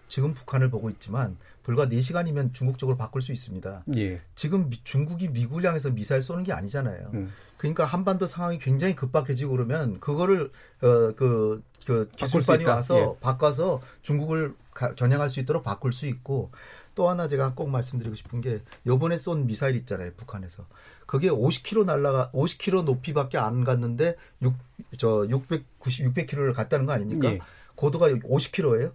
지금 0.08 0.34
북한을 0.34 0.70
보고 0.70 0.90
있지만 0.90 1.38
불과 1.70 1.86
4시간이면 1.86 2.52
중국 2.52 2.80
쪽으로 2.80 2.98
바꿀 2.98 3.22
수 3.22 3.32
있습니다. 3.32 3.84
예. 3.96 4.20
지금 4.34 4.72
미- 4.72 4.84
중국이 4.84 5.28
미국을 5.28 5.64
향해서 5.68 5.92
미사일 5.92 6.24
쏘는 6.24 6.44
게 6.44 6.52
아니잖아요. 6.52 7.12
음. 7.14 7.32
그러니까 7.58 7.86
한반도 7.86 8.26
상황이 8.26 8.58
굉장히 8.58 8.96
급박해지고 8.96 9.52
그러면 9.52 10.00
그거를 10.00 10.50
어 10.82 11.14
그 11.16 11.62
그수 11.86 12.10
기술반이. 12.40 12.66
와서 12.66 12.98
예. 12.98 13.20
바꿔서 13.22 13.82
중국을 14.02 14.56
가- 14.74 14.96
겨냥할 14.96 15.30
수 15.30 15.40
있도록 15.40 15.62
바꿀 15.64 15.94
수 15.94 16.08
있고 16.08 16.50
또 16.96 17.08
하나 17.08 17.28
제가 17.28 17.54
꼭 17.54 17.70
말씀드리고 17.70 18.16
싶은 18.16 18.42
게 18.42 18.62
요번에 18.88 19.18
쏜 19.18 19.46
미사일 19.46 19.76
있잖아요. 19.76 20.12
북한에서. 20.18 20.66
그게 21.06 21.30
50km 21.30 21.86
날라가 21.86 22.32
50km 22.34 22.84
높이밖에 22.84 23.38
안 23.38 23.64
갔는데 23.64 24.16
6, 24.42 24.56
저 24.98 25.28
690, 25.30 26.16
600km를 26.16 26.54
갔다는 26.56 26.88
거 26.88 26.94
아닙니까? 26.94 27.30
예. 27.32 27.40
고도가 27.76 28.08
50km예요. 28.10 28.92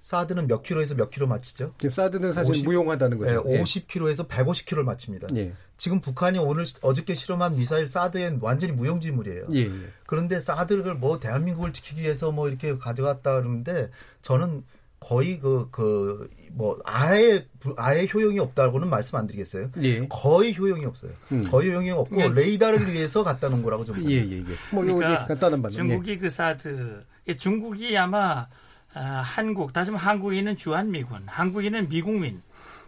사드는 0.00 0.46
몇 0.46 0.62
킬로에서 0.62 0.94
몇 0.94 1.10
킬로 1.10 1.26
맞히죠? 1.26 1.74
지금 1.78 1.90
사드는 1.94 2.32
사실 2.32 2.52
50 2.52 2.64
무용하다는 2.64 3.18
거죠. 3.18 3.42
네, 3.44 3.54
예. 3.56 3.62
50km에서 3.62 4.26
150km를 4.28 4.82
맞춥니다. 4.82 5.28
예. 5.36 5.52
지금 5.76 6.00
북한이 6.00 6.38
오늘 6.38 6.64
어저께 6.80 7.14
실험한 7.14 7.56
미사일 7.56 7.86
사드엔 7.86 8.38
완전히 8.42 8.72
무용지물이에요. 8.72 9.48
예, 9.54 9.60
예. 9.60 9.70
그런데 10.06 10.40
사드를 10.40 10.94
뭐 10.94 11.20
대한민국을 11.20 11.72
지키기 11.72 12.02
위해서 12.02 12.32
뭐 12.32 12.48
이렇게 12.48 12.76
가져갔다 12.78 13.34
그러는데 13.40 13.90
저는 14.22 14.64
거의 15.00 15.38
그 15.38 15.68
그 15.70 16.28
뭐 16.52 16.78
아예 16.84 17.46
부- 17.60 17.74
아예 17.78 18.06
효용이 18.12 18.40
없다고는 18.40 18.88
말씀 18.90 19.16
안 19.16 19.26
드리겠어요. 19.28 19.70
예. 19.82 20.06
거의 20.08 20.54
효용이 20.58 20.84
없어요. 20.84 21.12
음. 21.30 21.48
거의 21.48 21.70
효용이 21.70 21.90
없고 21.92 22.20
예. 22.20 22.28
레이더를 22.28 22.92
위해서 22.92 23.22
갖다 23.22 23.48
놓은 23.48 23.62
거라고 23.62 23.84
좀 23.84 24.02
예, 24.10 24.16
예, 24.16 24.32
예. 24.38 24.44
뭐 24.72 24.82
그러니까 24.82 25.26
간단한 25.26 25.62
반응. 25.62 25.76
중국이 25.76 26.18
그 26.18 26.28
사드 26.28 27.04
이 27.28 27.36
중국이 27.36 27.96
아마 27.96 28.48
아, 28.94 29.22
한국 29.24 29.72
다시 29.72 29.90
말하면 29.90 30.08
한국인은 30.08 30.56
주한미군, 30.56 31.28
한국인은 31.28 31.88
미국민. 31.88 32.42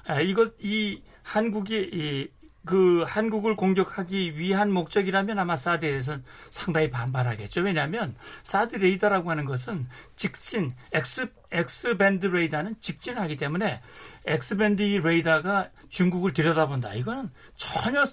아, 0.07 0.20
이것 0.20 0.55
이 0.61 1.00
한국이 1.22 1.90
이, 1.92 2.28
그 2.64 3.05
한국을 3.07 3.57
공격하기 3.57 4.38
위한 4.38 4.70
목적이라면 4.70 5.38
아마 5.38 5.57
사드에선 5.57 6.24
상당히 6.50 6.90
반발하겠죠. 6.90 7.62
왜냐하면 7.62 8.14
사드 8.44 8.76
레이더라고 8.76 9.30
하는 9.30 9.44
것은 9.44 9.88
직진 10.16 10.72
X 10.92 11.28
X 11.50 11.96
밴드 11.96 12.26
레이더는 12.26 12.76
직진하기 12.80 13.36
때문에 13.36 13.80
X 14.26 14.57
밴드 14.57 14.82
이 14.82 14.98
레이더가 14.98 15.70
중국을 15.88 16.32
들여다본다. 16.32 16.94
이거는 16.94 17.30
전혀 17.57 18.05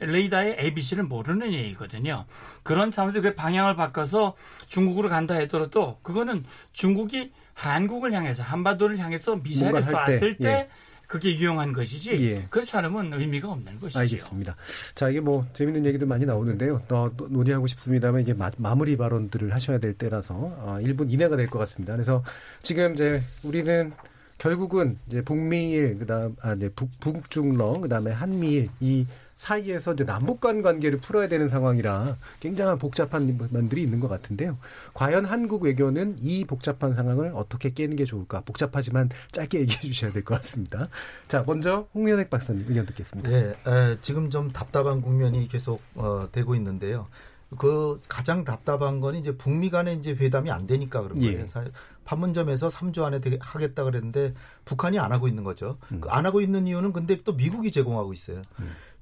레이더의 0.00 0.56
ABC를 0.58 1.04
모르는 1.04 1.52
얘기거든요. 1.52 2.24
그런 2.62 2.90
차원에서 2.90 3.20
그 3.20 3.34
방향을 3.34 3.76
바꿔서 3.76 4.34
중국으로 4.66 5.08
간다 5.08 5.34
하더라도 5.36 5.98
그거는 6.02 6.44
중국이 6.72 7.32
한국을 7.54 8.12
향해서 8.12 8.42
한반도를 8.42 8.98
향해서 8.98 9.36
미사일을 9.36 9.86
할 9.86 10.06
때, 10.06 10.18
쐈을 10.18 10.36
때 10.38 10.48
예. 10.48 10.68
그게 11.06 11.36
유용한 11.36 11.72
것이지 11.72 12.12
예. 12.30 12.46
그렇지 12.50 12.76
않으면 12.76 13.12
의미가 13.12 13.48
없는 13.52 13.78
것이죠. 13.78 14.00
알겠습니다. 14.00 14.56
자, 14.94 15.08
이게 15.10 15.20
뭐 15.20 15.46
재밌는 15.52 15.84
얘기도 15.86 16.06
많이 16.06 16.24
나오는데요. 16.26 16.82
더또 16.88 17.28
논의하고 17.28 17.66
싶습니다만 17.68 18.22
이게 18.22 18.34
마, 18.34 18.50
무리 18.74 18.96
발언들을 18.96 19.52
하셔야 19.54 19.78
될 19.78 19.94
때라서 19.94 20.56
아, 20.66 20.80
1분 20.82 21.12
이내가 21.12 21.36
될 21.36 21.46
것 21.46 21.58
같습니다. 21.60 21.92
그래서 21.92 22.24
지금 22.62 22.94
이제 22.94 23.22
우리는 23.44 23.92
결국은 24.38 24.98
이제 25.08 25.22
북미일 25.22 25.98
그다음 25.98 26.34
아 26.40 26.54
이제 26.54 26.68
북 26.74 26.90
북중러 26.98 27.80
그다음에 27.82 28.10
한미일 28.10 28.68
이 28.80 29.04
사이에서 29.48 29.92
이제 29.92 30.04
남북 30.06 30.40
간 30.40 30.62
관계를 30.62 31.00
풀어야 31.00 31.28
되는 31.28 31.50
상황이라 31.50 32.16
굉장한 32.40 32.78
복잡한 32.78 33.38
면들이 33.50 33.82
있는 33.82 34.00
것 34.00 34.08
같은데요. 34.08 34.56
과연 34.94 35.26
한국 35.26 35.64
외교는 35.64 36.16
이 36.22 36.46
복잡한 36.46 36.94
상황을 36.94 37.32
어떻게 37.34 37.68
깨는 37.70 37.96
게 37.96 38.06
좋을까? 38.06 38.40
복잡하지만 38.40 39.10
짧게 39.32 39.60
얘기해 39.60 39.80
주셔야 39.82 40.12
될 40.12 40.24
것 40.24 40.40
같습니다. 40.40 40.88
자, 41.28 41.44
먼저 41.46 41.86
홍현익 41.94 42.30
박사님 42.30 42.64
의견 42.68 42.86
듣겠습니다. 42.86 43.30
예, 43.30 43.54
에, 43.66 43.96
지금 44.00 44.30
좀 44.30 44.50
답답한 44.50 45.02
국면이 45.02 45.46
계속 45.48 45.82
어, 45.94 46.26
되고 46.32 46.54
있는데요. 46.54 47.08
그 47.56 48.00
가장 48.08 48.44
답답한 48.44 49.00
건 49.00 49.14
이제 49.14 49.36
북미 49.36 49.70
간의 49.70 49.96
이제 49.96 50.12
회담이 50.12 50.50
안 50.50 50.66
되니까 50.66 51.02
그런 51.02 51.18
거예요. 51.18 51.40
예. 51.42 51.46
사- 51.46 51.64
판문점에서 52.04 52.68
3주 52.68 53.02
안에 53.02 53.20
되게 53.20 53.38
하겠다 53.40 53.82
그랬는데 53.84 54.34
북한이 54.66 54.98
안 54.98 55.12
하고 55.12 55.26
있는 55.26 55.42
거죠. 55.42 55.78
음. 55.90 56.00
그안 56.00 56.26
하고 56.26 56.40
있는 56.42 56.66
이유는 56.66 56.92
근데 56.92 57.22
또 57.22 57.32
미국이 57.32 57.70
제공하고 57.72 58.12
있어요. 58.12 58.42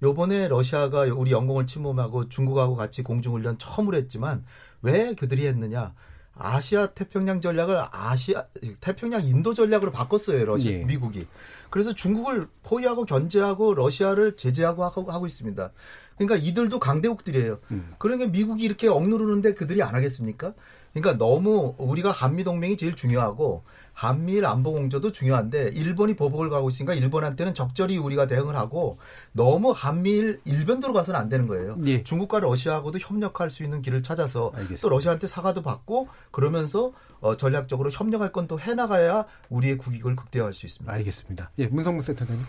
요번에 0.02 0.48
러시아가 0.48 1.00
우리 1.02 1.32
영공을 1.32 1.66
침범하고 1.66 2.28
중국하고 2.28 2.76
같이 2.76 3.02
공중훈련 3.02 3.58
처음으로 3.58 3.96
했지만 3.96 4.44
왜 4.82 5.14
그들이 5.14 5.46
했느냐? 5.46 5.94
아시아 6.34 6.86
태평양 6.88 7.40
전략을 7.42 7.84
아시아 7.90 8.46
태평양 8.80 9.26
인도 9.26 9.52
전략으로 9.52 9.90
바꿨어요. 9.92 10.44
러시 10.44 10.68
아 10.68 10.72
예. 10.72 10.84
미국이. 10.84 11.26
그래서 11.70 11.92
중국을 11.94 12.48
포위하고 12.62 13.04
견제하고 13.04 13.74
러시아를 13.74 14.36
제재하고 14.36 14.84
하고, 14.84 15.10
하고 15.10 15.26
있습니다. 15.26 15.70
그러니까 16.16 16.36
이들도 16.36 16.78
강대국들이에요. 16.78 17.58
그러니까 17.98 18.30
미국이 18.30 18.64
이렇게 18.64 18.88
억누르는데 18.88 19.54
그들이 19.54 19.82
안 19.82 19.94
하겠습니까? 19.94 20.54
그러니까 20.92 21.16
너무 21.16 21.74
우리가 21.78 22.10
한미 22.10 22.44
동맹이 22.44 22.76
제일 22.76 22.94
중요하고 22.94 23.64
한미일 23.94 24.44
안보 24.46 24.72
공조도 24.72 25.12
중요한데 25.12 25.70
일본이 25.74 26.14
보복을 26.16 26.48
가고 26.50 26.68
있으니까 26.70 26.94
일본한테는 26.94 27.54
적절히 27.54 27.96
우리가 27.98 28.26
대응을 28.26 28.56
하고 28.56 28.98
너무 29.32 29.72
한미일 29.74 30.40
일변도로 30.44 30.92
가서는 30.92 31.18
안 31.18 31.28
되는 31.30 31.46
거예요. 31.46 31.76
예. 31.86 32.02
중국과 32.02 32.40
러시아하고도 32.40 32.98
협력할 32.98 33.50
수 33.50 33.62
있는 33.62 33.80
길을 33.82 34.02
찾아서 34.02 34.50
알겠습니다. 34.54 34.82
또 34.82 34.88
러시아한테 34.90 35.26
사과도 35.26 35.62
받고 35.62 36.08
그러면서 36.30 36.92
어, 37.20 37.36
전략적으로 37.36 37.90
협력할 37.90 38.30
건 38.32 38.42
또 38.48 38.58
해나가야 38.58 39.24
우리의 39.50 39.78
국익을 39.78 40.16
극대화할 40.16 40.52
수 40.52 40.66
있습니다. 40.66 40.92
알겠습니다. 40.92 41.50
예, 41.58 41.68
문성무 41.68 42.02
센터장님. 42.02 42.44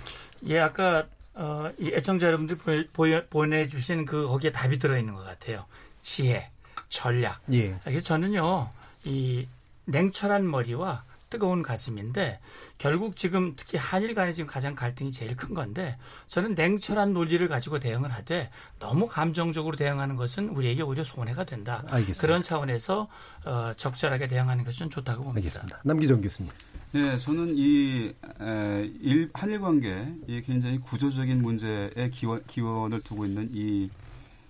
예, 0.47 0.59
아까 0.59 1.05
어, 1.35 1.69
이 1.79 1.89
애청자 1.93 2.27
여러분들이 2.27 2.87
보여- 2.93 3.25
보내주신 3.29 4.05
그 4.05 4.27
거기에 4.27 4.51
답이 4.51 4.77
들어있는 4.79 5.13
것 5.13 5.23
같아요. 5.23 5.65
지혜, 6.01 6.49
전략. 6.89 7.41
예. 7.53 7.75
그래서 7.83 8.01
저는요, 8.01 8.69
이 9.05 9.47
냉철한 9.85 10.49
머리와 10.49 11.03
뜨거운 11.29 11.63
가슴인데 11.63 12.39
결국 12.77 13.15
지금 13.15 13.53
특히 13.55 13.79
한일 13.79 14.13
간에 14.13 14.31
지금 14.31 14.47
가장 14.47 14.75
갈등이 14.75 15.11
제일 15.11 15.35
큰 15.35 15.55
건데 15.55 15.97
저는 16.27 16.53
냉철한 16.53 17.11
논리를 17.13 17.45
가지고 17.47 17.79
대응을 17.79 18.11
하되 18.11 18.51
너무 18.77 19.07
감정적으로 19.07 19.75
대응하는 19.75 20.15
것은 20.15 20.49
우리에게 20.49 20.83
오히려 20.83 21.03
손해가 21.03 21.43
된다. 21.43 21.83
알겠습니다. 21.87 22.21
그런 22.21 22.43
차원에서 22.43 23.07
어, 23.45 23.71
적절하게 23.75 24.27
대응하는 24.27 24.63
것은 24.63 24.91
좋다고 24.91 25.23
봅니다. 25.23 25.47
알겠습니다. 25.47 25.81
남기정 25.83 26.21
교수님. 26.21 26.51
네, 26.93 27.17
저는 27.17 27.55
이 27.57 28.13
에, 28.39 28.91
일, 29.01 29.31
한일 29.33 29.61
관계 29.61 30.13
이 30.27 30.39
굉장히 30.43 30.77
구조적인 30.77 31.41
문제에 31.41 32.11
기원, 32.11 32.43
기원을 32.45 33.01
두고 33.01 33.25
있는 33.25 33.49
이, 33.51 33.89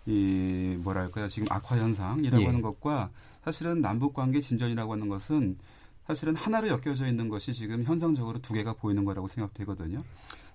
이 0.06 0.78
뭐랄까요 0.84 1.30
지금 1.30 1.48
악화 1.50 1.78
현상이라고 1.78 2.44
예. 2.44 2.46
하는 2.46 2.62
것과 2.62 3.12
사실은 3.46 3.80
남북 3.80 4.14
관계 4.14 4.42
진전이라고 4.42 4.92
하는 4.92 5.08
것은 5.08 5.58
사실은 6.06 6.36
하나로 6.36 6.68
엮여져 6.68 7.08
있는 7.08 7.30
것이 7.30 7.54
지금 7.54 7.82
현상적으로 7.86 8.40
두 8.40 8.54
개가 8.54 8.74
보이는 8.74 9.06
거라고 9.06 9.30
생각되거든요. 9.30 10.04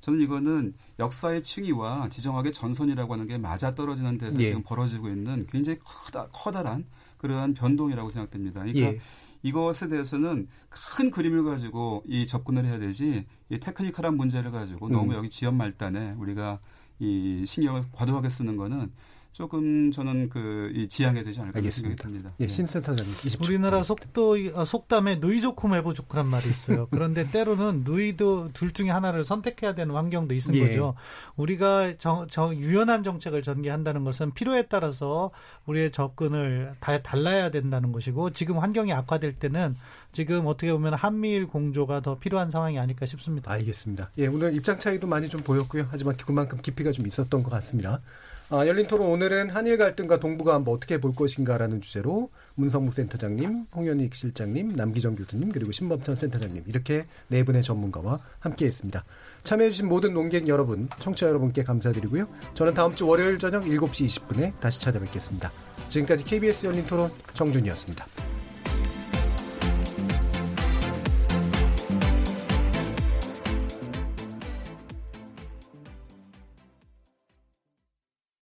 저는 0.02 0.20
이거는 0.20 0.74
역사의 0.98 1.42
층위와 1.42 2.10
지정학의 2.10 2.52
전선이라고 2.52 3.14
하는 3.14 3.26
게 3.26 3.38
맞아 3.38 3.74
떨어지는 3.74 4.18
데서 4.18 4.38
예. 4.42 4.48
지금 4.48 4.62
벌어지고 4.62 5.08
있는 5.08 5.46
굉장히 5.50 5.78
커다, 5.82 6.28
커다란 6.32 6.84
그러한 7.16 7.54
변동이라고 7.54 8.10
생각됩니다. 8.10 8.60
그러니까 8.60 8.88
예. 8.88 9.00
이것에 9.42 9.88
대해서는 9.88 10.48
큰 10.68 11.10
그림을 11.10 11.44
가지고 11.44 12.02
이 12.06 12.26
접근을 12.26 12.64
해야 12.64 12.78
되지 12.78 13.26
이 13.50 13.58
테크니컬한 13.58 14.16
문제를 14.16 14.50
가지고 14.50 14.88
너무 14.88 15.12
음. 15.12 15.16
여기 15.16 15.30
지연 15.30 15.56
말단에 15.56 16.12
우리가 16.18 16.60
이 16.98 17.44
신경을 17.46 17.84
과도하게 17.92 18.28
쓰는 18.28 18.56
거는 18.56 18.90
조금 19.48 19.92
저는 19.92 20.30
그이 20.30 20.88
지양해야 20.88 21.22
되지 21.22 21.38
않을까 21.38 21.60
생각이 21.60 21.68
알겠습니다. 21.68 22.02
듭니다. 22.08 22.32
예, 22.40 22.46
네. 22.48 22.52
신 22.52 22.66
센터장님. 22.66 23.14
20초. 23.14 23.44
우리나라 23.46 23.84
속도 23.84 24.36
어, 24.52 24.64
속담에 24.64 25.20
누이 25.20 25.40
좋고 25.40 25.68
매부 25.68 25.94
좋고란 25.94 26.26
말이 26.26 26.48
있어요. 26.50 26.88
그런데 26.90 27.30
때로는 27.30 27.82
누이도 27.84 28.50
둘 28.52 28.72
중에 28.72 28.90
하나를 28.90 29.22
선택해야 29.22 29.76
되는 29.76 29.94
환경도 29.94 30.34
있는 30.34 30.54
예. 30.56 30.66
거죠. 30.66 30.96
우리가 31.36 31.94
정, 31.98 32.26
정- 32.26 32.56
유연한 32.56 33.04
정책을 33.04 33.42
전개한다는 33.42 34.02
것은 34.02 34.32
필요에 34.34 34.62
따라서 34.62 35.30
우리의 35.66 35.92
접근을 35.92 36.72
다 36.80 36.98
달라야 37.00 37.52
된다는 37.52 37.92
것이고 37.92 38.30
지금 38.30 38.58
환경이 38.58 38.92
악화될 38.92 39.34
때는 39.36 39.76
지금 40.10 40.48
어떻게 40.48 40.72
보면 40.72 40.94
한미일 40.94 41.46
공조가 41.46 42.00
더 42.00 42.16
필요한 42.16 42.50
상황이 42.50 42.76
아닐까 42.76 43.06
싶습니다. 43.06 43.52
알겠습니다. 43.52 44.10
예, 44.18 44.26
오늘 44.26 44.52
입장 44.56 44.80
차이도 44.80 45.06
많이 45.06 45.28
좀 45.28 45.42
보였고요. 45.42 45.86
하지만 45.92 46.16
그만큼 46.16 46.58
깊이가 46.60 46.90
좀 46.90 47.06
있었던 47.06 47.44
것 47.44 47.50
같습니다. 47.50 48.00
아, 48.50 48.66
열린 48.66 48.86
토론 48.86 49.08
오늘은 49.08 49.50
한일 49.50 49.76
갈등과 49.76 50.20
동북아 50.20 50.54
한번 50.54 50.72
어떻게 50.72 50.98
볼 50.98 51.14
것인가라는 51.14 51.82
주제로 51.82 52.30
문성무 52.54 52.92
센터장님, 52.92 53.66
홍현익 53.74 54.14
실장님, 54.14 54.70
남기정 54.74 55.16
교수님 55.16 55.52
그리고 55.52 55.70
신범천 55.70 56.16
센터장님 56.16 56.64
이렇게 56.66 57.04
네 57.28 57.44
분의 57.44 57.62
전문가와 57.62 58.20
함께했습니다. 58.40 59.04
참여해주신 59.42 59.86
모든 59.86 60.14
논객 60.14 60.48
여러분, 60.48 60.88
청취자 60.98 61.28
여러분께 61.28 61.62
감사드리고요. 61.62 62.26
저는 62.54 62.72
다음 62.72 62.94
주 62.94 63.06
월요일 63.06 63.38
저녁 63.38 63.64
7시 63.64 64.06
20분에 64.06 64.58
다시 64.60 64.80
찾아뵙겠습니다. 64.80 65.52
지금까지 65.90 66.24
KBS 66.24 66.66
열린 66.66 66.86
토론 66.86 67.10
정준이었습니다. 67.34 68.37